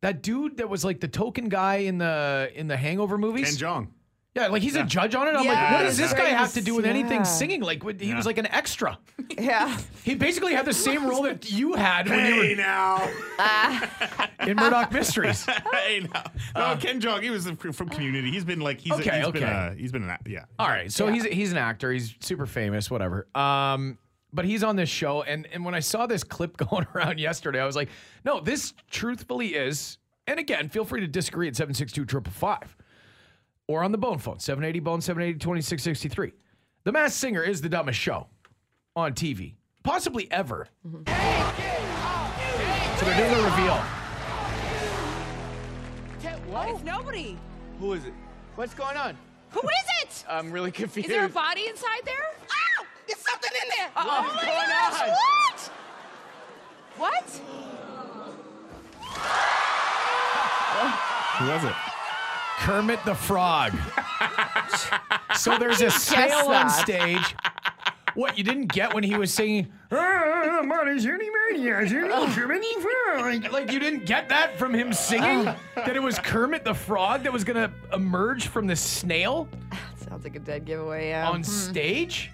that 0.00 0.22
dude 0.22 0.56
that 0.56 0.68
was 0.68 0.84
like 0.84 1.00
the 1.00 1.08
token 1.08 1.48
guy 1.48 1.76
in 1.76 1.98
the 1.98 2.50
in 2.54 2.68
the 2.68 2.76
Hangover 2.76 3.18
movies. 3.18 3.58
Ken 3.58 3.68
Jeong. 3.68 3.88
Yeah, 4.34 4.46
like 4.46 4.62
he's 4.62 4.76
a 4.76 4.82
judge 4.84 5.14
on 5.14 5.28
it. 5.28 5.32
I'm 5.36 5.46
like, 5.46 5.72
what 5.72 5.82
does 5.82 5.98
this 5.98 6.14
guy 6.14 6.30
have 6.30 6.54
to 6.54 6.62
do 6.62 6.74
with 6.74 6.86
anything 6.86 7.22
singing? 7.24 7.60
Like, 7.60 7.84
what- 7.84 8.00
he 8.00 8.14
was 8.14 8.24
like 8.24 8.38
an 8.38 8.46
extra. 8.46 8.98
yeah. 9.38 9.76
He 10.04 10.14
basically 10.14 10.54
had 10.54 10.64
the 10.64 10.72
same 10.72 11.06
role 11.06 11.22
that 11.24 11.50
you 11.52 11.74
had 11.74 12.08
when 12.08 12.34
you 12.34 12.42
Hey 12.42 12.54
now, 12.54 13.10
were 14.40 14.46
in 14.48 14.56
Murdoch 14.56 14.90
Mysteries. 14.90 15.44
hey 15.84 16.08
now. 16.12 16.24
No, 16.56 16.76
Ken 16.80 16.98
Jeong. 17.00 17.22
He 17.22 17.28
was 17.28 17.46
from 17.72 17.88
Community. 17.90 18.30
He's 18.30 18.44
been 18.44 18.60
like 18.60 18.80
he's 18.80 18.92
Okay, 18.94 19.18
he's 19.18 19.26
okay. 19.26 19.40
been 19.40 19.48
a, 19.48 19.74
he's 19.76 19.92
been 19.92 20.02
an 20.02 20.10
act- 20.10 20.26
yeah. 20.28 20.44
All 20.58 20.68
right, 20.68 20.90
so 20.90 21.08
he's 21.08 21.24
he's 21.24 21.52
an 21.52 21.58
actor. 21.58 21.92
He's 21.92 22.14
super 22.20 22.46
famous, 22.46 22.90
whatever. 22.90 23.26
Um, 23.34 23.98
but 24.32 24.46
he's 24.46 24.64
on 24.64 24.76
this 24.76 24.88
show, 24.88 25.22
and 25.24 25.46
and 25.52 25.62
when 25.62 25.74
I 25.74 25.80
saw 25.80 26.06
this 26.06 26.24
clip 26.24 26.56
going 26.56 26.86
around 26.94 27.20
yesterday, 27.20 27.60
I 27.60 27.66
was 27.66 27.76
like, 27.76 27.90
no, 28.24 28.40
this 28.40 28.72
truthfully 28.90 29.48
is. 29.48 29.98
And 30.26 30.40
again, 30.40 30.68
feel 30.70 30.84
free 30.86 31.00
to 31.00 31.06
disagree 31.06 31.48
at 31.48 31.56
seven 31.56 31.74
six 31.74 31.92
two 31.92 32.04
triple 32.06 32.32
five, 32.32 32.74
or 33.68 33.82
on 33.84 33.92
the 33.92 33.98
Bone 33.98 34.18
phone 34.18 34.38
seven 34.38 34.64
eighty 34.64 34.80
Bone 34.80 35.00
seven 35.00 35.22
eighty 35.22 35.38
twenty 35.38 35.60
six 35.60 35.82
sixty 35.82 36.08
three. 36.08 36.32
The 36.84 36.92
Masked 36.92 37.18
Singer 37.18 37.42
is 37.42 37.60
the 37.60 37.68
dumbest 37.68 37.98
show 37.98 38.26
on 38.96 39.12
TV, 39.14 39.54
possibly 39.82 40.30
ever. 40.30 40.68
So 40.84 41.00
they're 43.04 43.16
doing 43.16 43.36
the 43.36 43.42
reveal. 43.44 43.82
It's 46.68 46.84
nobody. 46.84 47.38
Who 47.80 47.92
is 47.94 48.04
it? 48.04 48.12
What's 48.54 48.74
going 48.74 48.96
on? 48.96 49.16
Who 49.50 49.60
is 49.60 49.84
it? 50.02 50.24
I'm 50.30 50.50
really 50.52 50.70
confused. 50.70 51.08
Is 51.08 51.14
there 51.14 51.26
a 51.26 51.28
body 51.28 51.66
inside 51.66 52.02
there? 52.04 52.14
Ow! 52.14 52.84
There's 53.06 53.18
something 53.18 53.50
in 53.62 53.68
there. 53.76 53.88
What 53.94 54.06
oh 54.06 54.22
my 54.34 54.42
going 54.44 54.68
gosh! 54.68 55.00
on? 55.02 55.08
What? 56.98 57.22
What? 57.22 57.40
Who 61.38 61.46
was 61.48 61.64
it? 61.64 61.91
Kermit 62.58 63.04
the 63.04 63.14
Frog. 63.14 63.72
so 65.36 65.58
there's 65.58 65.80
a 65.80 65.90
snail 65.90 66.48
on 66.48 66.70
stage. 66.70 67.34
What 68.14 68.36
you 68.36 68.44
didn't 68.44 68.72
get 68.72 68.92
when 68.92 69.04
he 69.04 69.16
was 69.16 69.32
singing? 69.32 69.72
"Ah, 69.90 70.60
money's 70.62 71.06
any 71.06 71.30
maniacs, 71.30 71.92
any 71.92 72.08
Kermit 72.34 72.62
the 72.62 72.88
Frog." 73.14 73.52
Like 73.52 73.72
you 73.72 73.78
didn't 73.78 74.04
get 74.04 74.28
that 74.28 74.58
from 74.58 74.74
him 74.74 74.92
singing 74.92 75.48
oh. 75.48 75.56
that 75.76 75.96
it 75.96 76.02
was 76.02 76.18
Kermit 76.18 76.62
the 76.64 76.74
Frog 76.74 77.22
that 77.22 77.32
was 77.32 77.42
gonna 77.42 77.72
emerge 77.92 78.48
from 78.48 78.66
the 78.66 78.76
snail 78.76 79.48
Sounds 80.12 80.24
like 80.24 80.36
a 80.36 80.40
dead 80.40 80.66
giveaway. 80.66 81.08
Yeah. 81.08 81.30
on 81.30 81.38
hmm. 81.38 81.42
stage. 81.44 82.30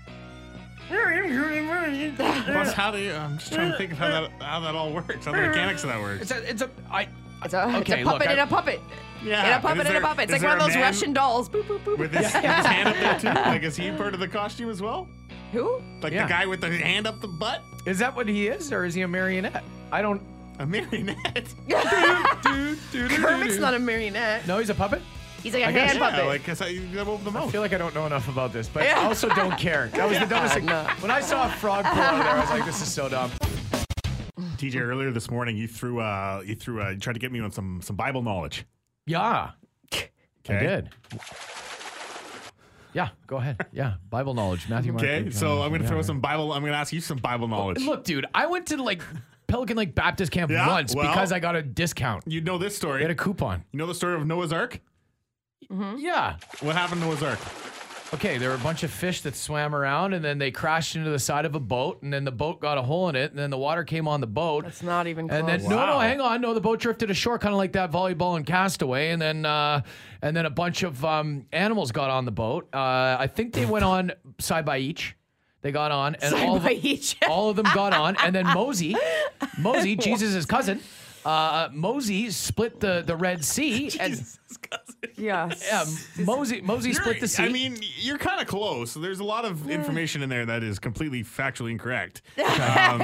Plus, 0.88 2.72
how 2.72 2.90
do 2.90 2.98
you? 2.98 3.12
I'm 3.12 3.38
just 3.38 3.52
trying 3.52 3.70
to 3.70 3.78
think 3.78 3.92
of 3.92 3.98
how 3.98 4.08
that 4.08 4.30
how 4.40 4.60
that 4.60 4.74
all 4.74 4.92
works. 4.92 5.26
How 5.26 5.32
the 5.32 5.38
mechanics 5.38 5.84
of 5.84 5.90
that 5.90 6.00
works. 6.00 6.22
It's 6.22 6.30
a, 6.30 6.50
it's 6.50 6.62
a, 6.62 6.70
I. 6.90 7.08
It's 7.44 7.54
a, 7.54 7.68
Okay, 7.68 7.78
it's 7.78 7.90
a 7.92 7.96
look, 7.98 8.14
puppet 8.14 8.28
I- 8.28 8.32
in 8.32 8.38
a 8.40 8.46
puppet. 8.46 8.80
Yeah. 9.24 9.46
In 9.46 9.58
a 9.58 9.60
puppet 9.60 9.86
is 9.86 9.90
in 9.90 9.96
a 9.96 10.00
puppet. 10.00 10.24
It's 10.24 10.32
like 10.32 10.42
one 10.42 10.52
of 10.60 10.66
those 10.66 10.76
Russian 10.76 11.12
dolls. 11.12 11.48
Boop, 11.48 11.64
boop, 11.64 11.80
boop. 11.80 11.98
With 11.98 12.12
his, 12.12 12.26
his 12.32 12.32
hand 12.34 12.88
up 12.88 12.96
there 12.96 13.18
too. 13.34 13.40
Like, 13.40 13.62
is 13.62 13.76
he 13.76 13.90
part 13.92 14.14
of 14.14 14.20
the 14.20 14.28
costume 14.28 14.70
as 14.70 14.80
well? 14.82 15.08
Who? 15.52 15.80
Like 16.02 16.12
Yeah. 16.12 16.24
the 16.24 16.28
guy 16.28 16.46
with 16.46 16.60
the 16.60 16.70
hand 16.70 17.06
up 17.06 17.20
the 17.20 17.28
butt? 17.28 17.62
Is 17.86 17.98
that 17.98 18.14
what 18.14 18.28
he 18.28 18.48
is, 18.48 18.72
or 18.72 18.84
is 18.84 18.94
he 18.94 19.02
a 19.02 19.08
marionette? 19.08 19.64
I 19.90 20.02
don't. 20.02 20.20
A 20.58 20.66
marionette. 20.66 21.54
Kermit's 22.92 23.58
not 23.58 23.74
a 23.74 23.78
marionette. 23.78 24.46
No, 24.46 24.58
he's 24.58 24.70
a 24.70 24.74
puppet. 24.74 25.02
He's 25.42 25.54
like 25.54 25.62
a 25.62 25.68
I 25.68 25.72
guess, 25.72 25.90
hand 25.90 25.98
yeah, 26.00 26.04
puppet. 26.04 26.24
Yeah, 26.24 26.30
like, 26.30 26.44
cause 26.44 26.60
I, 26.60 26.66
you 26.68 26.80
gotta 26.92 27.10
open 27.10 27.24
the 27.24 27.30
I 27.30 27.34
mouth. 27.34 27.52
feel 27.52 27.60
like 27.60 27.72
I 27.72 27.78
don't 27.78 27.94
know 27.94 28.06
enough 28.06 28.28
about 28.28 28.52
this, 28.52 28.68
but 28.68 28.82
I 28.82 29.04
also 29.04 29.28
don't 29.28 29.56
care. 29.56 29.88
That 29.94 30.08
was 30.08 30.18
the 30.18 30.26
dumbest 30.34 30.54
thing. 30.54 30.66
When 31.00 31.10
I 31.12 31.20
saw 31.20 31.46
a 31.46 31.50
frog 31.50 31.84
pull 31.84 32.02
out 32.02 32.14
of 32.14 32.20
there, 32.24 32.34
I 32.34 32.40
was 32.40 32.50
like, 32.50 32.64
"This 32.66 32.82
is 32.82 32.92
so 32.92 33.08
dumb." 33.08 33.30
TJ, 34.56 34.80
earlier 34.80 35.12
this 35.12 35.30
morning, 35.30 35.56
you 35.56 35.68
threw, 35.68 36.00
uh, 36.00 36.42
you 36.44 36.56
threw, 36.56 36.82
uh, 36.82 36.90
you 36.90 36.98
tried 36.98 37.12
to 37.12 37.18
get 37.20 37.30
me 37.30 37.38
on 37.40 37.52
some 37.52 37.80
some 37.82 37.94
Bible 37.94 38.22
knowledge. 38.22 38.64
Yeah, 39.08 39.20
I 39.22 39.50
Okay. 39.92 40.66
did. 40.66 40.90
Yeah, 42.94 43.08
go 43.26 43.36
ahead. 43.36 43.66
Yeah, 43.72 43.94
Bible 44.10 44.34
knowledge, 44.34 44.68
Matthew. 44.68 44.92
Mark, 44.92 45.04
Okay, 45.04 45.24
Luke, 45.24 45.32
so 45.32 45.46
John, 45.58 45.66
I'm 45.66 45.70
gonna 45.72 45.84
yeah. 45.84 45.88
throw 45.90 46.02
some 46.02 46.20
Bible. 46.20 46.52
I'm 46.52 46.62
gonna 46.62 46.74
ask 46.76 46.92
you 46.92 47.00
some 47.00 47.18
Bible 47.18 47.46
knowledge. 47.48 47.82
Look, 47.84 48.04
dude, 48.04 48.26
I 48.34 48.46
went 48.46 48.66
to 48.68 48.82
like 48.82 49.02
Pelican 49.46 49.76
Lake 49.76 49.94
Baptist 49.94 50.32
Camp 50.32 50.50
Yeah, 50.50 50.66
once 50.66 50.94
well- 50.94 51.06
because 51.08 51.30
I 51.32 51.38
got 51.38 51.54
a 51.54 51.62
discount. 51.62 52.24
You 52.26 52.40
know 52.40 52.58
this 52.58 52.74
story? 52.76 52.92
I 52.92 52.94
story. 52.96 53.02
had 53.02 53.10
a 53.10 53.14
coupon. 53.14 53.64
You 53.72 53.78
know 53.78 53.86
the 53.86 53.94
story 53.94 54.14
of 54.14 54.26
Noah's 54.26 54.52
Ark? 54.52 54.80
Mm-hmm. 55.70 55.98
Yeah. 55.98 56.36
What 56.60 56.76
happened 56.76 57.02
to 57.02 57.06
Noah's 57.08 57.22
Ark? 57.22 57.38
Okay, 58.14 58.38
there 58.38 58.48
were 58.48 58.54
a 58.54 58.58
bunch 58.60 58.84
of 58.84 58.90
fish 58.90 59.20
that 59.20 59.36
swam 59.36 59.74
around, 59.74 60.14
and 60.14 60.24
then 60.24 60.38
they 60.38 60.50
crashed 60.50 60.96
into 60.96 61.10
the 61.10 61.18
side 61.18 61.44
of 61.44 61.54
a 61.54 61.60
boat, 61.60 62.00
and 62.02 62.10
then 62.10 62.24
the 62.24 62.32
boat 62.32 62.58
got 62.58 62.78
a 62.78 62.82
hole 62.82 63.10
in 63.10 63.16
it, 63.16 63.30
and 63.32 63.38
then 63.38 63.50
the 63.50 63.58
water 63.58 63.84
came 63.84 64.08
on 64.08 64.22
the 64.22 64.26
boat. 64.26 64.64
That's 64.64 64.82
not 64.82 65.06
even 65.06 65.28
close. 65.28 65.38
And 65.40 65.46
then 65.46 65.62
no, 65.68 65.84
no, 65.84 65.98
hang 65.98 66.18
on, 66.18 66.40
no, 66.40 66.54
the 66.54 66.60
boat 66.60 66.80
drifted 66.80 67.10
ashore, 67.10 67.38
kind 67.38 67.52
of 67.52 67.58
like 67.58 67.72
that 67.72 67.90
volleyball 67.92 68.36
and 68.38 68.46
Castaway, 68.46 69.10
and 69.10 69.20
then 69.20 69.44
uh, 69.44 69.82
and 70.22 70.34
then 70.34 70.46
a 70.46 70.50
bunch 70.50 70.84
of 70.84 71.04
um, 71.04 71.44
animals 71.52 71.92
got 71.92 72.08
on 72.08 72.24
the 72.24 72.30
boat. 72.32 72.66
Uh, 72.72 72.78
I 73.20 73.26
think 73.26 73.52
they 73.52 73.66
went 73.66 73.84
on 73.84 74.12
side 74.38 74.64
by 74.64 74.78
each. 74.78 75.14
They 75.60 75.70
got 75.70 75.90
on, 75.92 76.14
and 76.14 76.30
Side 76.34 76.48
all 76.48 76.56
of, 76.56 76.62
by 76.62 76.70
them- 76.74 76.80
each. 76.84 77.16
all 77.28 77.50
of 77.50 77.56
them 77.56 77.66
got 77.74 77.92
on, 77.92 78.16
and 78.24 78.34
then 78.34 78.46
Mosey, 78.46 78.96
Mosey, 79.58 79.96
Jesus' 80.00 80.46
cousin, 80.46 80.80
uh, 81.24 81.68
Mosey 81.72 82.30
split 82.30 82.80
the 82.80 83.02
the 83.06 83.16
Red 83.16 83.44
Sea, 83.44 83.90
and 84.00 84.22
yeah. 85.16 85.50
yeah, 85.66 85.84
Mosey 86.24 86.60
Mosey 86.60 86.92
split 86.92 87.06
You're- 87.16 87.20
the 87.20 87.28
sea. 87.28 87.44
I 87.44 87.48
mean, 87.48 87.78
you're 87.98 88.18
kind 88.18 88.40
of 88.40 88.46
close. 88.46 88.94
There's 88.94 89.20
a 89.20 89.24
lot 89.24 89.44
of 89.44 89.68
information 89.70 90.22
in 90.22 90.28
there 90.28 90.46
that 90.46 90.62
is 90.62 90.78
completely 90.78 91.22
factually 91.24 91.70
incorrect. 91.72 92.22
Um, 92.78 92.98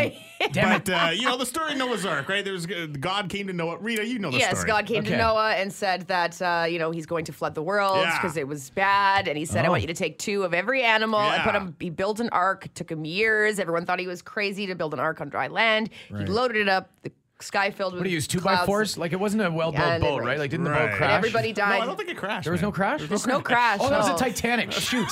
but 0.53 0.88
uh, 0.90 1.11
you 1.14 1.22
know 1.22 1.38
the 1.38 1.46
story 1.46 1.72
of 1.72 1.79
Noah's 1.79 2.05
Ark, 2.05 2.29
right? 2.29 2.44
There's 2.44 2.66
uh, 2.66 2.87
God 3.00 3.29
came 3.31 3.46
to 3.46 3.53
Noah. 3.53 3.79
Rita, 3.79 4.05
you 4.07 4.18
know 4.18 4.31
the 4.31 4.38
Yes, 4.38 4.59
story. 4.59 4.66
God 4.66 4.87
came 4.87 4.98
Okay. 4.98 5.11
to 5.12 5.16
Noah 5.16 5.53
and 5.55 5.72
said 5.72 6.07
that 6.09 6.40
uh, 6.42 6.66
you 6.68 6.79
know 6.79 6.90
he's 6.90 7.07
going 7.07 7.24
to 7.27 7.33
flood 7.33 7.55
the 7.55 7.62
world 7.62 7.96
Yeah. 7.98 8.18
because 8.20 8.37
it 8.37 8.46
was 8.46 8.68
bad, 8.70 9.27
and 9.27 9.38
he 9.38 9.44
said, 9.46 9.64
"I 9.64 9.68
Oh. 9.68 9.70
want 9.70 9.83
you 9.83 9.87
to 9.88 9.94
take 9.94 10.18
two 10.18 10.42
of 10.42 10.53
every 10.53 10.83
animal 10.83 11.18
and 11.20 11.42
put 11.42 11.55
Yeah. 11.55 11.61
him." 11.62 11.77
He 11.81 11.88
built 11.90 12.20
an 12.20 12.29
ark. 12.31 12.66
It 12.66 12.74
took 12.74 12.90
him 12.90 13.05
years. 13.05 13.59
Everyone 13.59 13.87
thought 13.87 13.98
he 14.00 14.07
was 14.07 14.20
crazy 14.22 14.66
to 14.66 14.74
build 14.74 14.92
an 14.92 15.00
ark 15.00 15.20
on 15.20 15.29
dry 15.31 15.46
land. 15.48 15.88
He 16.09 16.14
loaded 16.27 16.57
it 16.59 16.68
up. 16.68 16.90
The 17.03 17.11
sky 17.45 17.71
filled 17.71 17.93
with 17.93 18.01
What 18.01 18.05
do 18.05 18.11
you 18.11 18.15
use? 18.17 18.27
Two 18.27 18.41
by 18.41 18.55
clouds. 18.55 18.67
fours? 18.67 18.99
Like 18.99 19.13
it 19.13 19.21
wasn't 19.21 19.43
a 19.43 19.51
well 19.51 19.71
built 19.73 19.85
Yeah, 19.85 19.95
and 19.95 20.05
it 20.05 20.07
boat, 20.07 20.19
right? 20.21 20.27
rained. 20.29 20.41
Like 20.41 20.51
didn't 20.51 20.65
the 20.65 20.71
Right. 20.71 20.79
boat 20.81 20.89
And 20.89 20.97
crash? 20.97 21.13
Everybody 21.13 21.49
No, 21.49 21.55
died. 21.55 21.83
I 21.83 21.87
don't 21.87 21.97
think 21.97 22.09
it 22.09 22.17
crashed. 22.17 22.45
There 22.45 22.53
was 22.53 22.61
man. 22.63 22.69
no 22.69 22.73
crash. 22.73 23.01
There's 23.09 23.27
no 23.27 23.41
crash. 23.41 23.79
Oh, 23.81 23.89
that 23.91 23.99
was 23.99 24.07
no. 24.09 24.13
the 24.15 24.19
Titanic. 24.19 24.73
Shoot. 24.91 25.09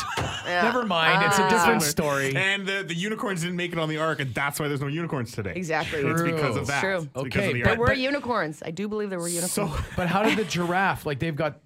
Never 0.46 0.84
mind. 0.84 1.24
It's 1.26 1.38
a 1.38 1.42
ah. 1.44 1.48
different 1.48 1.82
story. 1.82 2.34
And 2.36 2.66
the, 2.66 2.82
the 2.86 2.94
unicorns 2.94 3.42
didn't 3.42 3.56
make 3.56 3.72
it 3.72 3.78
on 3.78 3.88
the 3.88 3.98
ark, 3.98 4.20
and 4.20 4.34
that's 4.34 4.58
why 4.58 4.68
there's 4.68 4.80
no 4.80 4.86
unicorns 4.88 5.32
today. 5.32 5.52
Exactly. 5.54 6.00
It's 6.00 6.22
because 6.22 6.56
of 6.56 6.64
True. 6.64 6.64
that. 6.66 6.80
True. 6.80 6.96
It's 6.98 7.06
because 7.06 7.26
Okay, 7.26 7.48
of 7.48 7.54
the 7.54 7.62
but 7.62 7.70
There 7.70 7.80
ark. 7.80 7.88
were 7.88 7.94
unicorns. 7.94 8.62
I 8.64 8.70
do 8.70 8.88
believe 8.88 9.10
there 9.10 9.18
were 9.20 9.28
unicorns. 9.28 9.52
So, 9.52 9.70
But 9.96 10.08
how 10.08 10.22
did 10.22 10.36
the 10.38 10.44
giraffe? 10.44 11.06
Like 11.06 11.18
they've 11.18 11.36
got. 11.36 11.60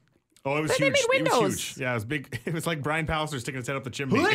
Oh, 0.48 0.56
it 0.58 0.62
was 0.62 0.70
But 0.70 0.78
they 0.78 0.84
huge. 0.86 1.06
made 1.10 1.26
It 1.26 1.32
was 1.42 1.60
huge. 1.60 1.78
Yeah, 1.78 1.90
it 1.90 1.94
was 1.94 2.04
big. 2.04 2.40
It 2.46 2.54
was 2.54 2.66
like 2.66 2.80
Brian 2.82 3.04
Pallister 3.06 3.40
sticking 3.40 3.58
his 3.58 3.66
head 3.66 3.74
up 3.76 3.82
the 3.84 3.90
chimney. 3.90 4.20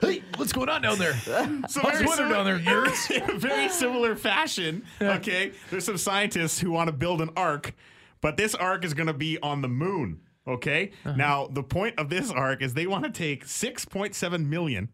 Hey, 0.00 0.22
what's 0.36 0.52
going 0.52 0.68
on 0.68 0.82
down 0.82 0.98
there? 0.98 1.14
So 1.14 1.32
How's 1.32 1.68
very 1.72 1.98
the 1.98 2.04
weather 2.04 2.16
similar- 2.16 2.34
down 2.34 2.44
there, 2.44 2.58
yurts? 2.58 3.10
In 3.10 3.30
a 3.30 3.38
very 3.38 3.68
similar 3.68 4.16
fashion. 4.16 4.84
Okay, 5.00 5.52
there's 5.70 5.84
some 5.84 5.96
scientists 5.96 6.58
who 6.60 6.70
want 6.70 6.88
to 6.88 6.92
build 6.92 7.20
an 7.20 7.30
ark, 7.36 7.74
but 8.20 8.36
this 8.36 8.54
ark 8.54 8.84
is 8.84 8.94
going 8.94 9.06
to 9.06 9.14
be 9.14 9.38
on 9.42 9.62
the 9.62 9.68
moon. 9.68 10.20
Okay, 10.46 10.92
Uh-huh. 11.04 11.16
now 11.16 11.46
the 11.48 11.62
point 11.62 11.98
of 11.98 12.08
this 12.08 12.30
ark 12.30 12.62
is 12.62 12.74
they 12.74 12.86
want 12.86 13.04
to 13.04 13.10
take 13.10 13.44
6.7 13.46 14.46
million 14.46 14.90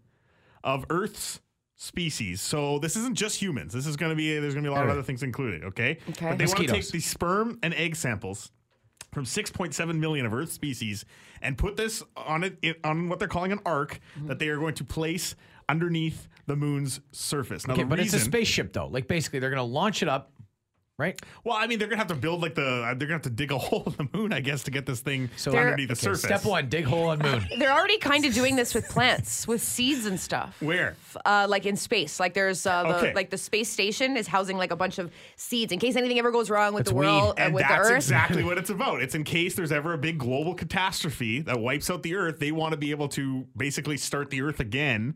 of 0.64 0.84
Earth's 0.88 1.40
species. 1.76 2.40
So 2.40 2.78
this 2.78 2.96
isn't 2.96 3.16
just 3.16 3.40
humans. 3.40 3.72
This 3.74 3.86
is 3.86 3.96
going 3.96 4.10
to 4.10 4.16
be 4.16 4.38
there's 4.38 4.54
going 4.54 4.64
to 4.64 4.70
be 4.70 4.72
a 4.72 4.76
lot 4.76 4.84
of 4.84 4.90
other 4.90 5.02
things 5.02 5.22
included. 5.22 5.64
Okay, 5.64 5.98
Okay. 6.10 6.28
but 6.30 6.38
they 6.38 6.46
want 6.46 6.58
to 6.58 6.66
take 6.68 6.88
the 6.88 7.00
sperm 7.00 7.58
and 7.62 7.74
egg 7.74 7.96
samples 7.96 8.50
from 9.12 9.24
6.7 9.24 9.98
million 9.98 10.24
of 10.26 10.32
Earth 10.34 10.50
species 10.52 11.04
and 11.42 11.56
put 11.58 11.76
this 11.76 12.02
on 12.16 12.42
it 12.44 12.58
on 12.82 13.08
what 13.08 13.18
they're 13.18 13.28
calling 13.28 13.52
an 13.52 13.60
ark 13.64 14.00
Mm-hmm. 14.16 14.28
that 14.28 14.38
they 14.38 14.48
are 14.48 14.56
going 14.58 14.74
to 14.74 14.84
place 14.84 15.34
underneath 15.68 16.28
the 16.46 16.56
moon's 16.56 17.00
surface. 17.12 17.66
Now, 17.66 17.74
Okay, 17.74 17.84
but 17.84 18.00
it's 18.00 18.14
a 18.14 18.18
spaceship 18.20 18.72
though. 18.72 18.86
Like 18.88 19.06
basically, 19.08 19.38
they're 19.38 19.50
gonna 19.50 19.62
launch 19.62 20.02
it 20.02 20.08
up, 20.08 20.31
right? 21.02 21.20
Well, 21.44 21.56
I 21.56 21.66
mean, 21.66 21.78
they're 21.78 21.88
gonna 21.88 21.98
have 21.98 22.06
to 22.08 22.14
build 22.14 22.40
like 22.40 22.54
the 22.54 22.62
they're 22.96 23.08
gonna 23.08 23.12
have 23.14 23.22
to 23.22 23.30
dig 23.30 23.50
a 23.52 23.58
hole 23.66 23.82
in 23.86 24.06
the 24.10 24.16
moon, 24.16 24.32
I 24.32 24.40
guess, 24.40 24.62
to 24.64 24.70
get 24.70 24.86
this 24.86 25.00
thing 25.00 25.28
So 25.36 25.54
underneath 25.56 25.88
the 25.88 25.92
okay, 25.94 26.00
surface. 26.00 26.22
Step 26.22 26.44
one: 26.44 26.68
dig 26.68 26.84
hole 26.84 27.08
on 27.08 27.18
moon. 27.18 27.44
They're 27.58 27.72
already 27.72 27.98
kind 27.98 28.24
of 28.24 28.32
doing 28.34 28.56
this 28.56 28.74
with 28.74 28.88
plants, 28.88 29.46
with 29.46 29.60
seeds 29.62 30.06
and 30.06 30.18
stuff. 30.18 30.56
Where? 30.60 30.96
Uh, 31.26 31.46
like 31.48 31.66
in 31.66 31.76
space, 31.76 32.18
like 32.20 32.34
there's 32.34 32.64
uh, 32.66 32.84
the 32.84 32.96
Okay. 32.96 33.14
like 33.14 33.30
the 33.30 33.38
space 33.38 33.68
station 33.68 34.16
is 34.16 34.26
housing 34.28 34.56
like 34.56 34.70
a 34.70 34.76
bunch 34.76 34.98
of 34.98 35.10
seeds 35.36 35.72
in 35.72 35.78
case 35.78 35.96
anything 35.96 36.18
ever 36.18 36.30
goes 36.30 36.48
wrong 36.50 36.72
with 36.74 36.82
It's 36.82 36.90
the 36.90 36.96
world 36.96 37.30
uh, 37.38 37.42
And 37.42 37.54
with 37.54 37.64
the 37.64 37.68
that's 37.68 37.90
exactly 37.90 38.44
what 38.48 38.58
it's 38.58 38.70
about. 38.70 39.02
It's 39.02 39.14
in 39.14 39.24
case 39.24 39.54
there's 39.54 39.72
ever 39.72 39.92
a 39.94 39.98
big 39.98 40.18
global 40.18 40.54
catastrophe 40.54 41.40
that 41.42 41.58
wipes 41.58 41.90
out 41.90 42.02
the 42.02 42.14
Earth. 42.14 42.38
They 42.38 42.52
want 42.52 42.72
to 42.72 42.76
be 42.78 42.90
able 42.92 43.08
to 43.08 43.46
basically 43.56 43.96
start 43.96 44.30
the 44.30 44.42
Earth 44.42 44.60
again 44.60 45.14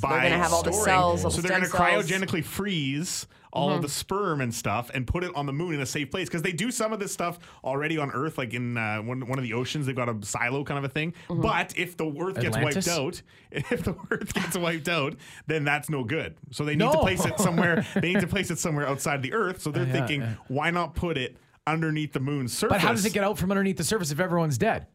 by 0.00 0.10
they're 0.20 0.30
gonna 0.30 0.42
have 0.42 0.52
all 0.52 0.62
the 0.62 0.72
cells, 0.72 1.24
all 1.24 1.30
the 1.30 1.36
so 1.36 1.42
they're 1.42 1.56
going 1.58 1.70
to 1.70 1.76
cryogenically 1.76 2.44
freeze 2.44 3.26
all 3.52 3.68
Mm-hmm. 3.68 3.76
of 3.76 3.82
the 3.82 3.88
sperm 3.88 4.40
and 4.40 4.52
stuff 4.52 4.90
and 4.94 5.06
put 5.06 5.22
it 5.22 5.30
on 5.36 5.46
the 5.46 5.52
moon 5.52 5.74
in 5.74 5.80
a 5.80 5.86
safe 5.86 6.10
place 6.10 6.28
because 6.28 6.42
they 6.42 6.50
do 6.50 6.72
some 6.72 6.92
of 6.92 6.98
this 6.98 7.12
stuff 7.12 7.38
already 7.62 7.96
on 7.96 8.10
Earth, 8.10 8.36
like 8.36 8.52
in 8.52 8.76
uh, 8.76 8.98
one 8.98 9.24
one 9.28 9.38
of 9.38 9.44
the 9.44 9.52
oceans. 9.52 9.86
They've 9.86 9.94
got 9.94 10.08
a 10.08 10.16
silo 10.26 10.64
kind 10.64 10.78
of 10.78 10.82
a 10.84 10.88
thing. 10.88 11.12
Mm-hmm. 11.28 11.40
But 11.40 11.72
if 11.78 11.96
the 11.96 12.06
Earth 12.20 12.40
gets 12.40 12.56
Atlantis? 12.56 12.86
wiped 12.88 12.98
out, 12.98 13.22
if 13.70 13.84
the 13.84 13.94
Earth 14.10 14.34
gets 14.34 14.56
wiped 14.56 14.88
out, 14.88 15.14
then 15.46 15.62
that's 15.62 15.88
no 15.88 16.02
good. 16.02 16.34
So 16.50 16.64
they 16.64 16.74
need 16.74 16.90
to 16.90 16.98
place 16.98 17.24
it 17.24 17.38
somewhere. 17.38 17.86
they 17.94 18.12
need 18.12 18.20
to 18.22 18.26
place 18.26 18.50
it 18.50 18.58
somewhere 18.58 18.88
outside 18.88 19.22
the 19.22 19.32
Earth. 19.32 19.62
So 19.62 19.70
they're 19.70 19.86
Yeah, 19.86 19.92
thinking, 19.92 20.20
yeah. 20.22 20.34
why 20.48 20.72
not 20.72 20.96
put 20.96 21.16
it 21.16 21.36
underneath 21.64 22.12
the 22.12 22.18
moon's 22.20 22.52
surface? 22.52 22.74
But 22.74 22.80
how 22.80 22.90
does 22.90 23.06
it 23.06 23.12
get 23.12 23.22
out 23.22 23.38
from 23.38 23.52
underneath 23.52 23.76
the 23.76 23.84
surface 23.84 24.10
if 24.10 24.18
everyone's 24.18 24.58
dead? 24.58 24.88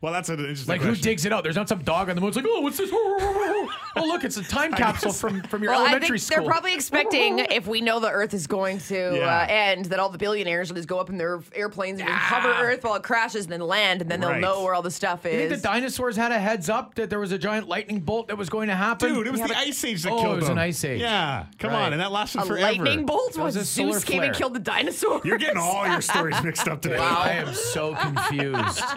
Well, 0.00 0.12
that's 0.12 0.28
an 0.28 0.38
interesting 0.38 0.68
Like 0.72 0.80
who 0.80 0.94
digs 0.94 1.24
it 1.24 1.32
out? 1.32 1.42
There's 1.42 1.56
not 1.56 1.68
some 1.68 1.82
dog 1.82 2.08
on 2.08 2.14
the 2.14 2.20
moon. 2.20 2.28
It's 2.28 2.36
like, 2.36 2.46
oh, 2.48 2.60
what's 2.60 2.76
this? 2.78 2.90
Oh, 2.92 3.68
look, 3.96 4.22
it's 4.22 4.36
a 4.36 4.44
time 4.44 4.72
capsule 4.74 5.12
from 5.12 5.42
from 5.42 5.62
your 5.62 5.72
well, 5.72 5.80
I 5.80 5.84
elementary 5.86 6.18
think 6.18 6.32
school. 6.32 6.44
they're 6.44 6.50
probably 6.52 6.74
expecting 6.74 7.40
if 7.40 7.66
we 7.66 7.80
know 7.80 7.98
the 7.98 8.08
Earth 8.10 8.32
is 8.32 8.46
going 8.46 8.78
to 8.80 9.16
Yeah. 9.16 9.38
uh, 9.42 9.46
end, 9.48 9.86
that 9.86 9.98
all 9.98 10.08
the 10.08 10.18
billionaires 10.18 10.68
will 10.70 10.76
just 10.76 10.88
go 10.88 10.98
up 11.00 11.10
in 11.10 11.18
their 11.18 11.40
airplanes 11.52 11.98
and 11.98 12.08
just 12.08 12.20
hover 12.20 12.48
Earth 12.48 12.84
while 12.84 12.94
it 12.94 13.02
crashes, 13.02 13.44
and 13.46 13.52
then 13.52 13.60
land, 13.60 14.00
and 14.02 14.08
then 14.10 14.20
they'll 14.20 14.30
Right. 14.30 14.40
know 14.40 14.62
where 14.62 14.74
all 14.74 14.82
the 14.82 14.90
stuff 14.90 15.26
is. 15.26 15.32
You 15.32 15.48
think 15.48 15.62
the 15.62 15.68
dinosaurs 15.68 16.14
had 16.16 16.30
a 16.30 16.38
heads 16.38 16.68
up 16.68 16.94
that 16.94 17.10
there 17.10 17.18
was 17.18 17.32
a 17.32 17.38
giant 17.38 17.68
lightning 17.68 17.98
bolt 18.00 18.28
that 18.28 18.38
was 18.38 18.48
going 18.48 18.68
to 18.68 18.76
happen? 18.76 19.12
Dude, 19.12 19.26
it 19.26 19.30
was 19.30 19.40
Yeah, 19.40 19.48
the 19.48 19.54
but- 19.54 19.66
ice 19.66 19.84
age 19.84 20.02
that 20.04 20.12
Oh, 20.12 20.20
killed 20.20 20.32
it 20.34 20.36
was 20.36 20.48
them. 20.48 20.58
an 20.58 20.64
ice 20.64 20.84
age. 20.84 21.00
Yeah, 21.00 21.46
come 21.58 21.72
Right. 21.72 21.86
on, 21.86 21.92
and 21.92 22.00
that 22.00 22.12
lasted 22.12 22.42
a 22.42 22.44
forever. 22.44 22.62
lightning 22.62 23.04
bolt 23.04 23.36
was 23.36 23.56
a 23.56 23.60
was 23.60 23.68
solar 23.68 23.92
Zeus 23.94 24.04
came 24.04 24.22
and 24.22 24.34
killed 24.34 24.54
the 24.54 24.60
dinosaurs. 24.60 25.22
You're 25.24 25.38
getting 25.38 25.58
all 25.58 25.86
your 25.88 26.00
stories 26.02 26.40
mixed 26.44 26.68
up 26.68 26.80
today. 26.82 26.98
I 26.98 27.30
am 27.32 27.52
so 27.52 27.94
confused. 27.96 28.84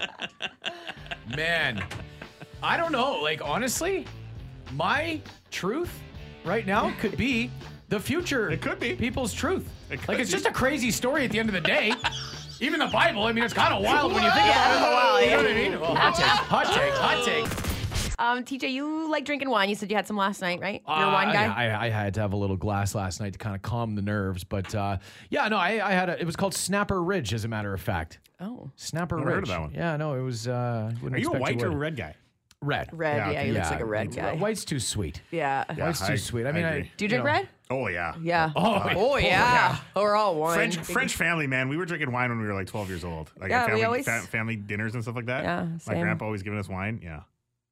Man, 1.36 1.84
I 2.62 2.78
don't 2.78 2.92
know. 2.92 3.20
Like, 3.22 3.42
honestly, 3.44 4.06
my 4.74 5.22
truth 5.50 5.92
right 6.46 6.66
now 6.66 6.94
could 7.00 7.18
be 7.18 7.50
the 7.90 8.00
future. 8.00 8.50
It 8.50 8.62
could 8.62 8.80
be. 8.80 8.96
People's 8.96 9.34
truth. 9.34 9.70
It 9.90 10.00
could 10.00 10.10
like, 10.10 10.20
it's 10.20 10.30
be. 10.30 10.38
just 10.38 10.46
a 10.46 10.52
crazy 10.52 10.92
story 10.92 11.26
at 11.26 11.32
the 11.32 11.40
end 11.40 11.50
of 11.50 11.54
the 11.54 11.62
day. 11.62 11.94
Even 12.60 12.80
the 12.80 12.88
Bible, 12.88 13.24
I 13.24 13.32
mean, 13.32 13.44
it's 13.44 13.54
kind 13.54 13.74
of 13.74 13.84
wild 13.84 14.14
when 14.14 14.24
you 14.24 14.30
think 14.32 14.46
about 14.46 15.22
it. 15.22 15.26
you 15.26 15.32
know 15.32 15.38
what 15.38 15.52
I 15.52 15.54
mean? 15.56 15.80
Well, 15.80 15.96
hot 15.96 16.16
take, 16.16 16.26
hot 16.26 16.66
take, 16.68 16.94
hot 16.94 17.26
take. 17.26 17.71
Um, 18.22 18.44
TJ, 18.44 18.72
you 18.72 19.10
like 19.10 19.26
drinking 19.26 19.50
wine. 19.50 19.68
You 19.70 19.76
said 19.76 19.90
you 19.90 19.96
had 19.96 20.06
some 20.08 20.16
last 20.18 20.42
night, 20.42 20.60
right? 20.62 20.82
You're 20.88 20.96
a 20.98 21.00
Uh, 21.10 21.12
wine 21.14 21.34
guy. 21.34 21.46
I, 21.46 21.86
I 21.86 21.90
had 21.90 22.14
to 22.14 22.22
have 22.22 22.34
a 22.34 22.38
little 22.38 22.56
glass 22.58 22.94
last 22.94 23.20
night 23.20 23.34
to 23.34 23.40
kind 23.40 23.56
of 23.56 23.62
calm 23.62 23.96
the 23.96 24.02
nerves, 24.02 24.44
but 24.44 24.74
uh, 24.76 24.98
yeah, 25.30 25.48
no, 25.48 25.58
I, 25.58 25.86
I 25.86 25.92
had 25.94 26.10
a. 26.10 26.20
It 26.22 26.26
was 26.26 26.36
called 26.36 26.54
Snapper 26.54 27.02
Ridge, 27.02 27.34
as 27.34 27.46
a 27.46 27.48
matter 27.48 27.74
of 27.74 27.82
fact. 27.82 28.20
oh, 28.40 28.70
Snapper 28.76 29.18
Never 29.18 29.28
Ridge. 29.28 29.36
heard 29.36 29.44
of 29.44 29.50
that 29.50 29.62
one. 29.62 29.74
Yeah, 29.74 29.98
no, 29.98 30.14
it 30.14 30.22
was. 30.22 30.48
Uh, 30.48 30.92
Are 31.12 31.18
you 31.18 31.34
a 31.34 31.40
white 31.40 31.62
or 31.64 31.68
a 31.68 31.76
red 31.76 31.96
guy? 31.96 32.16
red? 32.64 32.90
red. 32.94 33.18
Yeah, 33.18 33.26
Yeah, 33.32 33.40
okay. 33.40 33.46
he 33.48 33.52
looks 33.54 33.72
like 33.72 33.80
a 33.80 33.86
red 33.86 34.16
guy. 34.16 34.36
White's 34.36 34.64
too 34.66 34.80
sweet. 34.80 35.20
Yeah. 35.32 35.64
White's 35.74 36.06
too 36.06 36.16
sweet. 36.18 36.46
I 36.46 36.50
I 36.50 36.52
mean, 36.52 36.64
I, 36.64 36.70
agree. 36.70 36.92
Do 36.96 37.06
you 37.06 37.10
drink 37.10 37.24
know, 37.24 37.32
red? 37.32 37.50
Oh 37.72 37.88
yeah. 37.88 38.14
Yeah. 38.22 38.52
Oh, 38.56 38.84
Oh, 38.96 39.18
yeah. 39.18 39.78
We're 39.96 40.16
all 40.16 40.36
wine. 40.36 40.54
French 40.56 40.78
French 40.78 41.16
family, 41.16 41.48
man. 41.48 41.70
We 41.70 41.78
were 41.78 41.86
drinking 41.86 42.12
wine 42.12 42.30
when 42.30 42.40
we 42.40 42.46
were 42.46 42.54
like 42.54 42.68
12 42.68 42.88
years 42.90 43.04
old. 43.04 43.32
Like 43.40 43.50
Yeah, 43.50 43.62
at 43.62 43.66
we 43.66 43.72
family, 43.72 43.86
always- 43.86 44.06
fa- 44.06 44.22
family 44.30 44.58
dinners 44.58 44.94
and 44.94 45.02
stuff 45.02 45.16
like 45.16 45.26
that. 45.26 45.44
Yeah, 45.44 45.64
My 45.64 45.78
same. 45.80 46.02
grandpa 46.02 46.26
always 46.26 46.44
giving 46.44 46.60
us 46.60 46.70
wine. 46.70 47.00
Yeah. 47.04 47.22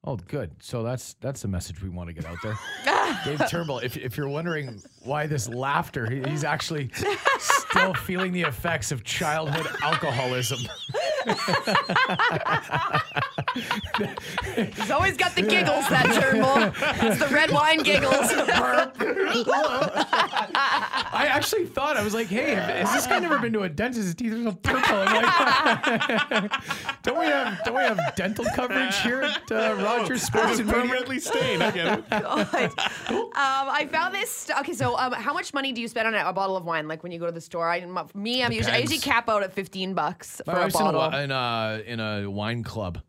Oh, 0.06 0.16
good. 0.16 0.52
So 0.62 0.82
that's 0.82 1.16
that's 1.16 1.42
the 1.42 1.50
message 1.50 1.84
we 1.84 1.90
want 1.90 2.08
to 2.08 2.14
get 2.14 2.26
out 2.26 2.38
there. 2.42 2.58
Ah. 3.12 3.22
Dave 3.26 3.42
Turnbull, 3.50 3.80
if, 3.80 3.98
if 3.98 4.16
you're 4.16 4.30
wondering 4.30 4.80
why 5.04 5.26
this 5.26 5.50
laughter, 5.50 6.08
he, 6.10 6.22
he's 6.30 6.44
actually 6.44 6.92
still 7.40 7.94
feeling 7.96 8.32
the 8.32 8.44
effects 8.44 8.92
of 8.92 9.04
childhood 9.04 9.66
alcoholism. 9.82 10.60
He's 14.76 14.92
always 14.92 15.18
got 15.18 15.36
the 15.36 15.42
giggles, 15.42 15.88
that 15.90 16.06
Turnbull. 16.20 17.10
It's 17.10 17.20
the 17.20 17.28
red 17.34 17.52
wine 17.52 17.84
giggles. 17.84 18.16
I 21.12 21.28
actually 21.30 21.66
thought 21.66 21.98
I 21.98 22.04
was 22.04 22.14
like, 22.14 22.28
"Hey, 22.28 22.56
has 22.56 22.92
this 22.94 23.08
guy 23.08 23.20
never 23.20 23.40
been 23.40 23.54
to 23.54 23.62
a 23.64 23.70
dentist? 23.70 24.06
His 24.06 24.16
teeth 24.16 24.34
are 24.34 24.44
so 24.44 24.52
purple." 24.52 24.82
I'm 24.96 26.42
like, 26.42 26.52
don't 27.04 27.20
we 27.20 27.26
have 27.26 27.64
don't 27.64 27.76
we 27.76 27.82
have 27.82 28.00
dental 28.16 28.46
coverage 28.56 28.98
here 29.02 29.22
at 29.24 29.52
uh, 29.52 29.76
Rogers 29.82 30.22
Sports 30.24 30.52
It's 30.52 30.60
and 30.60 30.70
permanently 30.70 31.20
stained. 31.20 31.64
I 31.64 31.72
get 31.72 32.00
it. 32.00 32.10
God. 32.10 32.48
um, 33.10 33.30
I 33.36 33.88
found 33.92 34.14
this. 34.14 34.50
Okay, 34.60 34.74
so 34.74 34.98
um, 34.98 35.14
how 35.14 35.34
much 35.34 35.54
money 35.54 35.72
do 35.72 35.82
you 35.82 35.88
spend 35.88 36.08
on 36.08 36.14
a, 36.16 36.30
a 36.30 36.34
bottle 36.34 36.56
of 36.58 36.66
wine? 36.66 36.88
Like 36.88 37.04
when 37.04 37.12
you 37.12 37.20
go 37.20 37.26
to 37.26 37.32
the 37.32 37.42
store, 37.42 37.68
I, 37.70 37.80
m- 37.80 37.98
me, 38.14 38.44
I'm 38.44 38.52
usually, 38.52 38.74
I 38.76 38.78
usually 38.80 39.00
cap 39.00 39.30
out 39.30 39.44
at 39.44 39.54
fifteen 39.54 39.94
bucks 39.94 40.42
for 40.46 40.52
I 40.52 40.62
a 40.62 40.66
was 40.66 40.76
in 40.76 40.82
a, 40.82 40.92
bottle. 40.92 41.20
in 41.20 41.32
a 41.32 41.82
in 41.86 42.00
a 42.00 42.28
wine 42.30 42.64
club. 42.64 43.00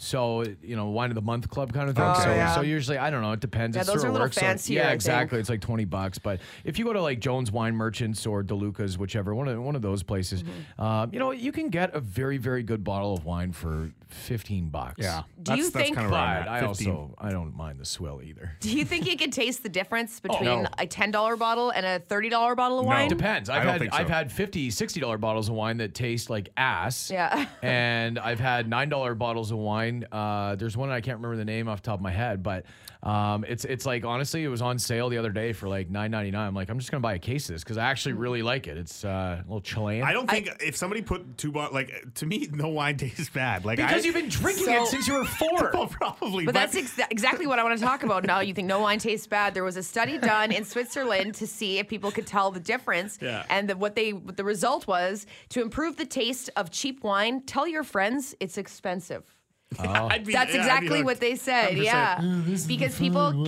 So 0.00 0.44
you 0.62 0.76
know, 0.76 0.86
wine 0.90 1.10
of 1.10 1.16
the 1.16 1.20
month 1.22 1.48
club 1.50 1.72
kind 1.72 1.90
of 1.90 1.96
thing. 1.96 2.04
Oh, 2.06 2.14
so 2.22 2.30
yeah. 2.30 2.54
so 2.54 2.60
usually 2.62 2.98
I 2.98 3.10
don't 3.10 3.20
know. 3.22 3.32
It 3.32 3.40
depends. 3.40 3.76
Yeah, 3.76 3.82
It 3.82 3.86
those 3.86 3.94
sort 4.00 4.04
are 4.04 4.06
of 4.06 4.10
a 4.10 4.12
little 4.12 4.24
works. 4.26 4.36
So- 4.36 4.40
fancier, 4.42 4.80
I 4.80 4.82
yeah, 4.84 4.88
think. 4.90 4.94
exactly. 4.94 5.38
It's 5.40 5.48
like 5.50 5.60
twenty 5.60 5.84
bucks. 5.84 6.18
But 6.18 6.40
if 6.64 6.78
you 6.78 6.84
go 6.84 6.92
to 6.92 7.02
like 7.02 7.20
Jones 7.20 7.50
Wine 7.52 7.74
Merchants 7.74 8.24
or 8.26 8.42
DeLuca's, 8.44 8.96
whichever 8.96 9.34
one 9.34 9.48
of 9.48 9.60
one 9.60 9.76
of 9.76 9.82
those 9.82 10.02
places, 10.02 10.42
Mm-hmm. 10.42 10.80
uh, 10.82 11.06
you 11.12 11.18
know, 11.18 11.32
you 11.32 11.52
can 11.52 11.68
get 11.68 11.94
a 11.94 12.00
very 12.00 12.38
very 12.38 12.62
good 12.62 12.84
bottle 12.84 13.12
of 13.14 13.24
wine 13.24 13.52
for 13.52 13.90
fifteen 14.08 14.68
bucks. 14.68 14.94
Yeah. 14.98 15.22
Do 15.42 15.52
you 15.54 15.62
that's, 15.64 15.70
that's 15.70 15.84
think- 15.84 15.96
kind 15.96 16.06
of 16.06 16.12
where 16.12 16.20
I'm 16.20 16.42
But 16.44 16.48
I 16.50 16.60
also 16.66 17.14
I 17.18 17.30
don't 17.30 17.56
mind 17.56 17.78
the 17.78 17.84
swill 17.84 18.20
either. 18.22 18.52
do 18.60 18.76
you 18.76 18.84
think 18.84 19.06
you 19.06 19.16
could 19.16 19.32
taste 19.32 19.62
the 19.62 19.68
difference 19.68 20.20
between 20.20 20.48
Oh, 20.48 20.62
no. 20.62 20.68
a 20.78 20.86
ten 20.86 21.10
dollar 21.10 21.36
bottle 21.36 21.70
and 21.70 21.84
a 21.84 21.98
thirty 22.00 22.28
dollar 22.28 22.54
bottle 22.54 22.78
of 22.80 22.84
No. 22.84 22.90
wine? 22.90 23.06
It 23.06 23.10
depends. 23.10 23.48
I 23.48 23.56
I've 23.56 23.62
don't 23.62 23.72
had 23.72 23.80
think 23.80 23.92
so. 23.92 23.98
I've 23.98 24.08
had 24.08 24.32
50 24.32 24.70
60 24.70 25.00
dollar 25.00 25.18
bottles 25.18 25.48
of 25.48 25.54
wine 25.54 25.76
that 25.78 25.94
taste 25.94 26.30
like 26.30 26.48
ass. 26.56 27.10
Yeah. 27.10 27.46
and 27.62 28.18
I've 28.18 28.40
had 28.40 28.68
nine 28.68 28.88
dollar 28.88 29.14
bottles 29.14 29.50
of 29.50 29.58
wine. 29.58 30.06
Uh, 30.10 30.56
there's 30.56 30.76
one 30.76 30.90
I 30.90 31.00
can't 31.00 31.18
remember 31.18 31.36
the 31.36 31.44
name 31.44 31.68
off 31.68 31.82
the 31.82 31.86
top 31.86 31.98
of 31.98 32.02
my 32.02 32.10
head, 32.10 32.42
but 32.42 32.64
um, 33.02 33.44
it's 33.46 33.64
it's 33.64 33.86
like 33.86 34.04
honestly, 34.04 34.42
it 34.42 34.48
was 34.48 34.60
on 34.62 34.78
sale 34.78 35.08
the 35.08 35.18
other 35.18 35.30
day 35.30 35.52
for 35.52 35.68
like 35.68 35.88
nine 35.88 36.10
ninety 36.10 36.30
nine. 36.32 36.48
I'm 36.48 36.54
like, 36.54 36.68
I'm 36.68 36.78
just 36.78 36.90
gonna 36.90 37.00
buy 37.00 37.14
a 37.14 37.18
case 37.18 37.48
of 37.48 37.54
this 37.54 37.62
because 37.62 37.78
I 37.78 37.84
actually 37.84 38.14
really 38.14 38.42
like 38.42 38.66
it. 38.66 38.76
It's 38.76 39.04
uh, 39.04 39.36
a 39.38 39.44
little 39.46 39.60
Chilean. 39.60 40.02
I 40.02 40.12
don't 40.12 40.28
think 40.28 40.48
if 40.60 40.76
somebody 40.76 41.02
put 41.02 41.38
two 41.38 41.52
bottles, 41.52 41.74
like 41.74 41.92
to 42.14 42.26
me, 42.26 42.48
no 42.50 42.68
wine 42.68 42.96
tastes 42.98 43.28
bad. 43.28 43.64
Like 43.64 43.78
because 44.02 44.06
you've 44.06 44.14
been 44.14 44.28
drinking 44.28 44.66
So- 44.66 44.82
it 44.82 44.86
since 44.88 45.06
you 45.08 45.14
were 45.14 45.24
four. 45.24 45.70
well, 45.74 45.86
probably. 45.86 46.44
But 46.44 46.54
that's 46.54 46.76
ex- 46.76 46.98
exactly 47.10 47.46
what 47.46 47.58
I 47.58 47.64
want 47.64 47.78
to 47.78 47.84
talk 47.84 48.02
about 48.02 48.24
now. 48.24 48.40
You 48.40 48.54
think 48.54 48.66
no 48.68 48.80
wine 48.80 48.98
tastes 48.98 49.26
bad? 49.26 49.54
There 49.54 49.64
was 49.64 49.76
a 49.76 49.82
study 49.82 50.18
done 50.18 50.52
in 50.52 50.64
Switzerland 50.64 51.34
to 51.36 51.46
see 51.46 51.78
if 51.78 51.88
people 51.88 52.10
could 52.10 52.26
tell 52.26 52.50
the 52.50 52.60
difference. 52.60 53.18
Yeah. 53.20 53.44
And 53.50 53.68
the, 53.68 53.76
what 53.76 53.94
they 53.94 54.12
what 54.12 54.36
the 54.36 54.44
result 54.44 54.86
was 54.86 55.26
to 55.50 55.62
improve 55.62 55.96
the 55.96 56.06
taste 56.06 56.50
of 56.56 56.70
cheap 56.70 57.02
wine. 57.02 57.42
Tell 57.42 57.66
your 57.66 57.84
friends 57.84 58.34
it's 58.40 58.58
expensive. 58.58 59.34
I'd 59.78 60.24
be- 60.24 60.32
That's 60.32 60.32
yeah, 60.32 60.40
I'd 60.40 60.52
be 60.52 60.58
exactly 60.58 60.88
hooked. 60.98 61.04
what 61.04 61.20
they 61.20 61.36
said. 61.36 61.72
100%. 61.76 61.84
Yeah. 61.84 62.20
because 62.66 62.96
people, 62.98 63.46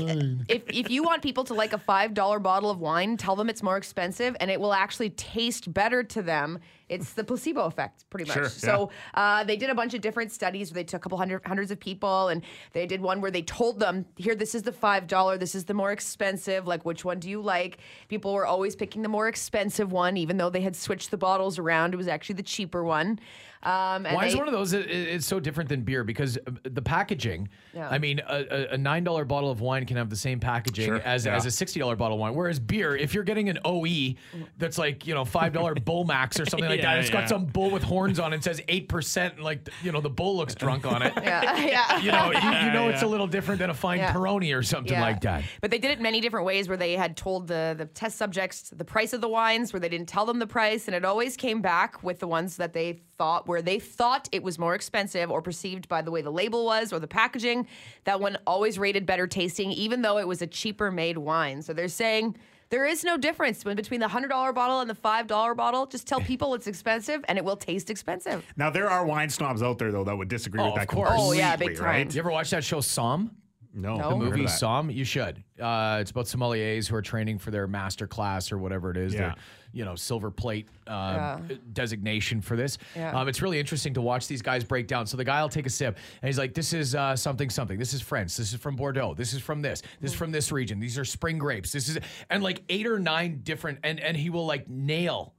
if, 0.48 0.62
if 0.68 0.90
you 0.90 1.02
want 1.02 1.22
people 1.22 1.44
to 1.44 1.54
like 1.54 1.72
a 1.72 1.78
$5 1.78 2.42
bottle 2.42 2.70
of 2.70 2.78
wine, 2.78 3.16
tell 3.16 3.36
them 3.36 3.48
it's 3.48 3.62
more 3.62 3.76
expensive 3.76 4.36
and 4.40 4.50
it 4.50 4.60
will 4.60 4.74
actually 4.74 5.10
taste 5.10 5.72
better 5.72 6.02
to 6.04 6.22
them. 6.22 6.58
It's 6.90 7.12
the 7.12 7.22
placebo 7.22 7.66
effect, 7.66 8.04
pretty 8.10 8.26
much. 8.26 8.34
Sure, 8.36 8.48
so 8.48 8.90
uh, 9.14 9.44
they 9.44 9.56
did 9.56 9.70
a 9.70 9.74
bunch 9.76 9.94
of 9.94 10.00
different 10.00 10.32
studies 10.32 10.70
where 10.70 10.74
they 10.74 10.84
took 10.84 10.98
a 11.00 11.02
couple 11.04 11.18
hundred 11.18 11.40
hundreds 11.46 11.70
of 11.70 11.78
people 11.78 12.28
and 12.28 12.42
they 12.72 12.84
did 12.84 13.00
one 13.00 13.20
where 13.20 13.30
they 13.30 13.42
told 13.42 13.78
them, 13.78 14.04
here, 14.16 14.34
this 14.34 14.56
is 14.56 14.62
the 14.64 14.72
$5, 14.72 15.38
this 15.38 15.54
is 15.54 15.64
the 15.66 15.74
more 15.74 15.92
expensive. 15.92 16.66
Like, 16.66 16.84
which 16.84 17.04
one 17.04 17.20
do 17.20 17.30
you 17.30 17.40
like? 17.40 17.78
People 18.08 18.34
were 18.34 18.44
always 18.44 18.74
picking 18.74 19.02
the 19.02 19.08
more 19.08 19.28
expensive 19.28 19.92
one, 19.92 20.16
even 20.16 20.36
though 20.36 20.50
they 20.50 20.60
had 20.62 20.74
switched 20.74 21.12
the 21.12 21.16
bottles 21.16 21.58
around. 21.60 21.94
It 21.94 21.96
was 21.96 22.08
actually 22.08 22.34
the 22.36 22.42
cheaper 22.42 22.82
one. 22.84 23.20
Um, 23.62 24.06
and 24.06 24.14
Why 24.16 24.26
is 24.26 24.36
one 24.36 24.46
of 24.48 24.52
those? 24.54 24.72
it- 24.72 24.90
It's 24.90 25.26
so 25.26 25.38
different 25.38 25.68
than 25.68 25.82
beer 25.82 26.02
because 26.02 26.38
uh, 26.38 26.50
the 26.62 26.80
packaging. 26.80 27.48
Yeah. 27.74 27.88
I 27.90 27.98
mean, 27.98 28.20
a, 28.26 28.46
a- 28.50 28.74
a 28.74 28.78
nine 28.78 29.04
dollar 29.04 29.24
bottle 29.26 29.50
of 29.50 29.60
wine 29.60 29.84
can 29.84 29.98
have 29.98 30.08
the 30.08 30.16
same 30.16 30.40
packaging 30.40 30.86
Sure, 30.86 31.00
as 31.02 31.26
yeah. 31.26 31.36
as 31.36 31.44
a 31.44 31.50
sixty 31.50 31.78
dollar 31.78 31.94
bottle 31.94 32.16
of 32.16 32.20
wine. 32.20 32.34
Whereas 32.34 32.58
beer, 32.58 32.96
if 32.96 33.12
you're 33.12 33.22
getting 33.24 33.50
an 33.50 33.58
OE 33.66 34.14
that's 34.56 34.78
like 34.78 35.06
you 35.06 35.14
know 35.14 35.24
five 35.26 35.52
dollar 35.52 35.74
Bull 35.90 36.04
Max 36.04 36.40
or 36.40 36.46
something 36.46 36.68
like 36.70 36.80
Yeah, 36.80 36.94
that, 36.94 37.00
it's 37.00 37.10
yeah. 37.10 37.20
got 37.20 37.28
some 37.28 37.44
bull 37.44 37.70
with 37.70 37.82
horns 37.82 38.18
on 38.18 38.32
it, 38.32 38.36
and 38.36 38.44
says 38.44 38.62
eight 38.68 38.88
percent, 38.88 39.34
and 39.34 39.44
like 39.44 39.68
you 39.82 39.92
know 39.92 40.00
the 40.00 40.08
bull 40.10 40.36
looks 40.38 40.54
drunk 40.54 40.86
on 40.86 41.02
it. 41.02 41.12
yeah, 41.22 41.56
yeah. 41.66 41.98
You 42.00 42.12
know, 42.12 42.32
you, 42.32 42.66
you 42.66 42.72
know 42.72 42.88
it's 42.88 43.02
a 43.02 43.06
little 43.06 43.26
different 43.26 43.58
than 43.60 43.68
a 43.70 43.74
fine 43.74 43.98
Yeah. 43.98 44.14
Peroni 44.14 44.56
or 44.56 44.62
something 44.62 44.92
Yeah. 44.94 45.02
like 45.02 45.20
that. 45.20 45.44
But 45.60 45.70
they 45.70 45.78
did 45.78 45.90
it 45.90 46.00
many 46.00 46.22
different 46.22 46.46
ways 46.46 46.66
where 46.66 46.78
they 46.78 46.94
had 46.96 47.14
told 47.16 47.46
the, 47.46 47.74
the 47.76 47.84
test 47.84 48.16
subjects 48.16 48.70
the 48.70 48.84
price 48.86 49.12
of 49.12 49.20
the 49.20 49.28
wines, 49.28 49.72
where 49.74 49.80
they 49.80 49.88
didn't 49.90 50.08
tell 50.08 50.24
them 50.24 50.38
the 50.38 50.46
price, 50.46 50.86
and 50.86 50.94
it 50.94 51.04
always 51.04 51.36
came 51.36 51.60
back 51.60 52.02
with 52.02 52.20
the 52.20 52.26
ones 52.26 52.56
that 52.56 52.72
they 52.72 53.02
thought 53.18 53.46
where 53.50 53.60
they 53.60 53.78
thought 53.80 54.28
it 54.30 54.42
was 54.44 54.58
more 54.58 54.74
expensive 54.76 55.28
or 55.30 55.42
perceived 55.42 55.88
by 55.88 56.00
the 56.00 56.10
way 56.10 56.22
the 56.22 56.30
label 56.30 56.64
was 56.64 56.92
or 56.92 57.00
the 57.00 57.08
packaging. 57.08 57.66
That 58.04 58.20
one 58.20 58.38
always 58.46 58.78
rated 58.78 59.04
better 59.04 59.26
tasting, 59.26 59.72
even 59.72 60.02
though 60.02 60.18
it 60.18 60.28
was 60.28 60.40
a 60.40 60.46
cheaper 60.46 60.90
made 60.92 61.18
wine. 61.18 61.60
So 61.62 61.72
they're 61.72 61.88
saying 61.88 62.36
there 62.70 62.86
is 62.86 63.02
no 63.02 63.16
difference 63.16 63.64
between 63.64 63.98
the 63.98 64.06
hundred 64.06 64.28
dollar 64.28 64.52
bottle 64.52 64.78
and 64.78 64.88
the 64.88 64.94
five 64.94 65.26
dollar 65.26 65.56
bottle. 65.56 65.86
Just 65.86 66.06
tell 66.06 66.20
people 66.20 66.54
it's 66.54 66.68
expensive 66.68 67.24
and 67.28 67.36
it 67.36 67.44
will 67.44 67.56
taste 67.56 67.90
expensive. 67.90 68.46
Now 68.56 68.70
there 68.70 68.88
are 68.88 69.04
wine 69.04 69.28
snobs 69.28 69.60
out 69.62 69.78
there 69.78 69.90
though 69.90 70.04
that 70.04 70.16
would 70.16 70.28
disagree 70.28 70.60
Oh, 70.62 70.72
with 70.72 70.82
of 70.82 70.88
course. 70.88 71.10
Oh, 71.12 71.32
yeah, 71.32 71.50
completely, 71.50 71.74
big 71.74 71.78
time. 71.78 71.86
right? 71.86 72.14
You 72.14 72.20
ever 72.20 72.30
watch 72.30 72.50
that 72.50 72.62
show 72.62 72.78
Somm? 72.78 73.30
No, 73.72 73.96
No. 73.96 74.10
the 74.10 74.16
never 74.16 74.30
movie 74.30 74.42
that. 74.46 74.50
Somm. 74.50 74.92
You 74.92 75.04
should. 75.04 75.44
Uh, 75.60 75.98
it's 76.00 76.10
about 76.10 76.24
sommeliers 76.26 76.88
who 76.88 76.96
are 76.96 77.02
training 77.02 77.38
for 77.38 77.50
their 77.52 77.66
master 77.68 78.06
class 78.08 78.50
or 78.50 78.58
whatever 78.58 78.90
it 78.90 78.96
is. 78.96 79.14
Yeah. 79.14 79.20
Their, 79.20 79.34
you 79.72 79.84
know, 79.84 79.94
silver 79.94 80.30
plate 80.32 80.68
uh, 80.88 81.38
designation 81.72 82.40
for 82.40 82.56
this. 82.56 82.78
Yeah. 82.96 83.18
Um, 83.18 83.28
it's 83.28 83.40
really 83.42 83.60
interesting 83.60 83.94
to 83.94 84.00
watch 84.00 84.26
these 84.26 84.42
guys 84.42 84.64
break 84.64 84.88
down. 84.88 85.06
So 85.06 85.16
the 85.16 85.24
guy 85.24 85.40
will 85.40 85.48
take 85.48 85.66
a 85.66 85.70
sip 85.70 85.96
and 86.20 86.28
he's 86.28 86.38
like, 86.38 86.54
"This 86.54 86.72
is 86.72 86.94
uh, 86.96 87.14
something, 87.14 87.48
something. 87.48 87.78
This 87.78 87.94
is 87.94 88.02
French. 88.02 88.36
This 88.36 88.52
is 88.52 88.58
from 88.60 88.74
Bordeaux. 88.74 89.14
This 89.14 89.32
is 89.32 89.40
from 89.40 89.62
this. 89.62 89.82
This 90.00 90.10
is 90.12 90.16
from 90.16 90.32
this 90.32 90.50
region. 90.50 90.80
These 90.80 90.98
are 90.98 91.04
spring 91.04 91.38
grapes. 91.38 91.70
This 91.70 91.88
is 91.88 91.98
and 92.28 92.42
like 92.42 92.62
eight 92.68 92.86
or 92.88 92.98
nine 92.98 93.40
different. 93.44 93.78
And 93.84 94.00
and 94.00 94.16
he 94.16 94.30
will 94.30 94.46
like 94.46 94.68
nail 94.68 95.34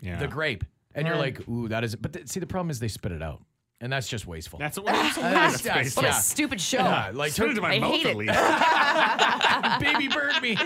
Yeah. 0.00 0.18
the 0.18 0.26
grape. 0.28 0.64
And 0.94 1.06
you're 1.06 1.16
like, 1.16 1.46
ooh, 1.48 1.68
that 1.68 1.84
is. 1.84 1.92
It. 1.94 2.00
But 2.02 2.12
th- 2.14 2.28
see, 2.28 2.40
the 2.40 2.46
problem 2.46 2.70
is 2.70 2.78
they 2.80 2.88
spit 2.88 3.12
it 3.12 3.20
out, 3.22 3.42
and 3.84 3.92
that's 3.92 4.08
just 4.08 4.26
wasteful. 4.26 4.58
That's 4.58 4.78
what 4.80 4.94
I'm 4.94 5.12
saying. 5.12 5.32
That's- 5.34 5.60
That's 5.60 5.62
that's- 5.62 5.96
What 5.96 6.04
Yeah. 6.06 6.18
a 6.18 6.22
stupid 6.22 6.60
show. 6.60 6.78
yeah, 6.78 7.10
like 7.12 7.32
Spit 7.32 7.50
it 7.50 7.56
in 7.58 7.62
my 7.62 7.74
I 7.74 7.78
mouth 7.78 7.92
hate 7.92 8.06
at 8.06 8.12
it. 8.12 8.16
least. 8.16 9.80
baby 9.80 10.08
bird 10.08 10.42
me. 10.42 10.56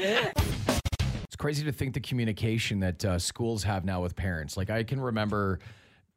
It's 1.25 1.37
crazy 1.37 1.65
to 1.65 1.73
think 1.73 1.95
the 1.95 2.01
communication 2.01 2.81
that 2.81 3.05
uh, 3.05 3.19
schools 3.19 3.65
have 3.65 3.85
now 3.85 4.01
with 4.03 4.15
parents. 4.15 4.57
Like 4.57 4.71
I 4.71 4.85
can 4.85 5.01
remember 5.01 5.59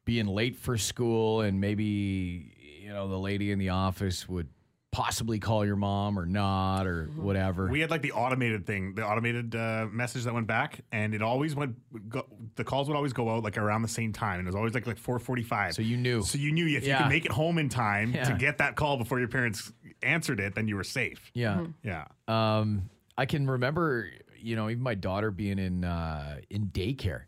being 0.04 0.26
late 0.26 0.56
for 0.56 0.78
school, 0.78 1.40
and 1.42 1.60
maybe 1.60 2.52
you 2.80 2.88
know 2.90 3.08
the 3.08 3.18
lady 3.18 3.50
in 3.50 3.58
the 3.58 3.70
office 3.70 4.28
would 4.28 4.48
possibly 4.96 5.38
call 5.38 5.64
your 5.64 5.74
mom 5.74 6.18
or 6.18 6.26
not 6.26 6.86
or 6.86 7.06
whatever. 7.16 7.66
We 7.66 7.80
had 7.80 7.90
like 7.90 8.02
the 8.02 8.12
automated 8.12 8.66
thing, 8.66 8.94
the 8.94 9.04
automated 9.04 9.56
uh, 9.56 9.86
message 9.90 10.24
that 10.24 10.34
went 10.34 10.46
back, 10.46 10.80
and 10.92 11.14
it 11.14 11.22
always 11.22 11.56
went. 11.56 11.76
Go, 12.08 12.24
the 12.54 12.62
calls 12.62 12.88
would 12.88 12.94
always 12.96 13.12
go 13.14 13.28
out 13.30 13.42
like 13.42 13.56
around 13.58 13.82
the 13.82 13.88
same 13.88 14.12
time, 14.12 14.38
and 14.38 14.46
it 14.46 14.50
was 14.50 14.54
always 14.54 14.74
like 14.74 14.86
like 14.86 14.98
four 14.98 15.18
forty 15.18 15.42
five. 15.42 15.74
So 15.74 15.82
you 15.82 15.96
knew. 15.96 16.22
So 16.22 16.38
you 16.38 16.52
knew 16.52 16.66
if 16.66 16.84
you 16.84 16.90
Yeah. 16.90 16.98
could 17.02 17.08
make 17.08 17.24
it 17.24 17.32
home 17.32 17.58
in 17.58 17.68
time 17.68 18.12
Yeah. 18.12 18.24
to 18.24 18.34
get 18.34 18.58
that 18.58 18.76
call 18.76 18.98
before 18.98 19.18
your 19.18 19.28
parents 19.28 19.72
answered 20.02 20.38
it, 20.40 20.54
then 20.54 20.68
you 20.68 20.76
were 20.76 20.84
safe. 20.84 21.30
yeah. 21.34 21.64
Yeah. 21.82 22.04
Um, 22.28 22.90
I 23.16 23.24
can 23.26 23.48
remember, 23.48 24.08
you 24.38 24.56
know, 24.56 24.68
even 24.68 24.82
my 24.82 24.94
daughter 24.94 25.30
being 25.30 25.58
in 25.58 25.84
uh, 25.84 26.38
in 26.50 26.66
daycare. 26.68 27.22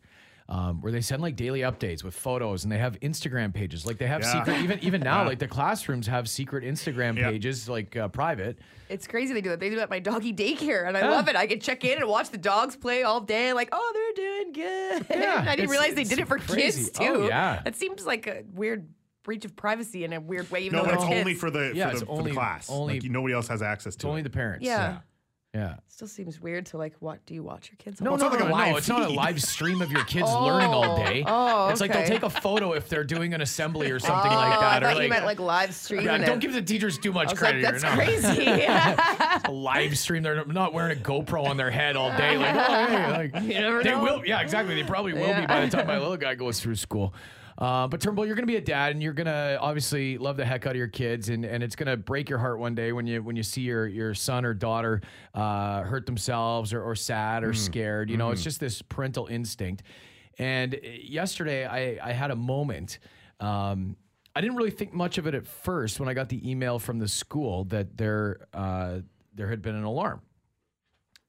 Um, 0.46 0.82
where 0.82 0.92
they 0.92 1.00
send 1.00 1.22
like 1.22 1.36
daily 1.36 1.60
updates 1.60 2.04
with 2.04 2.14
photos 2.14 2.64
and 2.64 2.72
they 2.72 2.76
have 2.76 3.00
Instagram 3.00 3.54
pages. 3.54 3.86
Like 3.86 3.96
they 3.96 4.06
have 4.06 4.20
Yeah. 4.20 4.32
secret, 4.44 4.60
even 4.62 4.78
even 4.80 5.00
now, 5.00 5.22
Yeah. 5.22 5.28
like 5.28 5.38
the 5.38 5.48
classrooms 5.48 6.06
have 6.06 6.28
secret 6.28 6.64
Instagram 6.64 7.16
Yeah. 7.16 7.30
pages, 7.30 7.66
like 7.66 7.96
uh, 7.96 8.08
private. 8.08 8.58
It's 8.90 9.06
crazy 9.06 9.32
they 9.32 9.40
do 9.40 9.48
that. 9.48 9.60
They 9.60 9.70
do 9.70 9.76
that 9.76 9.84
at 9.84 9.90
my 9.90 10.00
doggy 10.00 10.34
daycare, 10.34 10.86
and 10.86 10.98
I 10.98 11.08
love 11.08 11.28
it. 11.28 11.34
I 11.36 11.46
can 11.46 11.60
check 11.60 11.82
in 11.86 11.96
and 11.98 12.06
watch 12.06 12.28
the 12.28 12.36
dogs 12.36 12.76
play 12.76 13.04
all 13.04 13.22
day. 13.22 13.54
Like, 13.54 13.70
oh, 13.72 13.90
they're 13.94 14.26
doing 14.26 14.52
good. 14.52 15.06
Yeah, 15.18 15.36
I 15.40 15.56
didn't 15.56 15.64
it's- 15.64 15.70
realize 15.70 15.94
they 15.94 16.04
did 16.04 16.18
it 16.18 16.28
for 16.28 16.38
crazy. 16.38 16.84
kids 16.84 16.90
too. 16.90 17.04
Oh, 17.22 17.26
yeah. 17.26 17.62
that 17.64 17.74
seems 17.76 18.04
like 18.04 18.26
a 18.26 18.42
weird 18.52 18.86
breach 19.22 19.46
of 19.46 19.56
privacy 19.56 20.04
in 20.04 20.12
a 20.12 20.20
weird 20.20 20.50
way. 20.50 20.60
Even 20.64 20.76
No, 20.76 20.82
though 20.84 20.90
but 20.90 21.00
they're 21.00 21.08
it's 21.10 21.20
only 21.20 21.32
for 21.34 21.50
the 21.50 21.72
Yeah, 21.74 21.86
for 21.86 21.90
it's 21.92 22.00
the, 22.00 22.06
for 22.06 22.12
only- 22.12 22.30
the 22.32 22.36
class. 22.36 22.68
only- 22.68 23.00
like, 23.00 23.10
nobody 23.10 23.32
else 23.32 23.48
has 23.48 23.62
access 23.62 23.94
It's 23.94 24.02
to 24.02 24.08
only 24.08 24.20
it. 24.20 24.24
the 24.24 24.30
parents. 24.30 24.66
yeah. 24.66 24.76
Yeah. 24.92 24.98
Still 25.86 26.08
seems 26.08 26.40
weird 26.40 26.66
to 26.66 26.76
like. 26.78 26.94
What 26.98 27.24
do 27.24 27.34
you 27.34 27.42
watch 27.44 27.70
your 27.70 27.76
kids? 27.76 28.00
No, 28.00 28.14
on? 28.14 28.18
no, 28.18 28.28
not 28.28 28.32
no, 28.32 28.38
like 28.38 28.46
a 28.46 28.48
no, 28.48 28.54
live 28.54 28.76
It's 28.78 28.88
not 28.88 29.02
a 29.02 29.08
live 29.12 29.40
stream 29.40 29.80
of 29.80 29.92
your 29.92 30.04
kids 30.06 30.28
learning 30.28 30.70
all 30.70 30.92
oh, 30.92 30.96
day. 30.96 31.22
oh, 31.26 31.68
It's 31.68 31.80
like 31.80 31.92
they'll 31.92 32.04
take 32.06 32.24
a 32.24 32.30
photo 32.30 32.72
if 32.72 32.88
they're 32.88 33.04
doing 33.04 33.32
an 33.34 33.40
assembly 33.40 33.90
or 33.92 33.94
oh, 33.96 33.98
something 33.98 34.32
Oh, 34.32 34.34
like 34.34 34.58
that. 34.58 34.82
I 34.82 34.90
or 34.90 34.94
thought 34.94 35.02
you 35.04 35.08
meant 35.08 35.24
like 35.24 35.38
live 35.38 35.72
stream. 35.72 36.02
yeah, 36.04 36.18
don't 36.18 36.38
it. 36.38 36.40
give 36.40 36.52
the 36.52 36.62
teachers 36.62 36.98
too 36.98 37.12
much 37.12 37.36
credit. 37.36 37.62
like, 37.62 37.80
that's 37.80 37.84
no. 37.84 37.94
crazy. 37.94 38.64
a 39.44 39.50
live 39.52 39.96
stream. 39.96 40.24
They're 40.24 40.44
not 40.44 40.72
wearing 40.72 40.98
a 40.98 41.00
GoPro 41.00 41.44
on 41.46 41.56
their 41.56 41.70
head 41.70 41.94
all 41.94 42.10
day. 42.16 42.36
Like, 42.36 42.54
oh, 42.56 42.86
hey, 42.86 43.10
like 43.12 43.32
they 43.84 43.90
know. 43.90 44.02
will. 44.02 44.26
Yeah, 44.26 44.40
exactly. 44.40 44.74
They 44.74 44.82
probably 44.82 45.12
will 45.12 45.34
be 45.40 45.46
by 45.46 45.64
the 45.64 45.70
time 45.70 45.86
my 45.86 45.98
little 45.98 46.16
guy 46.16 46.34
goes 46.34 46.58
through 46.60 46.74
school. 46.76 47.14
Uh, 47.56 47.86
but 47.86 48.00
Turnbull, 48.00 48.26
you're 48.26 48.34
going 48.34 48.46
to 48.46 48.52
be 48.52 48.56
a 48.56 48.60
dad, 48.60 48.92
and 48.92 49.02
you're 49.02 49.12
going 49.12 49.26
to 49.26 49.58
obviously 49.60 50.18
love 50.18 50.36
the 50.36 50.44
heck 50.44 50.66
out 50.66 50.72
of 50.72 50.76
your 50.76 50.88
kids, 50.88 51.28
and, 51.28 51.44
and 51.44 51.62
it's 51.62 51.76
going 51.76 51.86
to 51.86 51.96
break 51.96 52.28
your 52.28 52.38
heart 52.38 52.58
one 52.58 52.74
day 52.74 52.92
when 52.92 53.06
you 53.06 53.22
when 53.22 53.36
you 53.36 53.42
see 53.44 53.60
your 53.62 53.86
your 53.86 54.12
son 54.14 54.44
or 54.44 54.54
daughter 54.54 55.00
uh, 55.34 55.82
hurt 55.82 56.06
themselves 56.06 56.72
or, 56.72 56.82
or 56.82 56.94
sad 56.96 57.44
or 57.44 57.52
scared. 57.54 58.10
You 58.10 58.16
know, 58.16 58.30
it's 58.30 58.42
just 58.42 58.60
this 58.60 58.82
parental 58.82 59.26
instinct. 59.26 59.84
And 60.38 60.74
uh, 60.74 60.78
yesterday, 61.00 61.64
I 61.64 62.10
I 62.10 62.12
had 62.12 62.30
a 62.32 62.36
moment. 62.36 62.98
Um, 63.38 63.96
I 64.34 64.40
didn't 64.40 64.56
really 64.56 64.70
think 64.72 64.92
much 64.92 65.16
of 65.18 65.28
it 65.28 65.34
at 65.34 65.46
first 65.46 66.00
when 66.00 66.08
I 66.08 66.14
got 66.14 66.28
the 66.28 66.50
email 66.50 66.80
from 66.80 66.98
the 66.98 67.06
school 67.08 67.64
that 67.66 67.96
there 67.96 68.48
uh, 68.52 68.98
there 69.32 69.48
had 69.48 69.62
been 69.62 69.76
an 69.76 69.84
alarm, 69.84 70.22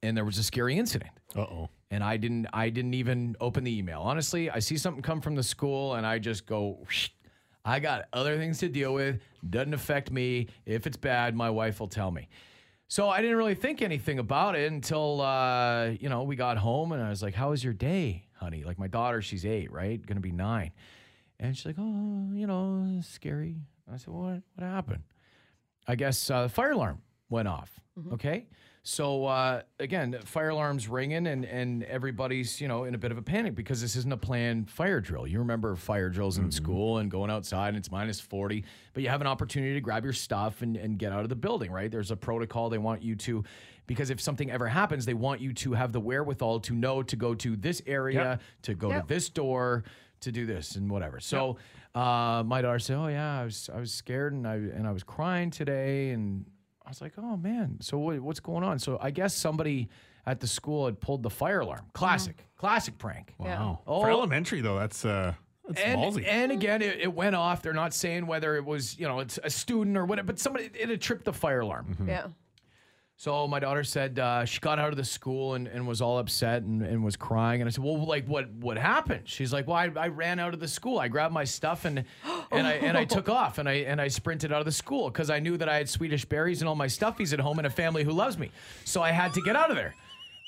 and 0.02 0.16
there 0.16 0.24
was 0.24 0.38
a 0.38 0.42
scary 0.42 0.76
incident 0.76 1.12
Uh 1.36 1.42
oh. 1.42 1.68
And 1.90 2.02
I 2.02 2.16
didn't 2.16 2.46
I 2.52 2.68
didn't 2.70 2.94
even 2.94 3.36
open 3.40 3.64
the 3.64 3.76
email. 3.76 4.00
Honestly, 4.02 4.50
I 4.50 4.58
see 4.58 4.76
something 4.76 5.02
come 5.02 5.20
from 5.20 5.34
the 5.34 5.42
school 5.42 5.94
and 5.94 6.06
I 6.06 6.18
just 6.18 6.46
go 6.46 6.78
"Whoosh." 6.80 7.10
I 7.64 7.80
got 7.80 8.04
other 8.12 8.36
things 8.38 8.58
to 8.58 8.68
deal 8.68 8.94
with. 8.94 9.20
Doesn't 9.48 9.74
affect 9.74 10.10
me. 10.12 10.48
If 10.66 10.86
it's 10.86 10.96
bad, 10.96 11.34
my 11.34 11.50
wife 11.50 11.80
will 11.80 11.88
tell 11.88 12.12
me. 12.12 12.28
So 12.88 13.08
I 13.08 13.20
didn't 13.20 13.36
really 13.36 13.56
think 13.56 13.82
anything 13.82 14.20
about 14.20 14.54
it 14.54 14.70
until 14.70 15.20
uh, 15.20 15.88
you 16.00 16.08
know 16.08 16.22
we 16.22 16.36
got 16.36 16.56
home 16.56 16.92
and 16.92 17.02
I 17.02 17.10
was 17.10 17.22
like, 17.22 17.34
"How 17.34 17.50
was 17.50 17.62
your 17.62 17.74
day, 17.74 18.26
honey?" 18.34 18.62
Like 18.64 18.78
my 18.78 18.88
daughter, 18.88 19.20
she's 19.22 19.44
eight, 19.44 19.72
right? 19.72 20.04
Gonna 20.04 20.20
be 20.20 20.32
nine, 20.32 20.72
and 21.40 21.56
she's 21.56 21.66
like, 21.66 21.76
"Oh, 21.78 22.30
you 22.32 22.46
know, 22.46 23.00
scary." 23.02 23.56
I 23.92 23.96
said, 23.96 24.08
"What? 24.08 24.42
What 24.54 24.64
happened?" 24.64 25.02
I 25.88 25.94
guess 25.94 26.30
uh, 26.30 26.42
the 26.44 26.48
fire 26.48 26.72
alarm 26.72 27.02
went 27.28 27.48
off. 27.48 27.80
Okay. 28.12 28.46
So 28.88 29.26
uh, 29.26 29.62
again, 29.80 30.16
fire 30.24 30.50
alarm's 30.50 30.86
ringing, 30.86 31.26
and 31.26 31.44
and 31.44 31.82
everybody's 31.82 32.60
you 32.60 32.68
know 32.68 32.84
in 32.84 32.94
a 32.94 32.98
bit 32.98 33.10
of 33.10 33.18
a 33.18 33.22
panic 33.22 33.56
because 33.56 33.80
this 33.80 33.96
isn't 33.96 34.12
a 34.12 34.16
planned 34.16 34.70
fire 34.70 35.00
drill. 35.00 35.26
You 35.26 35.40
remember 35.40 35.74
fire 35.74 36.08
drills 36.08 36.38
in 36.38 36.52
school 36.52 36.98
and 36.98 37.10
going 37.10 37.28
outside 37.28 37.70
and 37.70 37.78
it's 37.78 37.90
minus 37.90 38.20
forty, 38.20 38.64
but 38.94 39.02
you 39.02 39.08
have 39.08 39.20
an 39.20 39.26
opportunity 39.26 39.74
to 39.74 39.80
grab 39.80 40.04
your 40.04 40.12
stuff 40.12 40.62
and 40.62 40.76
and 40.76 41.00
get 41.00 41.10
out 41.10 41.24
of 41.24 41.30
the 41.30 41.34
building. 41.34 41.72
Right? 41.72 41.90
There's 41.90 42.12
a 42.12 42.16
protocol 42.16 42.70
they 42.70 42.78
want 42.78 43.02
you 43.02 43.16
to, 43.16 43.42
because 43.88 44.10
if 44.10 44.20
something 44.20 44.52
ever 44.52 44.68
happens, 44.68 45.04
they 45.04 45.14
want 45.14 45.40
you 45.40 45.52
to 45.54 45.72
have 45.72 45.90
the 45.90 46.00
wherewithal 46.00 46.60
to 46.60 46.72
know 46.72 47.02
to 47.02 47.16
go 47.16 47.34
to 47.34 47.56
this 47.56 47.82
area, 47.88 48.38
to 48.62 48.74
go 48.76 48.90
Yep. 48.90 49.08
to 49.08 49.14
this 49.14 49.28
door, 49.28 49.82
to 50.20 50.30
do 50.30 50.46
this 50.46 50.76
and 50.76 50.88
whatever. 50.88 51.18
So 51.18 51.56
uh, 51.92 52.44
my 52.46 52.62
daughter 52.62 52.78
said, 52.78 52.98
"Oh 52.98 53.08
yeah, 53.08 53.40
I 53.40 53.44
was 53.44 53.68
I 53.74 53.80
was 53.80 53.92
scared 53.92 54.32
and 54.32 54.46
I 54.46 54.54
and 54.54 54.86
I 54.86 54.92
was 54.92 55.02
crying 55.02 55.50
today 55.50 56.10
and." 56.10 56.44
I 56.86 56.88
was 56.88 57.00
like, 57.00 57.14
oh 57.18 57.36
man, 57.36 57.78
so 57.80 57.98
what, 57.98 58.20
what's 58.20 58.40
going 58.40 58.62
on? 58.62 58.78
So 58.78 58.96
I 59.02 59.10
guess 59.10 59.34
somebody 59.34 59.88
at 60.24 60.38
the 60.40 60.46
school 60.46 60.86
had 60.86 61.00
pulled 61.00 61.22
the 61.24 61.30
fire 61.30 61.60
alarm. 61.60 61.84
Classic, 61.94 62.36
classic 62.56 62.96
prank. 62.96 63.34
Wow. 63.38 63.80
Oh. 63.86 64.00
For 64.02 64.10
elementary 64.10 64.60
though, 64.60 64.78
that's 64.78 65.04
uh, 65.04 65.34
that's 65.66 65.80
And, 65.80 66.00
ballsy. 66.00 66.24
and 66.26 66.52
again, 66.52 66.80
it, 66.82 67.00
it 67.00 67.12
went 67.12 67.34
off. 67.34 67.60
They're 67.60 67.72
not 67.72 67.92
saying 67.92 68.26
whether 68.28 68.54
it 68.56 68.64
was, 68.64 68.96
you 68.98 69.08
know, 69.08 69.18
it's 69.18 69.38
a 69.42 69.50
student 69.50 69.96
or 69.96 70.04
whatever, 70.04 70.26
but 70.26 70.38
somebody, 70.38 70.70
it 70.78 70.88
had 70.88 71.00
tripped 71.00 71.24
the 71.24 71.32
fire 71.32 71.60
alarm. 71.60 71.96
Yeah. 72.06 72.28
So 73.18 73.48
my 73.48 73.60
daughter 73.60 73.82
said 73.82 74.18
uh, 74.18 74.44
she 74.44 74.60
got 74.60 74.78
out 74.78 74.90
of 74.90 74.98
the 74.98 75.04
school 75.04 75.54
and, 75.54 75.66
and 75.66 75.86
was 75.88 76.02
all 76.02 76.18
upset 76.18 76.62
and, 76.62 76.82
and 76.82 77.02
was 77.02 77.16
crying. 77.16 77.62
And 77.62 77.68
I 77.68 77.70
said, 77.70 77.82
"Well, 77.82 78.04
like 78.04 78.26
what 78.26 78.50
what 78.52 78.76
happened?" 78.76 79.22
She's 79.24 79.54
like, 79.54 79.66
"Well, 79.66 79.76
I, 79.76 79.90
I 79.96 80.08
ran 80.08 80.38
out 80.38 80.52
of 80.52 80.60
the 80.60 80.68
school. 80.68 80.98
I 80.98 81.08
grabbed 81.08 81.32
my 81.32 81.44
stuff 81.44 81.86
and 81.86 82.04
and 82.52 82.66
I 82.66 82.72
and 82.74 82.96
I 82.96 83.04
took 83.16 83.30
off 83.30 83.56
and 83.56 83.66
I 83.68 83.74
and 83.74 84.02
I 84.02 84.08
sprinted 84.08 84.52
out 84.52 84.58
of 84.58 84.66
the 84.66 84.72
school 84.72 85.08
because 85.08 85.30
I 85.30 85.38
knew 85.38 85.56
that 85.56 85.68
I 85.68 85.76
had 85.76 85.88
Swedish 85.88 86.26
berries 86.26 86.60
and 86.60 86.68
all 86.68 86.74
my 86.74 86.88
stuffies 86.88 87.32
at 87.32 87.40
home 87.40 87.58
and 87.58 87.66
a 87.66 87.70
family 87.70 88.04
who 88.04 88.12
loves 88.12 88.36
me. 88.36 88.50
So 88.84 89.02
I 89.02 89.12
had 89.12 89.32
to 89.34 89.40
get 89.40 89.56
out 89.56 89.70
of 89.70 89.76
there." 89.76 89.94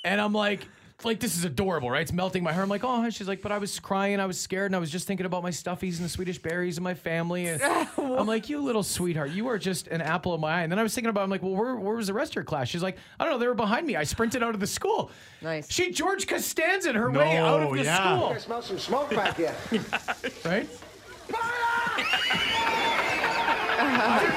And 0.05 0.21
I'm 0.21 0.35
like, 0.35 0.69
like 1.05 1.21
this 1.21 1.37
is 1.37 1.45
adorable, 1.45 1.89
right? 1.91 2.03
It's 2.03 2.13
melting 2.13 2.43
my 2.43 2.53
heart. 2.53 2.65
I'm 2.65 2.69
like, 2.69 2.83
oh, 2.83 3.03
and 3.05 3.15
she's 3.15 3.29
like, 3.29 3.41
but 3.41 3.53
I 3.53 3.59
was 3.59 3.79
crying, 3.79 4.19
I 4.19 4.27
was 4.27 4.39
scared, 4.41 4.67
and 4.67 4.75
I 4.75 4.81
was 4.81 4.91
just 4.91 5.07
thinking 5.07 5.27
about 5.27 5.45
my 5.45 5.51
stuffies 5.51 5.97
and 5.97 6.05
the 6.05 6.09
Swedish 6.09 6.39
berries 6.39 6.77
and 6.77 6.83
my 6.83 6.95
family. 6.95 7.47
And 7.47 7.63
I'm 7.97 8.27
like, 8.27 8.49
you 8.49 8.61
little 8.61 8.83
sweetheart, 8.83 9.31
you 9.31 9.47
are 9.47 9.59
just 9.59 9.87
an 9.89 10.01
apple 10.01 10.35
of 10.35 10.41
my 10.41 10.59
eye. 10.59 10.63
And 10.63 10.73
then 10.73 10.79
I 10.81 10.83
was 10.83 10.93
thinking 10.93 11.11
about, 11.11 11.23
I'm 11.23 11.31
like, 11.31 11.43
well, 11.43 11.55
where, 11.55 11.77
where 11.77 11.95
was 11.95 12.09
the 12.09 12.15
rest 12.15 12.33
of 12.33 12.37
your 12.37 12.45
class? 12.45 12.67
She's 12.69 12.83
like, 12.83 12.97
I 13.21 13.25
don't 13.25 13.33
know, 13.35 13.39
they 13.39 13.47
were 13.47 13.55
behind 13.55 13.87
me. 13.87 13.95
I 13.95 14.03
sprinted 14.03 14.43
out 14.43 14.55
of 14.55 14.61
the 14.61 14.67
school. 14.67 15.13
Nice. 15.41 15.71
She 15.71 15.93
George 15.93 16.27
Costanza 16.27 16.93
her 16.93 17.13
way 17.13 17.37
out 17.37 17.63
of 17.63 17.71
No, 17.71 17.77
the 17.77 17.85
yeah. 17.85 18.17
school, 18.19 18.35
smell 18.41 18.63
some 18.63 18.79
smoke 18.81 19.11
back 19.11 19.37
here. 19.37 19.55
right? 20.45 20.69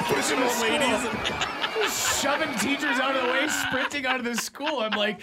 Pushing 0.06 0.38
old 0.42 0.60
ladies. 0.60 1.51
Shoving 1.92 2.54
teachers 2.58 2.98
out 3.00 3.16
of 3.16 3.22
the 3.22 3.28
way, 3.28 3.48
sprinting 3.48 4.06
out 4.06 4.16
of 4.20 4.24
the 4.24 4.36
school. 4.36 4.78
I'm 4.80 4.92
like, 4.92 5.20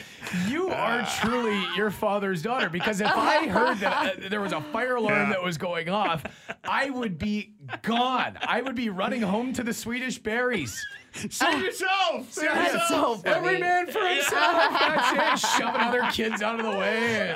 you 0.48 0.70
are 0.70 1.08
truly 1.22 1.62
your 1.76 1.90
father's 1.92 2.42
daughter. 2.42 2.70
Because 2.70 3.00
if 3.02 3.08
I 3.08 3.48
heard 3.48 3.78
that 3.80 4.26
uh, 4.26 4.30
there 4.30 4.42
was 4.42 4.52
a 4.52 4.62
fire 4.62 4.96
alarm 4.96 5.14
Yeah. 5.16 5.30
that 5.30 5.44
was 5.44 5.58
going 5.58 5.90
off, 5.90 6.24
I 6.66 6.90
would 6.90 7.18
be 7.18 7.54
gone. 7.82 8.38
I 8.42 8.62
would 8.62 8.76
be 8.76 8.90
running 8.90 9.22
home 9.22 9.54
to 9.54 9.64
the 9.64 9.74
Swedish 9.74 10.20
berries. 10.20 10.78
Save 11.14 11.62
yourself. 11.64 12.32
Save 12.32 12.50
That's 12.52 12.74
yourself. 12.74 13.22
so 13.24 13.30
Every 13.32 13.60
man 13.60 13.88
for 13.88 14.06
himself. 14.06 14.32
That's 14.80 15.44
it. 15.44 15.50
Shoving 15.58 15.82
other 15.82 16.04
kids 16.12 16.42
out 16.42 16.60
of 16.60 16.66
the 16.66 16.78
way. 16.78 17.34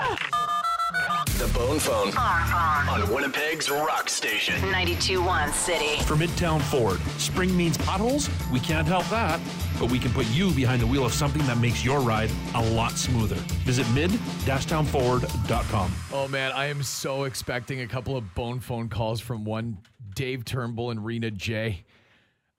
And 1.44 1.52
The 1.52 1.60
Bone 1.60 1.80
Phone 1.80 2.16
on 2.18 3.14
Winnipeg's 3.14 3.70
Rock 3.70 4.08
Station. 4.08 4.56
92.1 4.62 5.52
City. 5.52 6.02
For 6.04 6.16
Midtown 6.16 6.62
Ford, 6.62 7.02
spring 7.20 7.56
means 7.58 7.78
potholes? 7.80 8.30
We 8.50 8.62
can't 8.62 8.88
help 8.88 9.06
that. 9.10 9.42
But 9.78 9.92
we 9.92 10.00
can 10.00 10.12
put 10.12 10.26
you 10.28 10.52
behind 10.52 10.82
the 10.82 10.88
wheel 10.88 11.06
of 11.06 11.12
something 11.14 11.46
that 11.48 11.58
makes 11.58 11.84
your 11.84 12.00
ride 12.00 12.32
a 12.56 12.64
lot 12.72 12.94
smoother. 12.94 13.36
Visit 13.66 13.86
mid-townford.com. 13.92 15.92
oh 16.14 16.28
man, 16.30 16.54
I 16.54 16.68
am 16.68 16.82
so 16.82 17.26
expecting 17.26 17.82
a 17.82 17.88
couple 17.88 18.16
of 18.16 18.34
bone 18.36 18.62
phone 18.62 18.88
calls 18.88 19.20
from 19.20 19.44
one 19.44 19.80
Dave 20.16 20.46
Turnbull 20.46 20.92
and 20.92 21.04
Rena 21.04 21.30
J. 21.32 21.84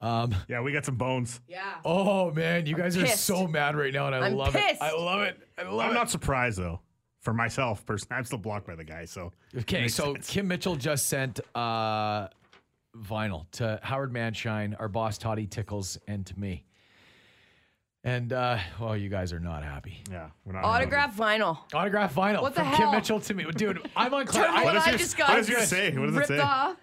Um, 0.02 0.34
yeah, 0.48 0.60
we 0.60 0.72
got 0.72 0.84
some 0.84 0.96
bones. 0.96 1.40
Yeah. 1.48 1.62
Oh 1.86 2.32
man, 2.32 2.66
you 2.66 2.76
guys 2.76 2.98
are 2.98 3.04
pissed. 3.04 3.24
so 3.24 3.46
mad 3.46 3.76
right 3.76 3.94
now, 3.94 4.08
and 4.08 4.14
I 4.14 4.26
I'm 4.26 4.34
love 4.34 4.52
pissed. 4.52 4.74
it. 4.74 4.82
I 4.82 4.92
love 4.92 5.22
it. 5.22 5.38
I 5.56 5.62
love 5.62 5.80
I'm 5.86 5.92
it. 5.92 5.94
not 5.94 6.10
surprised 6.10 6.58
though. 6.58 6.80
For 7.24 7.32
myself, 7.34 7.84
personally, 7.86 8.18
I'm 8.18 8.24
still 8.24 8.38
blocked 8.38 8.66
by 8.66 8.74
the 8.76 8.84
guy. 8.84 9.06
So 9.06 9.32
Okay, 9.56 9.88
so 9.88 10.12
sense. 10.14 10.28
Kim 10.30 10.46
Mitchell 10.46 10.76
just 10.76 11.06
sent 11.08 11.40
uh, 11.54 12.28
vinyl 12.96 13.46
to 13.52 13.80
Howard 13.82 14.12
Manshine, 14.12 14.76
our 14.78 14.88
boss 14.88 15.16
Toddy 15.18 15.46
Tickles, 15.46 15.98
and 16.06 16.24
to 16.26 16.38
me. 16.38 16.64
And 18.06 18.34
uh, 18.34 18.58
well, 18.78 18.94
you 18.94 19.08
guys 19.08 19.32
are 19.32 19.40
not 19.40 19.64
happy. 19.64 20.02
yeah, 20.10 20.28
we're 20.44 20.52
not 20.52 20.64
Autograph 20.64 21.16
vinyl. 21.16 21.56
Autograph 21.72 22.14
vinyl 22.14 22.42
What 22.42 22.54
the 22.54 22.60
from 22.60 22.74
Kim? 22.74 22.90
Mitchell 22.90 23.18
to 23.20 23.32
me, 23.32 23.44
dude. 23.56 23.80
I'm 23.96 24.12
on 24.12 24.26
Turn 24.26 24.44
cloud. 24.44 24.64
what 24.64 24.74
does 24.74 24.86
I 24.86 24.90
yours- 24.90 25.00
just 25.00 25.18
what 25.18 25.26
got 25.28 25.36
does 25.36 25.48
yours 25.48 25.68
say? 25.68 25.96
What 25.96 26.06
does 26.06 26.14
it 26.14 26.18
ripped 26.18 26.28
say? 26.28 26.38
off. 26.40 26.76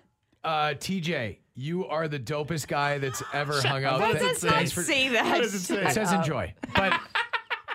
Uh, 0.43 0.49
TJ, 0.73 1.37
you 1.53 1.85
are 1.85 2.07
the 2.07 2.17
dopest 2.19 2.67
guy 2.67 2.97
that's 2.97 3.21
ever 3.31 3.61
hung 3.67 3.85
out. 3.85 4.01
It 4.01 4.17
Th- 4.19 4.33
does 4.33 4.43
not 4.43 4.53
thanks 4.55 4.71
for- 4.71 4.81
say 4.81 5.09
that. 5.09 5.25
What 5.27 5.43
does 5.43 5.53
it 5.53 5.59
say? 5.59 5.85
It 5.85 5.91
says 5.91 6.11
enjoy, 6.11 6.55
but 6.73 6.99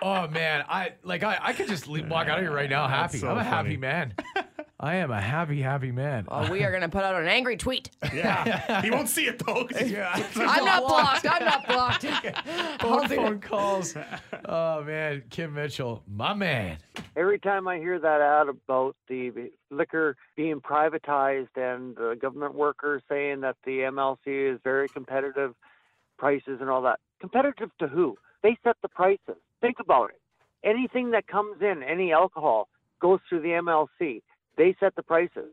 oh 0.02 0.28
man, 0.28 0.64
I 0.68 0.92
like 1.02 1.22
I, 1.22 1.38
I 1.40 1.52
could 1.52 1.68
just 1.68 1.88
leave, 1.88 2.08
walk 2.08 2.28
out 2.28 2.38
of 2.38 2.44
here 2.44 2.52
right 2.52 2.70
now 2.70 2.86
happy. 2.88 3.18
so 3.18 3.28
I'm 3.28 3.38
a 3.38 3.44
happy 3.44 3.76
man. 3.76 4.14
I 4.78 4.96
am 4.96 5.10
a 5.10 5.20
happy, 5.20 5.62
happy 5.62 5.90
man. 5.90 6.26
Oh, 6.28 6.50
we 6.52 6.62
are 6.62 6.70
going 6.70 6.82
to 6.82 6.90
put 6.90 7.02
out 7.02 7.14
an 7.20 7.26
angry 7.28 7.56
tweet. 7.56 7.88
Yeah, 8.12 8.82
he 8.82 8.90
won't 8.90 9.08
see 9.08 9.24
it 9.26 9.38
though. 9.38 9.64
'cause 9.64 9.78
he's- 9.78 9.90
Yeah. 9.90 10.12
I'm 10.36 10.64
not 10.66 10.82
blocked. 10.86 11.26
I'm 11.30 11.44
not 11.44 11.66
blocked. 11.66 12.02
phone, 12.82 13.08
phone 13.08 13.40
calls. 13.40 13.96
Oh 14.44 14.84
man, 14.84 15.22
Kim 15.30 15.54
Mitchell, 15.54 16.02
my 16.06 16.34
man. 16.34 16.76
Every 17.16 17.38
time 17.38 17.66
I 17.66 17.78
hear 17.78 17.98
that 17.98 18.20
ad 18.20 18.48
about 18.48 18.96
the 19.08 19.50
liquor 19.70 20.14
being 20.36 20.60
privatized 20.60 21.56
and 21.56 21.96
the 21.96 22.14
government 22.20 22.54
workers 22.54 23.02
saying 23.08 23.40
that 23.40 23.56
the 23.64 23.78
MLC 23.78 24.52
is 24.54 24.60
very 24.62 24.88
competitive 24.90 25.54
prices 26.18 26.58
and 26.60 26.68
all 26.68 26.82
that, 26.82 27.00
competitive 27.20 27.70
to 27.78 27.88
who? 27.88 28.16
They 28.42 28.58
set 28.62 28.76
the 28.82 28.88
prices. 28.88 29.36
Think 29.60 29.76
about 29.80 30.10
it. 30.10 30.20
Anything 30.64 31.10
that 31.12 31.26
comes 31.26 31.60
in, 31.60 31.82
any 31.82 32.12
alcohol, 32.12 32.68
goes 33.00 33.20
through 33.28 33.42
the 33.42 33.48
MLC. 33.48 34.22
They 34.56 34.74
set 34.80 34.94
the 34.96 35.02
prices. 35.02 35.52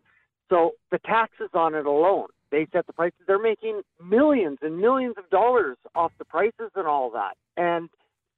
So 0.50 0.72
the 0.92 1.00
taxes 1.00 1.50
on 1.54 1.76
it 1.76 1.86
alone, 1.86 2.28
they 2.52 2.68
set 2.72 2.86
the 2.88 2.94
prices. 2.94 3.20
They're 3.28 3.42
making 3.42 3.82
millions 4.04 4.60
and 4.62 4.78
millions 4.78 5.16
of 5.18 5.30
dollars 5.30 5.78
off 5.96 6.12
the 6.20 6.26
prices 6.26 6.72
and 6.76 6.88
all 6.88 7.10
that. 7.12 7.36
And 7.58 7.90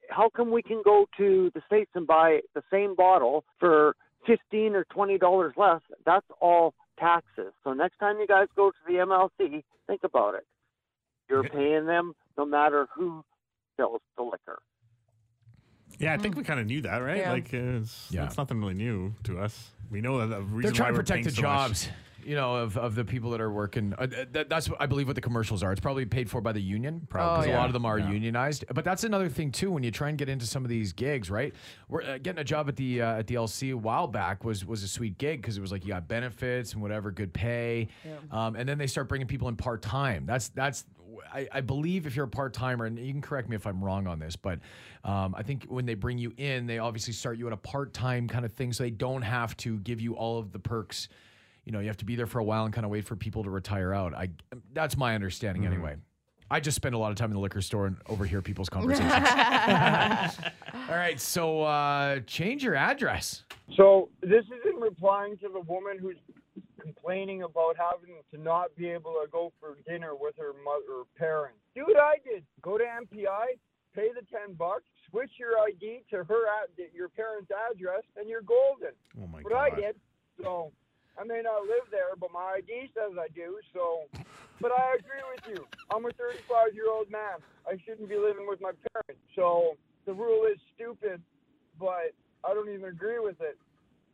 how 0.09 0.29
come 0.29 0.51
we 0.51 0.61
can 0.61 0.81
go 0.83 1.05
to 1.17 1.51
the 1.53 1.61
states 1.65 1.91
and 1.95 2.07
buy 2.07 2.39
the 2.53 2.63
same 2.71 2.95
bottle 2.95 3.43
for 3.59 3.95
fifteen 4.25 4.75
or 4.75 4.85
twenty 4.85 5.17
dollars 5.17 5.53
less? 5.57 5.81
That's 6.05 6.25
all 6.39 6.73
taxes. 6.99 7.53
So 7.63 7.73
next 7.73 7.97
time 7.99 8.17
you 8.19 8.27
guys 8.27 8.47
go 8.55 8.71
to 8.71 8.77
the 8.87 8.99
MLC, 8.99 9.63
think 9.87 10.01
about 10.03 10.35
it. 10.35 10.45
You're 11.29 11.43
paying 11.43 11.85
them 11.85 12.13
no 12.37 12.45
matter 12.45 12.87
who 12.95 13.23
sells 13.77 14.01
the 14.15 14.23
liquor. 14.23 14.59
Yeah, 15.99 16.13
I 16.13 16.17
think 16.17 16.35
we 16.35 16.43
kind 16.43 16.59
of 16.59 16.65
knew 16.67 16.81
that, 16.81 16.97
right? 16.97 17.17
Yeah. 17.17 17.31
Like, 17.31 17.53
uh, 17.53 17.79
it's, 17.81 18.07
Yeah. 18.11 18.25
it's 18.25 18.37
nothing 18.37 18.59
really 18.59 18.73
new 18.73 19.13
to 19.23 19.39
us. 19.39 19.71
We 19.91 20.01
know 20.01 20.19
that 20.19 20.27
the 20.35 20.41
reason 20.41 20.61
They're 20.61 20.71
trying 20.71 20.87
why 20.87 20.91
to 20.91 20.93
we're 20.93 20.99
protect 21.03 21.23
the 21.25 21.29
paying 21.31 21.35
so 21.35 21.41
much- 21.43 21.67
jobs, 21.69 21.89
you 22.25 22.33
know, 22.35 22.55
of, 22.55 22.75
of 22.75 22.95
the 22.95 23.05
people 23.05 23.29
that 23.31 23.39
are 23.41 23.51
working. 23.51 23.93
Uh, 23.97 24.07
that, 24.31 24.49
that's 24.49 24.67
I 24.79 24.87
believe 24.87 25.05
what 25.05 25.15
the 25.15 25.21
commercials 25.21 25.61
are. 25.61 25.71
It's 25.71 25.79
probably 25.79 26.05
paid 26.05 26.27
for 26.27 26.41
by 26.41 26.53
the 26.53 26.61
union, 26.61 27.01
Oh, 27.03 27.05
because 27.07 27.45
a 27.45 27.49
yeah. 27.49 27.57
lot 27.59 27.67
of 27.67 27.73
them 27.73 27.85
are 27.85 27.99
unionized. 27.99 28.65
But 28.73 28.83
that's 28.83 29.03
another 29.03 29.29
thing 29.29 29.51
too. 29.51 29.69
When 29.71 29.83
you 29.83 29.91
try 29.91 30.09
and 30.09 30.17
get 30.17 30.27
into 30.27 30.47
some 30.47 30.63
of 30.65 30.69
these 30.69 30.91
gigs, 30.91 31.29
right? 31.29 31.53
We're 31.87 32.01
uh, 32.01 32.17
getting 32.17 32.39
a 32.39 32.43
job 32.43 32.67
at 32.67 32.77
the 32.77 33.03
uh, 33.03 33.19
at 33.19 33.27
the 33.27 33.35
LC 33.35 33.71
a 33.73 33.77
while 33.77 34.07
back 34.07 34.43
was 34.43 34.65
was 34.65 34.81
a 34.81 34.87
sweet 34.87 35.19
gig 35.19 35.41
because 35.43 35.55
it 35.55 35.61
was 35.61 35.71
like 35.71 35.83
you 35.85 35.89
got 35.89 36.07
benefits 36.07 36.73
and 36.73 36.81
whatever, 36.81 37.11
good 37.11 37.31
pay, 37.31 37.89
um, 38.31 38.55
and 38.55 38.67
then 38.67 38.79
they 38.79 38.87
start 38.87 39.07
bringing 39.07 39.27
people 39.27 39.47
in 39.47 39.55
part 39.55 39.83
time. 39.83 40.25
That's 40.25 40.49
that's. 40.49 40.83
I, 41.33 41.47
I 41.51 41.61
believe 41.61 42.05
if 42.05 42.15
you're 42.15 42.25
a 42.25 42.29
part 42.29 42.53
timer, 42.53 42.85
and 42.85 42.97
you 42.97 43.11
can 43.11 43.21
correct 43.21 43.49
me 43.49 43.55
if 43.55 43.65
I'm 43.67 43.83
wrong 43.83 44.07
on 44.07 44.19
this, 44.19 44.35
but 44.35 44.59
um, 45.03 45.35
I 45.37 45.43
think 45.43 45.65
when 45.65 45.85
they 45.85 45.93
bring 45.95 46.17
you 46.17 46.33
in, 46.37 46.67
they 46.67 46.79
obviously 46.79 47.13
start 47.13 47.37
you 47.37 47.47
at 47.47 47.53
a 47.53 47.57
part 47.57 47.93
time 47.93 48.27
kind 48.27 48.45
of 48.45 48.53
thing, 48.53 48.73
so 48.73 48.83
they 48.83 48.91
don't 48.91 49.21
have 49.21 49.55
to 49.57 49.77
give 49.79 50.01
you 50.01 50.15
all 50.15 50.39
of 50.39 50.51
the 50.51 50.59
perks 50.59 51.07
you 51.65 51.71
know, 51.71 51.79
you 51.79 51.87
have 51.87 51.97
to 51.97 52.05
be 52.05 52.15
there 52.15 52.27
for 52.27 52.37
a 52.37 52.43
while 52.43 52.65
and 52.65 52.73
kind 52.73 52.85
of 52.85 52.91
wait 52.91 53.05
for 53.05 53.15
people 53.15 53.43
to 53.43 53.49
retire 53.49 53.91
out. 53.91 54.13
I 54.13 54.29
that's 54.73 54.95
my 54.95 55.15
understanding 55.15 55.63
Mm-hmm. 55.63 55.73
anyway. 55.73 55.95
I 56.51 56.59
just 56.59 56.75
spend 56.75 56.93
a 56.93 56.99
lot 56.99 57.09
of 57.09 57.17
time 57.17 57.31
in 57.31 57.33
the 57.33 57.39
liquor 57.39 57.61
store 57.61 57.87
and 57.87 57.97
overhear 58.07 58.39
people's 58.43 58.69
conversations. 58.77 59.11
All 60.87 60.95
right, 60.95 61.19
so 61.19 61.63
uh, 61.63 62.19
change 62.27 62.63
your 62.63 62.75
address. 62.75 63.43
So 63.75 64.09
this 64.21 64.45
is 64.45 64.61
in 64.71 64.79
replying 64.79 65.37
to 65.39 65.49
the 65.49 65.61
woman 65.61 65.97
who's 65.99 66.17
complaining 66.85 67.41
about 67.41 67.75
having 67.77 68.21
to 68.31 68.37
not 68.37 68.75
be 68.77 68.89
able 68.89 69.17
to 69.17 69.27
go 69.31 69.51
for 69.59 69.77
dinner 69.87 70.13
with 70.13 70.35
her 70.37 70.53
mother 70.63 71.01
or 71.01 71.05
parents. 71.17 71.57
Do 71.73 71.85
what 71.87 71.97
I 71.97 72.21
did. 72.23 72.45
Go 72.61 72.77
to 72.77 72.83
MPI, 72.83 73.57
pay 73.95 74.09
the 74.13 74.21
ten 74.29 74.53
bucks, 74.53 74.85
switch 75.09 75.31
your 75.39 75.57
ID 75.65 76.05
to 76.11 76.23
her 76.23 76.45
ad- 76.61 76.77
your 76.93 77.09
parents' 77.09 77.49
address, 77.49 78.03
and 78.17 78.29
you're 78.29 78.45
golden. 78.45 78.93
Oh 79.17 79.27
my 79.27 79.41
what 79.41 79.53
I 79.53 79.69
did. 79.73 79.95
So 80.41 80.71
I 81.17 81.23
may 81.23 81.41
not 81.41 81.63
live 81.63 81.89
there, 81.89 82.13
but 82.19 82.29
my 82.31 82.61
ID 82.61 82.91
says 82.93 83.17
I 83.17 83.27
do. 83.33 83.57
So, 83.73 84.05
but 84.61 84.71
I 84.71 84.95
agree 84.99 85.23
with 85.33 85.57
you. 85.57 85.65
I'm 85.89 86.05
a 86.05 86.11
35 86.11 86.75
year 86.75 86.89
old 86.91 87.09
man. 87.09 87.41
I 87.65 87.77
shouldn't 87.85 88.09
be 88.09 88.17
living 88.17 88.45
with 88.47 88.61
my 88.61 88.71
parents. 88.93 89.21
So 89.35 89.75
the 90.05 90.13
rule 90.13 90.45
is 90.45 90.59
stupid, 90.75 91.21
but 91.79 92.13
I 92.43 92.53
don't 92.53 92.69
even 92.69 92.85
agree 92.85 93.19
with 93.19 93.41
it. 93.41 93.57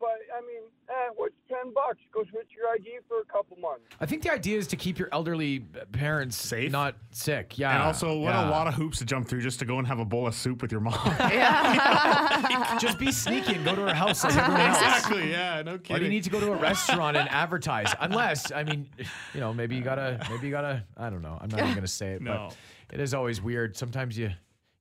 But 0.01 0.17
I 0.35 0.41
mean, 0.41 0.63
eh, 0.89 1.09
what's 1.15 1.35
10 1.47 1.73
bucks? 1.75 1.99
Go 2.11 2.23
switch 2.31 2.47
your 2.57 2.67
ID 2.73 2.97
for 3.07 3.19
a 3.19 3.25
couple 3.25 3.55
months. 3.57 3.83
I 3.99 4.07
think 4.07 4.23
the 4.23 4.33
idea 4.33 4.57
is 4.57 4.65
to 4.67 4.75
keep 4.75 4.97
your 4.97 5.09
elderly 5.11 5.59
parents 5.91 6.35
Safe? 6.35 6.71
not 6.71 6.95
sick. 7.11 7.59
Yeah. 7.59 7.75
And 7.75 7.83
also, 7.83 8.17
what 8.17 8.31
yeah. 8.33 8.49
a 8.49 8.51
lot 8.51 8.65
of 8.67 8.73
hoops 8.73 8.97
to 8.97 9.05
jump 9.05 9.27
through 9.27 9.41
just 9.41 9.59
to 9.59 9.65
go 9.65 9.77
and 9.77 9.87
have 9.87 9.99
a 9.99 10.05
bowl 10.05 10.25
of 10.25 10.33
soup 10.33 10.61
with 10.63 10.71
your 10.71 10.81
mom. 10.81 10.95
Just 12.79 12.97
be 12.97 13.11
sneaky 13.11 13.55
and 13.55 13.63
go 13.65 13.75
to 13.75 13.81
her 13.81 13.93
house 13.93 14.23
like 14.23 14.35
everyone 14.35 14.61
else. 14.61 14.77
exactly. 14.81 15.29
Yeah. 15.29 15.61
No 15.61 15.77
kidding. 15.77 15.93
Why 15.93 15.99
do 15.99 16.05
you 16.05 16.09
need 16.09 16.23
to 16.23 16.29
go 16.31 16.39
to 16.39 16.51
a 16.51 16.55
restaurant 16.55 17.15
and 17.15 17.29
advertise? 17.29 17.93
Unless, 17.99 18.51
I 18.51 18.63
mean, 18.63 18.89
you 19.33 19.39
know, 19.39 19.53
maybe 19.53 19.75
you 19.75 19.83
gotta, 19.83 20.25
maybe 20.31 20.47
you 20.47 20.51
gotta. 20.51 20.83
I 20.97 21.09
don't 21.11 21.21
know. 21.21 21.37
I'm 21.39 21.49
not 21.49 21.59
even 21.59 21.73
gonna 21.75 21.87
say 21.87 22.13
it, 22.13 22.21
No. 22.23 22.49
but 22.87 22.99
it 22.99 23.03
is 23.03 23.13
always 23.13 23.39
weird. 23.41 23.77
Sometimes 23.77 24.17
you, 24.17 24.31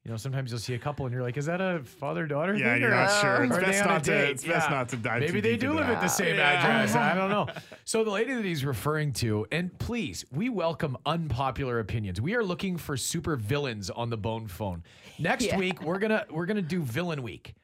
You 0.04 0.10
know, 0.10 0.16
sometimes 0.16 0.50
you'll 0.50 0.60
see 0.60 0.72
a 0.72 0.78
couple 0.78 1.04
and 1.04 1.12
you're 1.12 1.22
like, 1.22 1.36
is 1.36 1.44
that 1.44 1.60
a 1.60 1.80
father 1.84 2.26
daughter? 2.26 2.54
Yeah, 2.56 2.72
thing 2.72 2.80
you're 2.80 2.90
or- 2.90 2.94
not 2.94 3.10
uh, 3.10 3.20
sure. 3.20 3.44
It's 3.44 3.52
or 3.52 3.58
are 3.58 3.60
they 3.60 3.66
best 3.66 3.84
not 3.84 4.04
to- 4.04 4.10
date? 4.10 4.30
it's 4.30 4.44
best 4.44 4.70
not 4.70 4.88
to 4.88 4.96
dive 4.96 5.20
Maybe 5.20 5.32
too 5.34 5.40
they 5.42 5.50
deep 5.52 5.60
do 5.60 5.66
into 5.72 5.82
live 5.82 5.90
at 5.90 6.00
the 6.00 6.08
same 6.08 6.36
Yeah. 6.36 6.50
address. 6.52 6.94
I 6.94 7.14
don't 7.14 7.28
know. 7.30 7.46
So 7.84 8.02
the 8.04 8.10
lady 8.10 8.32
that 8.34 8.44
he's 8.44 8.64
referring 8.64 9.12
to, 9.14 9.46
and 9.50 9.76
please, 9.78 10.24
we 10.32 10.48
welcome 10.48 10.96
unpopular 11.04 11.80
opinions. 11.80 12.20
We 12.20 12.34
are 12.36 12.44
looking 12.44 12.76
for 12.78 12.96
super 12.96 13.34
villains 13.36 13.90
on 13.90 14.10
the 14.10 14.16
bone 14.16 14.46
phone. 14.46 14.84
Next 15.18 15.44
Yeah. 15.46 15.58
week, 15.58 15.82
we're 15.82 15.98
gonna 15.98 16.24
we're 16.30 16.46
gonna 16.46 16.62
do 16.62 16.80
villain 16.82 17.22
week. 17.22 17.54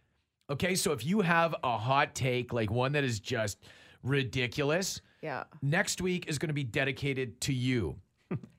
Okay, 0.50 0.74
so 0.74 0.92
if 0.92 1.06
you 1.06 1.20
have 1.22 1.54
a 1.64 1.78
hot 1.78 2.14
take, 2.14 2.52
like 2.52 2.70
one 2.70 2.92
that 2.92 3.04
is 3.04 3.18
just 3.20 3.58
ridiculous, 4.02 5.00
Yeah. 5.22 5.44
next 5.62 6.00
week 6.02 6.26
is 6.28 6.38
going 6.38 6.48
to 6.48 6.54
be 6.54 6.64
dedicated 6.64 7.40
to 7.42 7.52
you. 7.52 7.96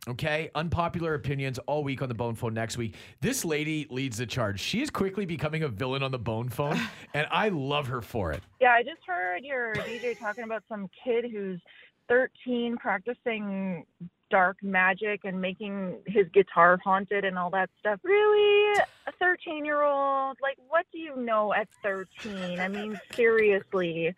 Okay, 0.08 0.50
unpopular 0.56 1.16
opinions 1.16 1.60
all 1.68 1.84
week 1.84 2.02
on 2.02 2.08
the 2.08 2.16
Bone 2.16 2.34
Phone 2.34 2.54
next 2.54 2.78
week. 2.78 2.96
This 3.20 3.44
lady 3.44 3.88
leads 3.90 4.18
the 4.18 4.26
charge. 4.26 4.60
She 4.62 4.82
is 4.82 4.90
quickly 4.90 5.26
becoming 5.26 5.64
a 5.64 5.68
villain 5.68 6.02
on 6.02 6.12
the 6.12 6.20
Bone 6.20 6.48
Phone, 6.48 6.80
and 7.14 7.28
I 7.30 7.50
love 7.50 7.88
her 7.88 8.02
for 8.02 8.32
it. 8.32 8.42
Yeah, 8.62 8.72
I 8.72 8.84
just 8.84 9.02
heard 9.06 9.44
your 9.44 9.76
DJ 9.76 10.18
talking 10.18 10.46
about 10.46 10.64
some 10.70 10.90
kid 11.04 11.26
who's 11.30 11.60
13 12.08 12.78
practicing 12.78 13.86
dark 14.30 14.58
magic 14.62 15.22
and 15.26 15.42
making 15.42 15.98
his 16.06 16.28
guitar 16.34 16.80
haunted 16.84 17.26
and 17.26 17.38
all 17.38 17.50
that 17.50 17.70
stuff. 17.80 18.00
Really? 18.04 18.80
A 19.08 19.12
13 19.20 19.66
year 19.66 19.84
old? 19.84 20.38
Like, 20.42 20.58
what 20.70 20.86
do 20.94 21.00
you 21.00 21.18
know 21.18 21.54
at 21.54 21.68
13? 21.84 22.60
I 22.60 22.70
mean, 22.70 22.98
seriously. 23.14 24.16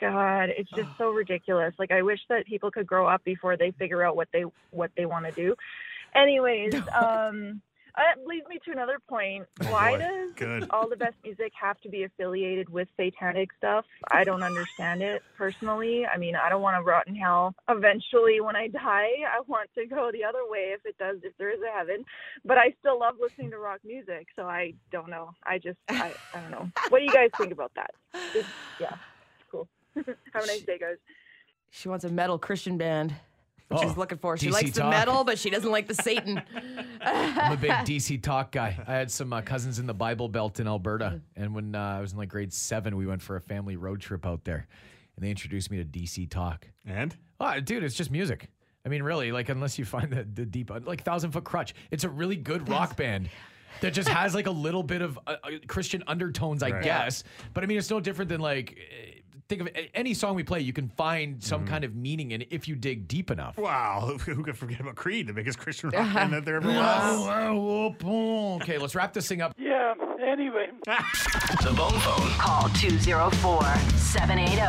God, 0.00 0.50
it's 0.56 0.70
just 0.70 0.88
so 0.96 1.10
ridiculous. 1.10 1.74
Like, 1.78 1.90
I 1.90 2.02
wish 2.02 2.20
that 2.28 2.46
people 2.46 2.70
could 2.70 2.86
grow 2.86 3.06
up 3.06 3.24
before 3.24 3.56
they 3.56 3.72
figure 3.72 4.02
out 4.02 4.16
what 4.16 4.28
they 4.32 4.44
what 4.70 4.90
they 4.96 5.06
want 5.06 5.26
to 5.26 5.32
do. 5.32 5.54
Anyways, 6.14 6.74
um, 6.94 7.60
that 7.98 8.24
leads 8.24 8.46
me 8.48 8.60
to 8.64 8.70
another 8.70 8.98
point. 9.08 9.46
Why 9.68 9.92
boy. 9.92 9.98
does 9.98 10.32
Good. 10.36 10.66
all 10.70 10.88
the 10.88 10.96
best 10.96 11.16
music 11.24 11.52
have 11.60 11.80
to 11.80 11.88
be 11.88 12.04
affiliated 12.04 12.68
with 12.68 12.86
satanic 12.96 13.50
stuff? 13.58 13.84
I 14.10 14.22
don't 14.22 14.44
understand 14.44 15.02
it 15.02 15.22
personally. 15.36 16.06
I 16.06 16.16
mean, 16.16 16.36
I 16.36 16.48
don't 16.48 16.62
want 16.62 16.76
to 16.76 16.88
rot 16.88 17.08
in 17.08 17.16
hell 17.16 17.56
eventually 17.68 18.40
when 18.40 18.54
I 18.54 18.68
die. 18.68 19.10
I 19.28 19.40
want 19.48 19.68
to 19.76 19.86
go 19.86 20.10
the 20.12 20.22
other 20.24 20.48
way 20.48 20.74
if 20.74 20.86
it 20.86 20.96
does, 20.98 21.16
if 21.24 21.36
there 21.38 21.50
is 21.50 21.60
a 21.60 21.76
heaven. 21.76 22.04
But 22.44 22.56
I 22.58 22.72
still 22.78 23.00
love 23.00 23.16
listening 23.20 23.50
to 23.50 23.58
rock 23.58 23.80
music, 23.84 24.28
so 24.36 24.44
I 24.44 24.74
don't 24.92 25.10
know. 25.10 25.30
I 25.44 25.58
just, 25.58 25.78
I, 25.88 26.14
I 26.34 26.40
don't 26.40 26.52
know. 26.52 26.70
What 26.90 27.00
do 27.00 27.04
you 27.04 27.12
guys 27.12 27.30
think 27.36 27.52
about 27.52 27.72
that? 27.74 27.90
Just, 28.32 28.48
yeah, 28.80 28.94
cool. 29.94 30.04
Have 30.32 30.44
a 30.44 30.46
nice 30.46 30.62
day, 30.62 30.78
guys. 30.78 30.96
She 31.70 31.88
wants 31.88 32.04
a 32.04 32.08
metal 32.08 32.38
Christian 32.38 32.78
band. 32.78 33.14
What 33.68 33.80
Oh, 33.84 33.86
she's 33.86 33.96
looking 33.98 34.16
for. 34.16 34.36
She 34.38 34.46
DC 34.48 34.52
likes 34.52 34.70
the 34.70 34.84
metal, 34.88 35.24
but 35.24 35.38
she 35.38 35.50
doesn't 35.50 35.70
like 35.70 35.86
the 35.86 35.94
Satan. 35.94 36.40
I'm 37.02 37.52
a 37.52 37.56
big 37.56 37.70
DC 37.70 38.22
talk 38.22 38.50
guy. 38.52 38.78
I 38.86 38.92
had 38.94 39.10
some 39.10 39.30
uh, 39.32 39.42
cousins 39.42 39.78
in 39.78 39.86
the 39.86 39.92
Bible 39.92 40.28
Belt 40.28 40.58
in 40.58 40.66
Alberta, 40.66 41.20
and 41.36 41.54
when 41.54 41.74
uh, 41.74 41.96
I 41.98 42.00
was 42.00 42.12
in 42.12 42.18
like 42.18 42.30
grade 42.30 42.52
seven, 42.52 42.96
we 42.96 43.04
went 43.06 43.20
for 43.20 43.36
a 43.36 43.40
family 43.42 43.76
road 43.76 44.00
trip 44.00 44.24
out 44.24 44.44
there, 44.44 44.66
and 45.16 45.24
they 45.24 45.28
introduced 45.28 45.70
me 45.70 45.76
to 45.76 45.84
DC 45.84 46.30
talk. 46.30 46.66
And 46.86 47.14
Oh, 47.40 47.60
dude, 47.60 47.84
it's 47.84 47.94
just 47.94 48.10
music. 48.10 48.48
I 48.86 48.88
mean, 48.88 49.02
really, 49.02 49.32
like 49.32 49.50
unless 49.50 49.78
you 49.78 49.84
find 49.84 50.10
the, 50.10 50.24
the 50.24 50.46
deep, 50.46 50.70
like 50.86 51.02
Thousand 51.02 51.32
Foot 51.32 51.44
Krutch, 51.44 51.74
it's 51.90 52.04
a 52.04 52.08
really 52.08 52.36
good 52.36 52.70
rock 52.70 52.96
band 52.96 53.28
that 53.82 53.92
just 53.92 54.08
has 54.08 54.34
like 54.34 54.46
a 54.46 54.50
little 54.50 54.82
bit 54.82 55.02
of 55.02 55.18
uh, 55.26 55.36
uh, 55.44 55.50
Christian 55.66 56.02
undertones, 56.06 56.62
I 56.62 56.70
Right. 56.70 56.82
guess. 56.82 57.22
But 57.52 57.64
I 57.64 57.66
mean, 57.66 57.76
it's 57.76 57.90
no 57.90 58.00
different 58.00 58.30
than 58.30 58.40
like 58.40 58.78
think 59.48 59.62
of 59.62 59.68
any 59.94 60.14
song 60.14 60.34
we 60.34 60.42
play, 60.42 60.60
you 60.60 60.72
can 60.72 60.88
find 60.90 61.42
some 61.42 61.60
Mm-hmm. 61.62 61.68
kind 61.70 61.84
of 61.84 61.94
meaning 61.96 62.30
in 62.32 62.42
it 62.42 62.48
if 62.50 62.68
you 62.68 62.76
dig 62.76 63.08
deep 63.08 63.30
enough. 63.30 63.56
Wow, 63.58 64.16
who 64.24 64.42
could 64.44 64.56
forget 64.56 64.80
about 64.80 64.94
Creed, 64.96 65.26
the 65.26 65.32
biggest 65.32 65.58
Christian 65.58 65.90
rock 65.90 66.14
band 66.14 66.32
that 66.32 66.44
there 66.44 66.56
ever 66.56 66.68
was? 66.68 68.62
Okay, 68.62 68.78
let's 68.78 68.94
wrap 68.94 69.12
this 69.12 69.26
thing 69.28 69.40
up. 69.40 69.54
Yeah, 69.58 69.94
anyway. 70.28 70.68
The 71.62 71.72
Bone 71.72 71.98
Phone. 72.00 72.28
Call 72.38 72.68
204 72.70 73.62
780 73.96 74.60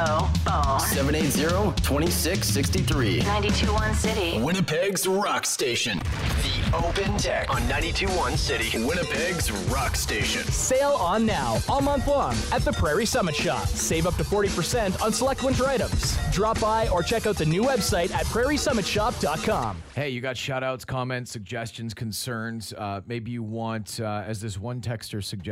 BONE. 0.45 0.79
780-2663. 0.79 3.17
921 3.19 3.93
City. 3.95 4.39
Winnipeg's 4.41 5.05
Rock 5.07 5.45
Station. 5.45 5.99
The 5.99 6.77
Open 6.77 7.17
Text 7.17 7.49
on 7.49 7.61
92.1 7.63 8.37
City. 8.37 8.81
Winnipeg's 8.85 9.51
Rock 9.69 9.95
Station. 9.97 10.43
Sale 10.43 10.91
on 10.91 11.25
now, 11.25 11.57
all 11.67 11.81
month 11.81 12.07
long, 12.07 12.33
at 12.51 12.61
the 12.63 12.71
Prairie 12.71 13.05
Summit 13.05 13.35
Shop. 13.35 13.67
Save 13.67 14.07
up 14.07 14.15
to 14.15 14.23
40% 14.23 15.01
on 15.01 15.11
select 15.11 15.43
winter 15.43 15.65
items. 15.65 16.17
Drop 16.31 16.59
by 16.61 16.87
or 16.89 17.03
check 17.03 17.27
out 17.27 17.35
the 17.35 17.45
new 17.45 17.63
website 17.63 18.11
at 18.11 18.25
prairiesummitshop.com. 18.27 19.83
Hey, 19.95 20.09
you 20.09 20.21
got 20.21 20.37
shout 20.37 20.63
outs, 20.63 20.85
comments, 20.85 21.29
suggestions, 21.31 21.93
concerns. 21.93 22.71
Uh, 22.73 23.01
maybe 23.05 23.31
you 23.31 23.43
want, 23.43 23.99
uh, 23.99 24.23
as 24.25 24.39
this 24.41 24.57
one 24.57 24.79
texter 24.81 25.21
suggested, 25.23 25.48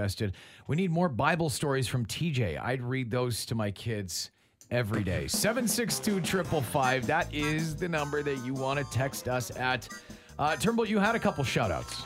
we 0.67 0.75
need 0.75 0.91
more 0.91 1.09
Bible 1.09 1.49
stories 1.49 1.87
from 1.87 2.05
TJ. 2.05 2.61
I'd 2.61 2.81
read 2.81 3.11
those 3.11 3.45
to 3.47 3.55
my 3.55 3.71
kids 3.71 4.31
every 4.71 5.03
day. 5.03 5.27
762 5.27 6.21
555. 6.21 7.07
That 7.07 7.33
is 7.33 7.75
the 7.75 7.87
number 7.87 8.23
that 8.23 8.37
you 8.45 8.53
want 8.53 8.79
to 8.79 8.85
text 8.95 9.27
us 9.27 9.55
at. 9.57 9.87
Uh, 10.39 10.55
Turnbull, 10.55 10.85
you 10.85 10.99
had 10.99 11.15
a 11.15 11.19
couple 11.19 11.43
shout 11.43 11.71
outs. 11.71 12.03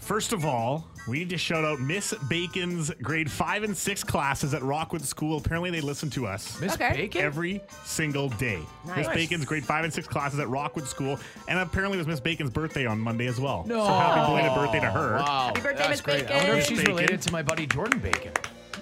First 0.00 0.32
of 0.32 0.44
all, 0.44 0.86
we 1.06 1.20
need 1.20 1.30
to 1.30 1.38
shout 1.38 1.64
out 1.64 1.78
Miss 1.80 2.12
Bacon's 2.28 2.90
grade 3.02 3.30
five 3.30 3.62
and 3.62 3.76
six 3.76 4.02
classes 4.02 4.54
at 4.54 4.62
Rockwood 4.62 5.02
School. 5.02 5.36
Apparently, 5.38 5.70
they 5.70 5.80
listen 5.80 6.10
to 6.10 6.26
us. 6.26 6.60
Miss 6.60 6.74
Okay. 6.74 6.92
Bacon? 6.92 7.20
Every 7.22 7.60
single 7.84 8.28
day. 8.30 8.60
Miss 8.96 9.06
Nice. 9.06 9.14
Bacon's 9.14 9.44
grade 9.44 9.64
five 9.64 9.84
and 9.84 9.92
six 9.92 10.08
classes 10.08 10.40
at 10.40 10.48
Rockwood 10.48 10.86
School. 10.86 11.18
And 11.48 11.58
apparently, 11.58 11.96
it 11.98 12.00
was 12.00 12.06
Miss 12.06 12.18
Bacon's 12.20 12.50
birthday 12.50 12.86
on 12.86 12.98
Monday 12.98 13.26
as 13.26 13.38
well. 13.40 13.64
No. 13.66 13.84
So 13.86 13.92
happy 13.92 14.26
belated 14.26 14.54
birthday 14.54 14.80
to 14.80 14.90
her. 14.90 15.16
Wow. 15.16 15.46
Happy 15.48 15.60
birthday, 15.60 15.78
that's 15.78 15.90
Miss 15.90 16.00
great. 16.00 16.16
I 16.24 16.26
Bacon. 16.26 16.36
wonder 16.38 16.54
if 16.56 16.66
she's 16.66 16.78
Bacon. 16.78 16.94
related 16.94 17.22
to 17.22 17.32
my 17.32 17.42
buddy 17.42 17.66
Jordan 17.66 18.00
Bacon. 18.00 18.32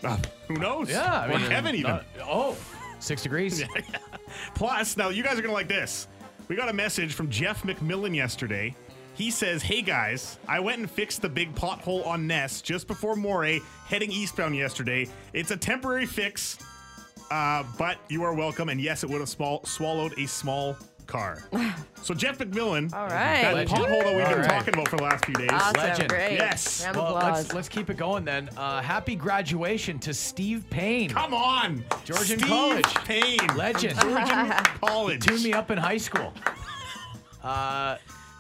Uh, 0.04 0.16
who 0.46 0.54
knows? 0.54 0.88
Yeah. 0.88 1.12
I 1.22 1.26
or 1.26 1.38
mean, 1.38 1.48
Kevin, 1.48 1.74
even. 1.74 1.90
not- 1.90 2.04
oh, 2.22 2.56
six 3.00 3.22
degrees. 3.22 3.62
Plus, 4.54 4.96
now 4.96 5.08
you 5.10 5.22
guys 5.22 5.32
are 5.32 5.42
going 5.42 5.48
to 5.48 5.52
like 5.52 5.68
this. 5.68 6.08
We 6.48 6.56
got 6.56 6.68
a 6.68 6.72
message 6.72 7.12
from 7.12 7.28
Jeff 7.28 7.62
McMillan 7.64 8.14
yesterday. 8.14 8.74
He 9.18 9.32
says, 9.32 9.62
Hey 9.64 9.82
guys, 9.82 10.38
I 10.46 10.60
went 10.60 10.78
and 10.78 10.88
fixed 10.88 11.22
the 11.22 11.28
big 11.28 11.52
pothole 11.56 12.06
on 12.06 12.28
Ness 12.28 12.62
just 12.62 12.86
before 12.86 13.16
Moray 13.16 13.58
heading 13.88 14.12
eastbound 14.12 14.54
yesterday. 14.54 15.08
It's 15.32 15.50
a 15.50 15.56
temporary 15.56 16.06
fix, 16.06 16.56
uh, 17.32 17.64
but 17.76 17.98
you 18.08 18.22
are 18.22 18.32
welcome. 18.32 18.68
And 18.68 18.80
yes, 18.80 19.02
it 19.02 19.10
would 19.10 19.18
have 19.18 19.28
small, 19.28 19.64
swallowed 19.64 20.16
a 20.18 20.26
small 20.28 20.76
car. 21.08 21.42
so, 22.02 22.14
Jeff 22.14 22.38
McMillan, 22.38 22.92
All 22.94 23.08
right. 23.08 23.42
that 23.42 23.54
Legend. 23.54 23.76
pothole 23.80 24.04
that 24.04 24.14
we've 24.14 24.24
All 24.24 24.30
been 24.30 24.40
right. 24.42 24.50
talking 24.50 24.74
about 24.74 24.86
for 24.88 24.98
the 24.98 25.02
last 25.02 25.24
few 25.24 25.34
days. 25.34 25.48
Awesome. 25.50 25.82
Legend. 25.82 26.08
Great. 26.10 26.32
Yes. 26.34 26.84
Round 26.84 26.96
Well, 26.98 27.14
let's, 27.14 27.52
let's 27.52 27.68
keep 27.68 27.90
it 27.90 27.96
going 27.96 28.24
then. 28.24 28.48
Uh, 28.56 28.80
happy 28.80 29.16
graduation 29.16 29.98
to 29.98 30.14
Steve 30.14 30.64
Payne. 30.70 31.10
Come 31.10 31.34
on, 31.34 31.82
Georgian 32.04 32.38
Steve 32.38 32.48
College. 32.48 32.94
Payne, 33.04 33.56
Legend. 33.56 33.98
Georgian 34.00 34.48
College. 34.80 35.26
Tuned 35.26 35.42
me 35.42 35.52
up 35.54 35.72
in 35.72 35.78
high 35.78 35.96
school. 35.98 36.32
Uh, 37.42 37.96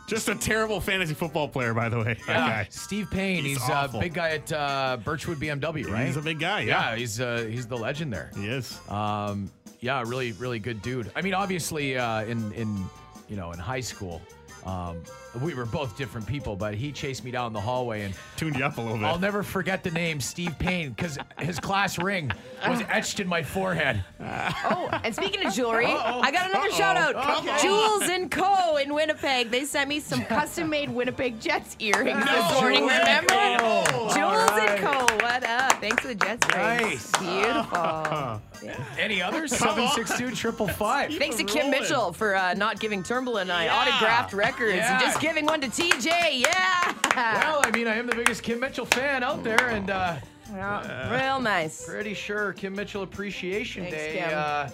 Just 0.08 0.28
a 0.30 0.34
terrible 0.34 0.80
fantasy 0.80 1.12
football 1.12 1.46
player, 1.46 1.74
by 1.74 1.90
the 1.90 1.98
way. 1.98 2.16
Yeah. 2.26 2.64
Steve 2.70 3.08
Payne. 3.10 3.44
He's 3.44 3.60
He's, 3.62 3.68
a 3.68 3.90
big 4.00 4.14
guy 4.14 4.30
at 4.30 4.50
uh, 4.50 4.96
Birchwood 5.04 5.38
BMW, 5.38 5.86
right? 5.88 6.06
He's 6.06 6.16
a 6.16 6.22
big 6.22 6.40
guy. 6.40 6.60
yeah, 6.62 6.90
Yeah, 6.92 6.96
he's 6.96 7.20
uh, 7.20 7.46
he's 7.48 7.66
the 7.66 7.76
legend 7.76 8.10
there. 8.12 8.30
he 8.34 8.46
is. 8.48 8.78
Um, 8.88 9.50
yeah, 9.80 10.02
really, 10.06 10.32
really 10.32 10.58
good 10.58 10.80
dude. 10.82 11.12
I 11.14 11.20
mean, 11.20 11.34
obviously, 11.34 11.96
uh, 11.98 12.22
in 12.24 12.50
in 12.54 12.86
you 13.28 13.36
know 13.36 13.52
in 13.52 13.58
high 13.58 13.80
school, 13.80 14.22
um, 14.68 15.02
we 15.42 15.54
were 15.54 15.64
both 15.64 15.96
different 15.96 16.26
people, 16.26 16.56
but 16.56 16.74
he 16.74 16.92
chased 16.92 17.24
me 17.24 17.30
down 17.30 17.52
the 17.52 17.60
hallway 17.60 18.02
and 18.02 18.14
Tuned 18.36 18.56
you 18.56 18.64
up 18.64 18.76
a 18.76 18.80
little 18.80 18.98
bit. 18.98 19.06
I'll 19.06 19.18
never 19.18 19.42
forget 19.42 19.82
the 19.82 19.90
name 19.90 20.20
Steve 20.20 20.54
Payne 20.58 20.90
because 20.90 21.18
his 21.38 21.58
class 21.58 21.98
ring 21.98 22.30
was 22.68 22.80
etched 22.88 23.20
in 23.20 23.26
my 23.28 23.42
forehead. 23.42 24.04
Oh, 24.20 24.88
and 25.04 25.14
speaking 25.14 25.46
of 25.46 25.52
jewelry, 25.54 25.86
Uh-oh. 25.86 26.20
I 26.20 26.30
got 26.30 26.50
another 26.50 26.68
Uh-oh. 26.68 26.76
shout 26.76 26.96
out. 26.96 27.14
Come 27.14 27.48
on. 27.48 27.60
Jewels 27.60 28.02
and 28.10 28.30
Co. 28.30 28.76
in 28.76 28.92
Winnipeg. 28.94 29.50
They 29.50 29.64
sent 29.64 29.88
me 29.88 30.00
some 30.00 30.24
custom 30.24 30.68
made 30.68 30.90
Winnipeg 30.90 31.40
Jets 31.40 31.76
earrings 31.78 32.24
this 32.24 32.52
morning. 32.60 32.82
Remember? 32.86 33.26
Oh, 33.32 34.12
Jewels 34.14 34.50
all 34.50 34.58
and 34.60 34.80
Co. 34.80 35.14
What 35.24 35.44
up? 35.46 35.67
Thanks 35.80 36.02
to 36.02 36.08
the 36.08 36.14
Jets 36.14 36.46
rings. 36.54 36.82
Nice. 36.82 37.12
Beautiful. 37.18 38.40
Any 38.98 39.22
others? 39.22 39.52
762 39.56 40.34
triple 40.34 40.68
five. 40.68 41.12
Thanks 41.14 41.36
to 41.36 41.44
Kim 41.44 41.66
rolling. 41.66 41.80
Mitchell 41.82 42.12
for 42.12 42.34
uh, 42.36 42.54
not 42.54 42.80
giving 42.80 43.02
Turnbull 43.02 43.38
and 43.38 43.50
I 43.52 43.64
Yeah. 43.66 43.76
autographed 43.76 44.32
records 44.32 44.76
Yeah. 44.76 44.92
and 44.94 45.00
just 45.00 45.20
giving 45.20 45.46
one 45.46 45.60
to 45.60 45.68
TJ. 45.68 46.40
Yeah. 46.40 46.94
Well, 47.14 47.60
I 47.64 47.70
mean, 47.72 47.86
I 47.86 47.96
am 47.96 48.06
the 48.06 48.14
biggest 48.16 48.42
Kim 48.42 48.60
Mitchell 48.60 48.86
fan 48.86 49.22
out 49.22 49.42
there, 49.44 49.68
and 49.68 49.90
uh, 49.90 50.16
Yeah, 50.52 51.14
Real 51.26 51.40
nice. 51.40 51.86
pretty 51.86 52.14
sure 52.14 52.52
Kim 52.52 52.74
Mitchell 52.74 53.02
Appreciation 53.02 53.84
Thanks, 53.84 53.96
Day. 53.96 54.68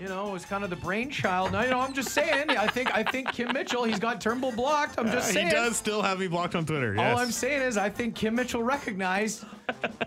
Kim. 0.00 0.08
You 0.08 0.14
know, 0.14 0.30
was 0.30 0.44
kind 0.44 0.64
of 0.64 0.70
the 0.70 0.76
brainchild. 0.76 1.52
No, 1.52 1.60
you 1.62 1.70
know, 1.70 1.80
I'm 1.80 1.92
just 1.92 2.10
saying. 2.10 2.50
I 2.50 2.66
think 2.66 2.94
I 2.94 3.02
think 3.02 3.32
Kim 3.32 3.52
Mitchell. 3.52 3.84
He's 3.84 3.98
got 3.98 4.20
Turnbull 4.20 4.52
blocked. 4.52 4.98
I'm 4.98 5.06
just 5.10 5.30
Uh, 5.30 5.32
saying. 5.34 5.46
he 5.48 5.52
does 5.52 5.76
still 5.76 6.02
have 6.02 6.18
me 6.18 6.26
blocked 6.28 6.54
on 6.54 6.64
Twitter. 6.64 6.94
Yes. 6.94 7.12
All 7.14 7.18
I'm 7.22 7.30
saying 7.30 7.62
is, 7.62 7.76
I 7.76 7.88
think 7.90 8.14
Kim 8.14 8.34
Mitchell 8.34 8.62
recognized 8.62 9.44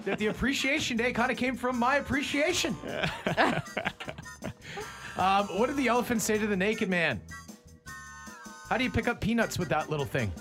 that 0.04 0.18
the 0.20 0.28
Appreciation 0.28 0.98
Day 0.98 1.14
kind 1.14 1.32
of 1.32 1.38
came 1.38 1.56
from 1.56 1.78
my 1.78 1.98
appreciation. 1.98 2.76
um, 5.18 5.46
what 5.58 5.68
did 5.68 5.78
the 5.78 5.88
elephant 5.88 6.22
say 6.22 6.38
to 6.38 6.48
the 6.48 6.58
naked 6.58 6.90
man? 6.90 7.22
How 8.70 8.78
do 8.78 8.84
you 8.84 8.90
pick 8.92 9.08
up 9.08 9.22
peanuts 9.22 9.60
with 9.60 9.70
that 9.70 9.90
little 9.90 10.06
thing? 10.06 10.32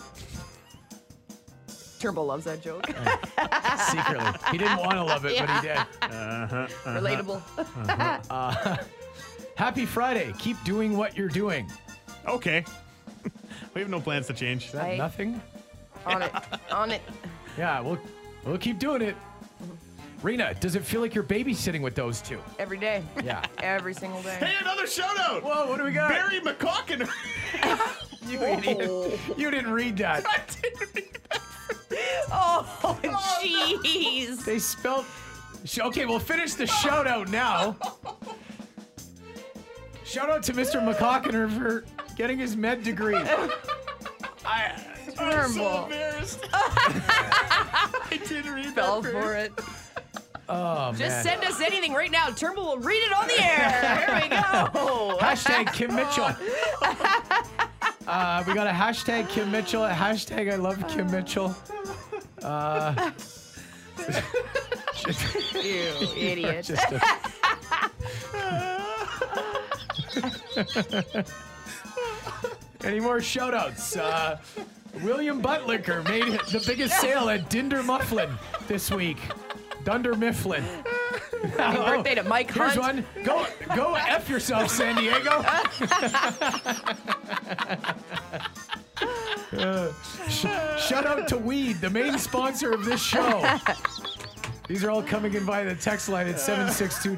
Turnbull 2.01 2.27
loves 2.27 2.45
that 2.47 2.63
joke. 2.63 2.87
Secretly. 3.91 4.33
He 4.51 4.59
didn't 4.59 4.79
want 4.79 4.93
to 4.93 5.05
love 5.05 5.25
it, 5.25 5.39
but 5.39 5.49
he 5.51 5.61
did. 5.69 5.77
Uh-huh, 5.77 6.57
uh-huh. 6.57 6.67
Relatable. 6.87 7.43
Uh, 8.31 8.77
happy 9.63 9.87
Friday. 9.87 10.33
Keep 10.39 10.57
doing 10.65 10.97
what 10.97 11.17
you're 11.17 11.29
doing. 11.29 11.71
Okay. 12.27 12.65
we 13.75 13.81
have 13.81 13.89
no 13.89 14.01
plans 14.01 14.27
to 14.27 14.33
change. 14.33 14.67
Is 14.67 14.73
that 14.73 14.83
Right. 14.83 14.99
nothing? 14.99 15.41
on 16.05 16.21
it. 16.23 16.33
On 16.73 16.91
it. 16.91 17.01
Yeah, 17.57 17.79
we'll 17.81 17.99
we'll 18.45 18.59
keep 18.59 18.81
doing 18.81 19.03
it. 19.03 19.15
Rena, 20.21 20.53
does 20.55 20.75
it 20.75 20.85
feel 20.85 21.01
like 21.01 21.15
you're 21.15 21.23
babysitting 21.23 21.81
with 21.81 21.95
those 21.95 22.21
two? 22.21 22.41
Every 22.59 22.77
day. 22.79 23.05
Yeah. 23.25 23.45
Every 23.63 23.95
single 23.95 24.21
day. 24.23 24.35
Hey, 24.41 24.55
another 24.61 24.89
shout 24.89 25.17
out. 25.19 25.45
Whoa, 25.45 25.69
what 25.69 25.79
do 25.79 25.85
we 25.85 25.93
got? 25.93 26.11
Barry 26.11 26.41
McCocken. 26.41 27.09
You 28.29 28.41
idiot. 28.41 28.79
Oh. 28.89 29.11
You 29.37 29.51
didn't 29.51 29.73
read 29.73 29.97
that. 29.99 30.25
I 30.29 30.39
didn't 30.63 30.95
read 30.95 31.19
that. 31.29 31.41
Oh, 32.31 32.79
oh 32.85 32.99
jeez. 33.43 34.45
They 34.45 34.61
spelled. 34.61 35.05
sh- 35.65 35.81
Okay, 35.81 36.07
we'll 36.07 36.21
finish 36.21 36.55
the 36.55 36.67
shout 36.69 37.09
out 37.09 37.29
now. 37.31 37.77
Shout 40.13 40.29
out 40.29 40.43
to 40.43 40.53
Mr. 40.53 40.83
McCockiner 40.87 41.51
for 41.51 41.85
getting 42.17 42.39
his 42.39 42.55
med 42.55 42.83
degree. 42.85 43.17
I, 44.45 44.73
Turnbull. 45.17 45.85
embarrassed. 45.85 46.45
I 46.53 48.21
didn't 48.29 48.53
read 48.53 48.75
Fell 48.75 49.01
that. 49.01 49.11
for 49.13 49.35
it. 49.35 49.53
oh, 50.51 50.91
Just 50.93 51.01
man. 51.01 51.41
send 51.41 51.45
us 51.45 51.61
anything 51.63 51.95
right 51.95 52.11
now. 52.11 52.29
Turnbull 52.29 52.65
will 52.77 52.79
read 52.79 53.03
it 53.03 53.13
on 53.15 53.27
the 53.27 53.43
air. 53.43 54.05
Here 54.07 54.21
we 54.23 54.29
go. 54.29 55.17
Hashtag 55.21 55.73
Kim 55.73 55.95
Mitchell. 55.95 56.29
Uh, 58.07 58.45
we 58.47 58.53
got 58.53 58.67
a 58.67 58.71
hashtag 58.71 59.29
Kim 59.31 59.51
Mitchell, 59.51 59.85
a 59.85 59.91
hashtag 59.93 60.53
I 60.53 60.57
love 60.57 60.87
Kim 60.89 61.11
Mitchell. 61.11 61.57
Uh, 62.43 63.13
You 65.55 66.09
idiot. 66.17 66.71
Any 72.85 73.01
more 73.01 73.21
shout 73.21 73.55
outs? 73.55 73.97
Uh, 73.97 74.39
William 75.03 75.41
Buttlicker 75.43 76.03
made 76.09 76.39
the 76.51 76.63
biggest 76.67 77.01
sale 77.01 77.29
at 77.31 77.49
Dinder 77.49 77.83
Mufflin 77.85 78.31
this 78.67 78.91
week. 78.91 79.19
Dunder 79.85 80.15
Mifflin. 80.15 80.65
Happy 81.57 81.77
birthday 81.79 82.15
to 82.17 82.23
Mike 82.25 82.53
Here's 82.53 82.75
Hunt. 82.75 83.05
one. 83.15 83.25
Go, 83.25 83.47
go 83.75 83.95
F 83.95 84.29
yourself, 84.29 84.69
San 84.71 84.97
Diego. 84.97 85.43
Uh, 89.57 89.93
sh- 90.29 90.47
shout 90.79 91.07
out 91.07 91.27
to 91.29 91.37
Weed, 91.39 91.81
the 91.81 91.91
main 91.91 92.19
sponsor 92.19 92.73
of 92.73 92.85
this 92.85 93.01
show. 93.03 93.45
These 94.69 94.85
are 94.85 94.91
all 94.91 95.03
coming 95.03 95.35
in 95.35 95.45
via 95.45 95.65
the 95.65 95.75
text 95.75 96.09
line 96.09 96.29
at 96.29 96.39
762 96.39 97.17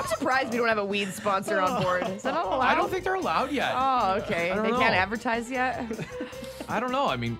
I'm 0.00 0.06
surprised 0.06 0.50
we 0.50 0.56
don't 0.56 0.68
have 0.68 0.78
a 0.78 0.84
weed 0.84 1.12
sponsor 1.12 1.60
on 1.60 1.76
oh. 1.76 1.82
board. 1.82 2.08
Is 2.08 2.22
that 2.22 2.32
not 2.32 2.46
allowed? 2.46 2.60
I 2.60 2.74
don't 2.74 2.90
think 2.90 3.04
they're 3.04 3.16
allowed 3.16 3.52
yet. 3.52 3.72
Oh, 3.74 4.14
okay. 4.22 4.50
I 4.50 4.54
don't 4.54 4.64
They 4.64 4.70
know. 4.70 4.78
can't 4.78 4.94
advertise 4.94 5.50
yet. 5.50 5.84
I 6.70 6.80
don't 6.80 6.90
know. 6.90 7.06
I 7.06 7.16
mean, 7.16 7.36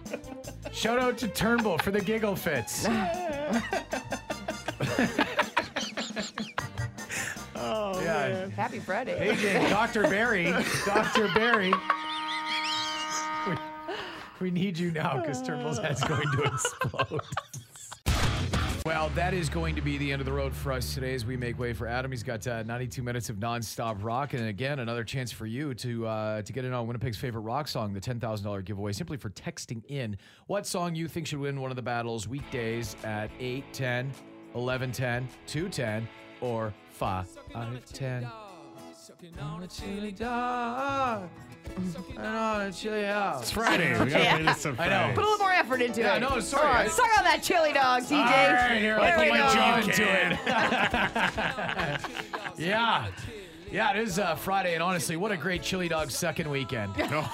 shout 0.70 0.98
out 0.98 1.16
to 1.18 1.28
Turnbull 1.28 1.78
for 1.78 1.90
the 1.90 2.00
giggle 2.00 2.36
fits. 2.36 2.86
Oh, 7.62 7.92
oh 7.94 8.02
Yeah. 8.02 8.48
Happy 8.50 8.78
Friday. 8.78 9.34
AJ, 9.34 9.68
Dr. 9.68 10.02
Barry, 10.04 10.44
Dr. 10.86 11.28
Barry. 11.34 11.72
We, 13.46 13.56
we 14.40 14.50
need 14.50 14.78
you 14.78 14.90
now 14.90 15.20
because 15.20 15.42
Turnbull's 15.42 15.78
head's 15.78 16.02
going 16.04 16.30
to 16.32 16.42
explode. 16.44 17.20
Well, 18.90 19.08
that 19.10 19.34
is 19.34 19.48
going 19.48 19.76
to 19.76 19.80
be 19.80 19.98
the 19.98 20.10
end 20.10 20.20
of 20.20 20.26
the 20.26 20.32
road 20.32 20.52
for 20.52 20.72
us 20.72 20.94
today 20.94 21.14
as 21.14 21.24
we 21.24 21.36
make 21.36 21.60
way 21.60 21.72
for 21.72 21.86
Adam. 21.86 22.10
He's 22.10 22.24
got 22.24 22.44
uh, 22.48 22.64
92 22.64 23.04
minutes 23.04 23.30
of 23.30 23.36
nonstop 23.36 24.02
rock, 24.02 24.34
and 24.34 24.48
again, 24.48 24.80
another 24.80 25.04
chance 25.04 25.30
for 25.30 25.46
you 25.46 25.74
to 25.74 26.08
uh, 26.08 26.42
to 26.42 26.52
get 26.52 26.64
in 26.64 26.72
on 26.72 26.88
Winnipeg's 26.88 27.16
favorite 27.16 27.42
rock 27.42 27.68
song, 27.68 27.92
the 27.92 28.00
$10,000 28.00 28.64
giveaway, 28.64 28.90
simply 28.90 29.16
for 29.16 29.30
texting 29.30 29.84
in 29.86 30.16
what 30.48 30.66
song 30.66 30.96
you 30.96 31.06
think 31.06 31.28
should 31.28 31.38
win 31.38 31.60
one 31.60 31.70
of 31.70 31.76
the 31.76 31.82
battles 31.82 32.26
weekdays 32.26 32.96
at 33.04 33.30
8, 33.38 33.62
10, 33.72 34.10
11, 34.56 34.90
10, 34.90 35.28
2, 35.46 35.68
10, 35.68 36.08
or 36.40 36.74
5, 36.90 37.28
10. 37.92 38.28
On 41.76 41.82
a 41.86 41.92
chilly 41.92 42.12
dog. 42.14 42.18
And 42.18 42.26
on 42.26 42.60
a 42.62 42.72
chilly 42.72 43.04
house. 43.04 43.42
It's 43.42 43.50
Friday. 43.50 43.92
We 43.92 44.10
gotta 44.10 44.24
play 44.34 44.42
this 44.44 44.58
some 44.58 44.76
I 44.78 44.88
know. 44.88 45.12
Put 45.14 45.24
a 45.24 45.26
little 45.28 45.38
more 45.38 45.52
effort 45.52 45.80
into 45.82 46.00
Yeah, 46.00 46.16
it. 46.16 46.20
no, 46.20 46.40
sorry. 46.40 46.84
Come 46.88 46.92
suck 46.92 47.18
on 47.18 47.24
that 47.24 47.42
chili 47.42 47.72
dog, 47.72 48.02
TJ. 48.02 48.12
All 48.12 48.24
right, 48.24 48.78
here, 48.80 48.96
there 48.96 49.00
I'll 49.00 49.18
we 49.18 49.24
put 49.30 49.32
my 49.32 49.38
go. 49.38 49.54
jaw 49.54 49.76
into 49.78 50.02
it. 50.02 50.38
yeah. 52.66 53.08
Yeah, 53.72 53.92
it 53.92 53.98
is 54.00 54.18
uh, 54.18 54.34
Friday, 54.34 54.74
and 54.74 54.82
honestly, 54.82 55.14
what 55.16 55.30
a 55.30 55.36
great 55.36 55.62
chili 55.62 55.86
dog 55.88 56.10
second 56.10 56.50
weekend. 56.50 56.92
No, 57.10 57.24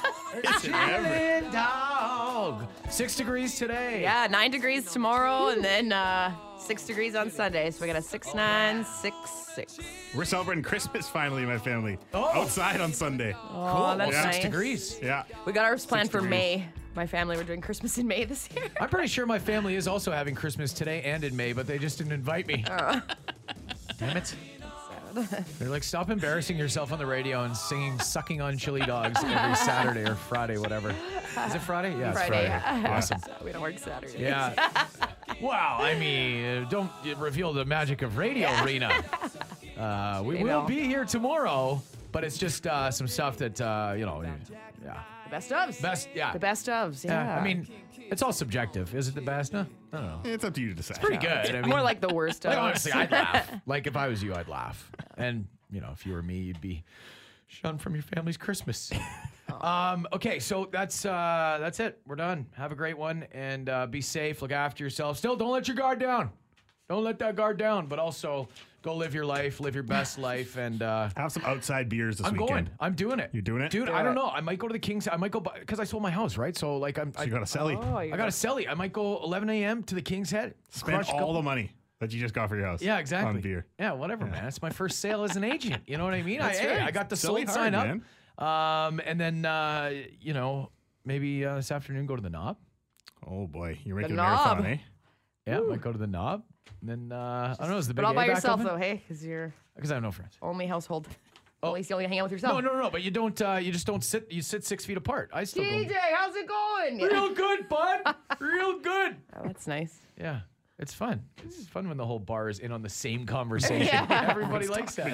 is 0.45 0.65
it 0.67 0.73
ever? 0.75 1.41
Chili 1.41 1.51
dog. 1.53 2.67
Six 2.91 3.17
degrees 3.17 3.57
today. 3.59 4.03
Yeah, 4.03 4.27
nine 4.31 4.51
degrees 4.51 4.93
tomorrow, 4.93 5.49
and 5.49 5.65
then 5.65 5.93
uh, 5.95 6.31
six 6.67 6.85
degrees 6.85 7.15
on 7.15 7.31
Sunday. 7.31 7.71
So 7.71 7.81
we 7.83 7.87
got 7.87 7.97
a 7.97 8.03
six 8.03 8.35
nine 8.35 8.85
six 8.85 9.17
six. 9.55 9.79
We're 10.15 10.25
celebrating 10.25 10.63
Christmas 10.65 11.09
finally, 11.09 11.45
my 11.45 11.59
family. 11.59 11.99
Oh. 12.13 12.25
Outside 12.43 12.81
on 12.81 12.93
Sunday. 12.93 13.35
Oh, 13.35 13.73
Cool. 13.75 13.97
that's 13.99 14.13
Well, 14.13 14.25
nice. 14.25 14.35
Six 14.35 14.45
degrees. 14.45 14.99
Yeah. 15.03 15.25
We 15.45 15.53
got 15.53 15.65
ours 15.65 15.87
planned 15.87 16.11
for 16.11 16.19
degrees. 16.21 16.31
May. 16.31 16.69
My 16.95 17.07
family, 17.07 17.37
we're 17.37 17.45
doing 17.45 17.61
Christmas 17.61 17.99
in 17.99 18.09
May 18.09 18.25
this 18.25 18.49
year. 18.55 18.69
I'm 18.81 18.89
pretty 18.89 19.09
sure 19.09 19.27
my 19.27 19.39
family 19.39 19.77
is 19.77 19.87
also 19.87 20.11
having 20.13 20.35
Christmas 20.35 20.73
today 20.73 21.03
and 21.03 21.25
in 21.25 21.37
May, 21.37 21.53
but 21.53 21.67
they 21.67 21.79
just 21.79 21.99
didn't 21.99 22.15
invite 22.15 22.47
me. 22.47 22.65
Damn 23.99 24.17
it. 24.17 24.35
They're 25.59 25.69
like, 25.71 25.83
stop 25.85 26.11
embarrassing 26.11 26.57
yourself 26.59 26.93
on 26.93 26.99
the 26.99 27.07
radio 27.07 27.45
and 27.45 27.55
singing 27.57 27.99
Sucking 28.01 28.41
on 28.43 28.57
Chili 28.59 28.81
Dogs 28.81 29.23
every 29.25 29.57
Saturday 29.57 30.09
or 30.11 30.15
Friday, 30.15 30.57
whatever. 30.59 30.91
Is 31.47 31.55
it 31.55 31.61
Friday? 31.61 31.99
Yeah, 31.99 32.11
it's 32.11 32.19
Friday. 32.19 32.49
Friday. 32.49 32.89
Awesome. 32.93 33.19
So 33.21 33.33
we 33.45 33.53
don't 33.53 33.63
work 33.63 33.79
Saturdays. 33.79 34.17
Yeah. 34.19 34.55
wow. 35.41 35.79
I 35.81 35.95
mean, 35.99 36.45
uh, 36.45 36.69
don't 36.69 36.91
reveal 37.17 37.53
the 37.53 37.65
magic 37.65 38.03
of 38.03 38.17
radio, 38.17 38.49
Rena. 38.65 39.05
Uh, 39.77 40.23
we 40.25 40.37
They 40.39 40.43
will 40.43 40.63
know. 40.63 40.67
be 40.67 40.81
here 40.87 41.05
tomorrow, 41.05 41.83
but 42.11 42.25
it's 42.25 42.39
just 42.39 42.67
uh, 42.67 42.91
some 42.91 43.07
stuff 43.07 43.37
that 43.37 43.61
uh, 43.61 43.93
you 43.95 44.07
know. 44.07 44.23
Yeah. 44.83 45.03
The 45.25 45.31
best 45.31 45.51
ofs. 45.51 45.83
Best. 45.83 46.09
Yeah. 46.15 46.33
The 46.33 46.39
best 46.39 46.67
ofs. 46.69 47.05
Yeah. 47.05 47.23
Yeah. 47.27 47.39
I 47.39 47.45
mean, 47.45 47.69
it's 48.11 48.23
all 48.23 48.33
subjective. 48.33 48.95
Is 48.95 49.09
it 49.09 49.15
the 49.15 49.21
best? 49.21 49.53
No. 49.53 49.67
I 49.93 49.97
don't 49.99 50.07
know. 50.07 50.21
It's 50.25 50.45
up 50.45 50.55
to 50.55 50.63
you 50.63 50.69
to 50.69 50.75
decide. 50.75 50.97
It's 50.97 51.05
pretty 51.05 51.21
good. 51.21 51.55
I 51.55 51.61
mean, 51.61 51.69
More 51.69 51.83
like 51.83 52.01
the 52.01 52.09
worst 52.09 52.47
like 52.47 52.57
honestly, 52.57 52.91
I'd 52.93 53.11
laugh. 53.13 53.51
Like 53.67 53.87
if 53.87 53.97
I 53.99 54.09
was 54.09 54.23
you, 54.23 54.35
I'd 54.35 54.49
laugh. 54.49 54.91
And 55.19 55.47
you 55.71 55.83
know, 55.83 55.91
if 55.93 56.07
you 56.07 56.15
were 56.15 56.23
me, 56.23 56.39
you'd 56.39 56.63
be 56.63 56.83
shunned 57.47 57.83
from 57.83 57.93
your 57.93 58.03
family's 58.03 58.39
Christmas. 58.39 58.91
Um, 59.61 60.07
okay, 60.13 60.39
so 60.39 60.69
that's 60.71 61.05
uh, 61.05 61.59
that's 61.61 61.81
it. 61.81 62.01
We're 62.07 62.17
done. 62.17 62.47
Have 62.57 62.73
a 62.73 62.75
great 62.75 62.97
one 62.99 63.27
and 63.33 63.69
uh, 63.69 63.87
be 63.87 64.01
safe. 64.01 64.43
Look 64.43 64.53
after 64.53 64.83
yourself. 64.85 65.17
Still, 65.19 65.37
don't 65.37 65.51
let 65.53 65.69
your 65.69 65.77
guard 65.77 65.99
down. 65.99 66.31
Don't 66.89 67.03
let 67.03 67.19
that 67.19 67.35
guard 67.35 67.57
down. 67.59 67.87
But 67.87 67.99
also, 67.99 68.49
go 68.83 68.95
live 68.95 69.13
your 69.13 69.25
life, 69.27 69.59
live 69.59 69.75
your 69.75 69.83
best 69.83 70.19
life, 70.31 70.57
and 70.57 70.83
uh, 70.83 71.09
Have 71.17 71.33
some 71.33 71.43
outside 71.45 71.89
beers 71.89 72.19
this 72.19 72.27
I'm 72.27 72.35
weekend. 72.35 72.49
going. 72.49 72.71
I'm 72.79 72.95
doing 72.95 73.19
it. 73.19 73.31
You're 73.33 73.43
doing 73.43 73.63
it? 73.63 73.71
dude. 73.71 73.87
Do 73.87 73.93
I 73.93 74.03
don't 74.03 74.13
it. 74.13 74.15
know. 74.17 74.29
I 74.29 74.41
might 74.41 74.59
go 74.61 74.69
to 74.69 74.73
the 74.73 74.79
Kings. 74.79 75.09
I 75.11 75.17
might 75.17 75.33
go 75.33 75.41
because 75.41 75.81
I 75.81 75.85
sold 75.85 76.03
my 76.03 76.11
house, 76.13 76.37
right? 76.37 76.57
So 76.57 76.77
like, 76.77 76.99
I'm. 76.99 77.13
So 77.13 77.21
I, 77.21 77.25
you 77.25 77.31
got 77.31 77.43
a 77.43 77.45
celly. 77.45 77.77
Oh, 77.81 77.97
I 77.97 78.09
got 78.11 78.21
a 78.29 78.33
celly. 78.33 78.69
I 78.69 78.75
might 78.75 78.93
go 78.93 79.21
11 79.25 79.51
a.m. 79.51 79.83
to 79.85 79.95
the 79.97 80.03
King's 80.03 80.31
Head. 80.31 80.55
Spend 80.71 80.95
crush 80.97 81.09
all 81.11 81.19
couple- 81.19 81.35
the 81.35 81.43
money 81.43 81.73
that 81.99 82.13
you 82.13 82.21
just 82.21 82.35
got 82.35 82.49
for 82.49 82.57
your 82.57 82.67
house. 82.67 82.83
yeah, 82.83 82.99
exactly. 82.99 83.31
On 83.31 83.41
beer. 83.41 83.65
Yeah, 83.81 83.93
whatever, 83.93 84.27
man. 84.27 84.45
It's 84.47 84.61
my 84.61 84.69
first 84.69 85.01
sale 85.01 85.25
as 85.25 85.35
an 85.37 85.45
agent. 85.45 85.83
You 85.87 85.97
know 85.97 86.05
what 86.05 86.13
I 86.13 86.23
mean? 86.23 86.41
I, 86.43 86.53
hey, 86.55 86.69
right. 86.77 86.83
I 86.83 86.91
got 86.91 87.09
the 87.09 87.17
Silly 87.17 87.47
sold 87.47 87.57
hard, 87.57 87.73
sign 87.73 87.75
up. 87.75 87.87
man. 87.87 88.05
Um, 88.39 89.01
and 89.05 89.19
then 89.21 89.45
uh, 89.45 89.93
you 90.21 90.35
know 90.35 90.71
maybe 91.05 91.45
uh, 91.45 91.57
this 91.57 91.71
afternoon 91.71 92.07
go 92.07 92.17
to 92.17 92.23
the 92.23 92.31
Knob. 92.31 92.57
Oh 93.27 93.47
boy, 93.47 93.79
you're 93.85 93.97
making 93.97 94.13
a 94.13 94.17
knob. 94.17 94.59
marathon, 94.59 94.67
eh? 94.73 94.79
Yeah, 95.47 95.61
might 95.61 95.81
go 95.81 95.93
to 95.93 95.99
the 95.99 96.07
Knob. 96.07 96.43
And 96.81 96.91
then 97.11 97.13
uh, 97.19 97.55
I 97.59 97.63
don't 97.63 97.71
know. 97.73 97.79
Is 97.79 97.89
the 97.89 97.95
big 97.95 98.03
But 98.03 98.05
all 98.07 98.13
A 98.13 98.15
by 98.15 98.27
back 98.27 98.37
yourself, 98.37 98.61
open? 98.61 98.67
though, 98.73 98.77
hey? 98.79 99.03
Because 99.07 99.25
you're 99.25 99.53
Because 99.75 99.91
I 99.91 99.95
have 99.95 100.03
no 100.03 100.11
friends. 100.13 100.37
only 100.43 100.67
household. 100.67 101.09
At 101.63 101.73
least 101.73 101.91
you 101.91 101.97
only 101.97 102.07
hang 102.07 102.19
out 102.21 102.25
with 102.25 102.33
yourself. 102.33 102.53
No, 102.55 102.61
no, 102.61 102.77
no, 102.77 102.83
no. 102.85 102.91
But 102.91 103.03
you 103.03 103.11
don't. 103.11 103.41
Uh, 103.41 103.59
you 103.61 103.73
just 103.73 103.87
don't 103.87 104.05
sit. 104.05 104.31
You 104.31 104.43
sit 104.43 104.65
six 104.65 104.85
feet 104.85 104.97
apart. 104.97 105.31
I 105.33 105.43
still 105.45 105.65
DJ, 105.65 105.89
go. 105.89 105.95
how's 106.15 106.37
it 106.37 106.47
going? 106.47 106.99
Real 107.01 107.35
good, 107.35 107.69
bud. 107.69 108.15
Real 108.41 108.79
good. 108.79 109.17
Oh, 109.35 109.41
that's 109.45 109.67
nice. 109.67 109.99
Yeah. 110.21 110.41
It's 110.79 110.93
fun. 110.93 111.25
It's 111.43 111.67
fun 111.67 111.89
when 111.89 111.97
the 111.97 112.05
whole 112.05 112.19
bar 112.21 112.51
is 112.51 112.59
in 112.59 112.71
on 112.71 112.83
the 112.83 112.89
same 112.91 113.25
conversation. 113.27 113.87
Yeah. 114.09 114.27
Everybody 114.31 114.69
likes 114.69 114.95
that. 114.97 115.09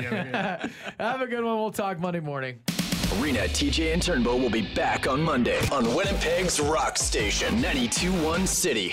Have 0.98 1.20
a 1.22 1.26
good 1.28 1.44
one. 1.44 1.54
We'll 1.56 1.70
talk 1.70 2.00
Monday 2.00 2.20
morning. 2.20 2.58
Rena, 3.20 3.40
TJ, 3.40 3.92
and 3.92 4.02
Turnbull 4.02 4.38
will 4.38 4.50
be 4.50 4.62
back 4.62 5.06
on 5.06 5.22
Monday 5.22 5.60
on 5.70 5.94
Winnipeg's 5.94 6.60
Rock 6.60 6.96
Station, 6.96 7.56
92.1 7.58 8.46
City. 8.48 8.90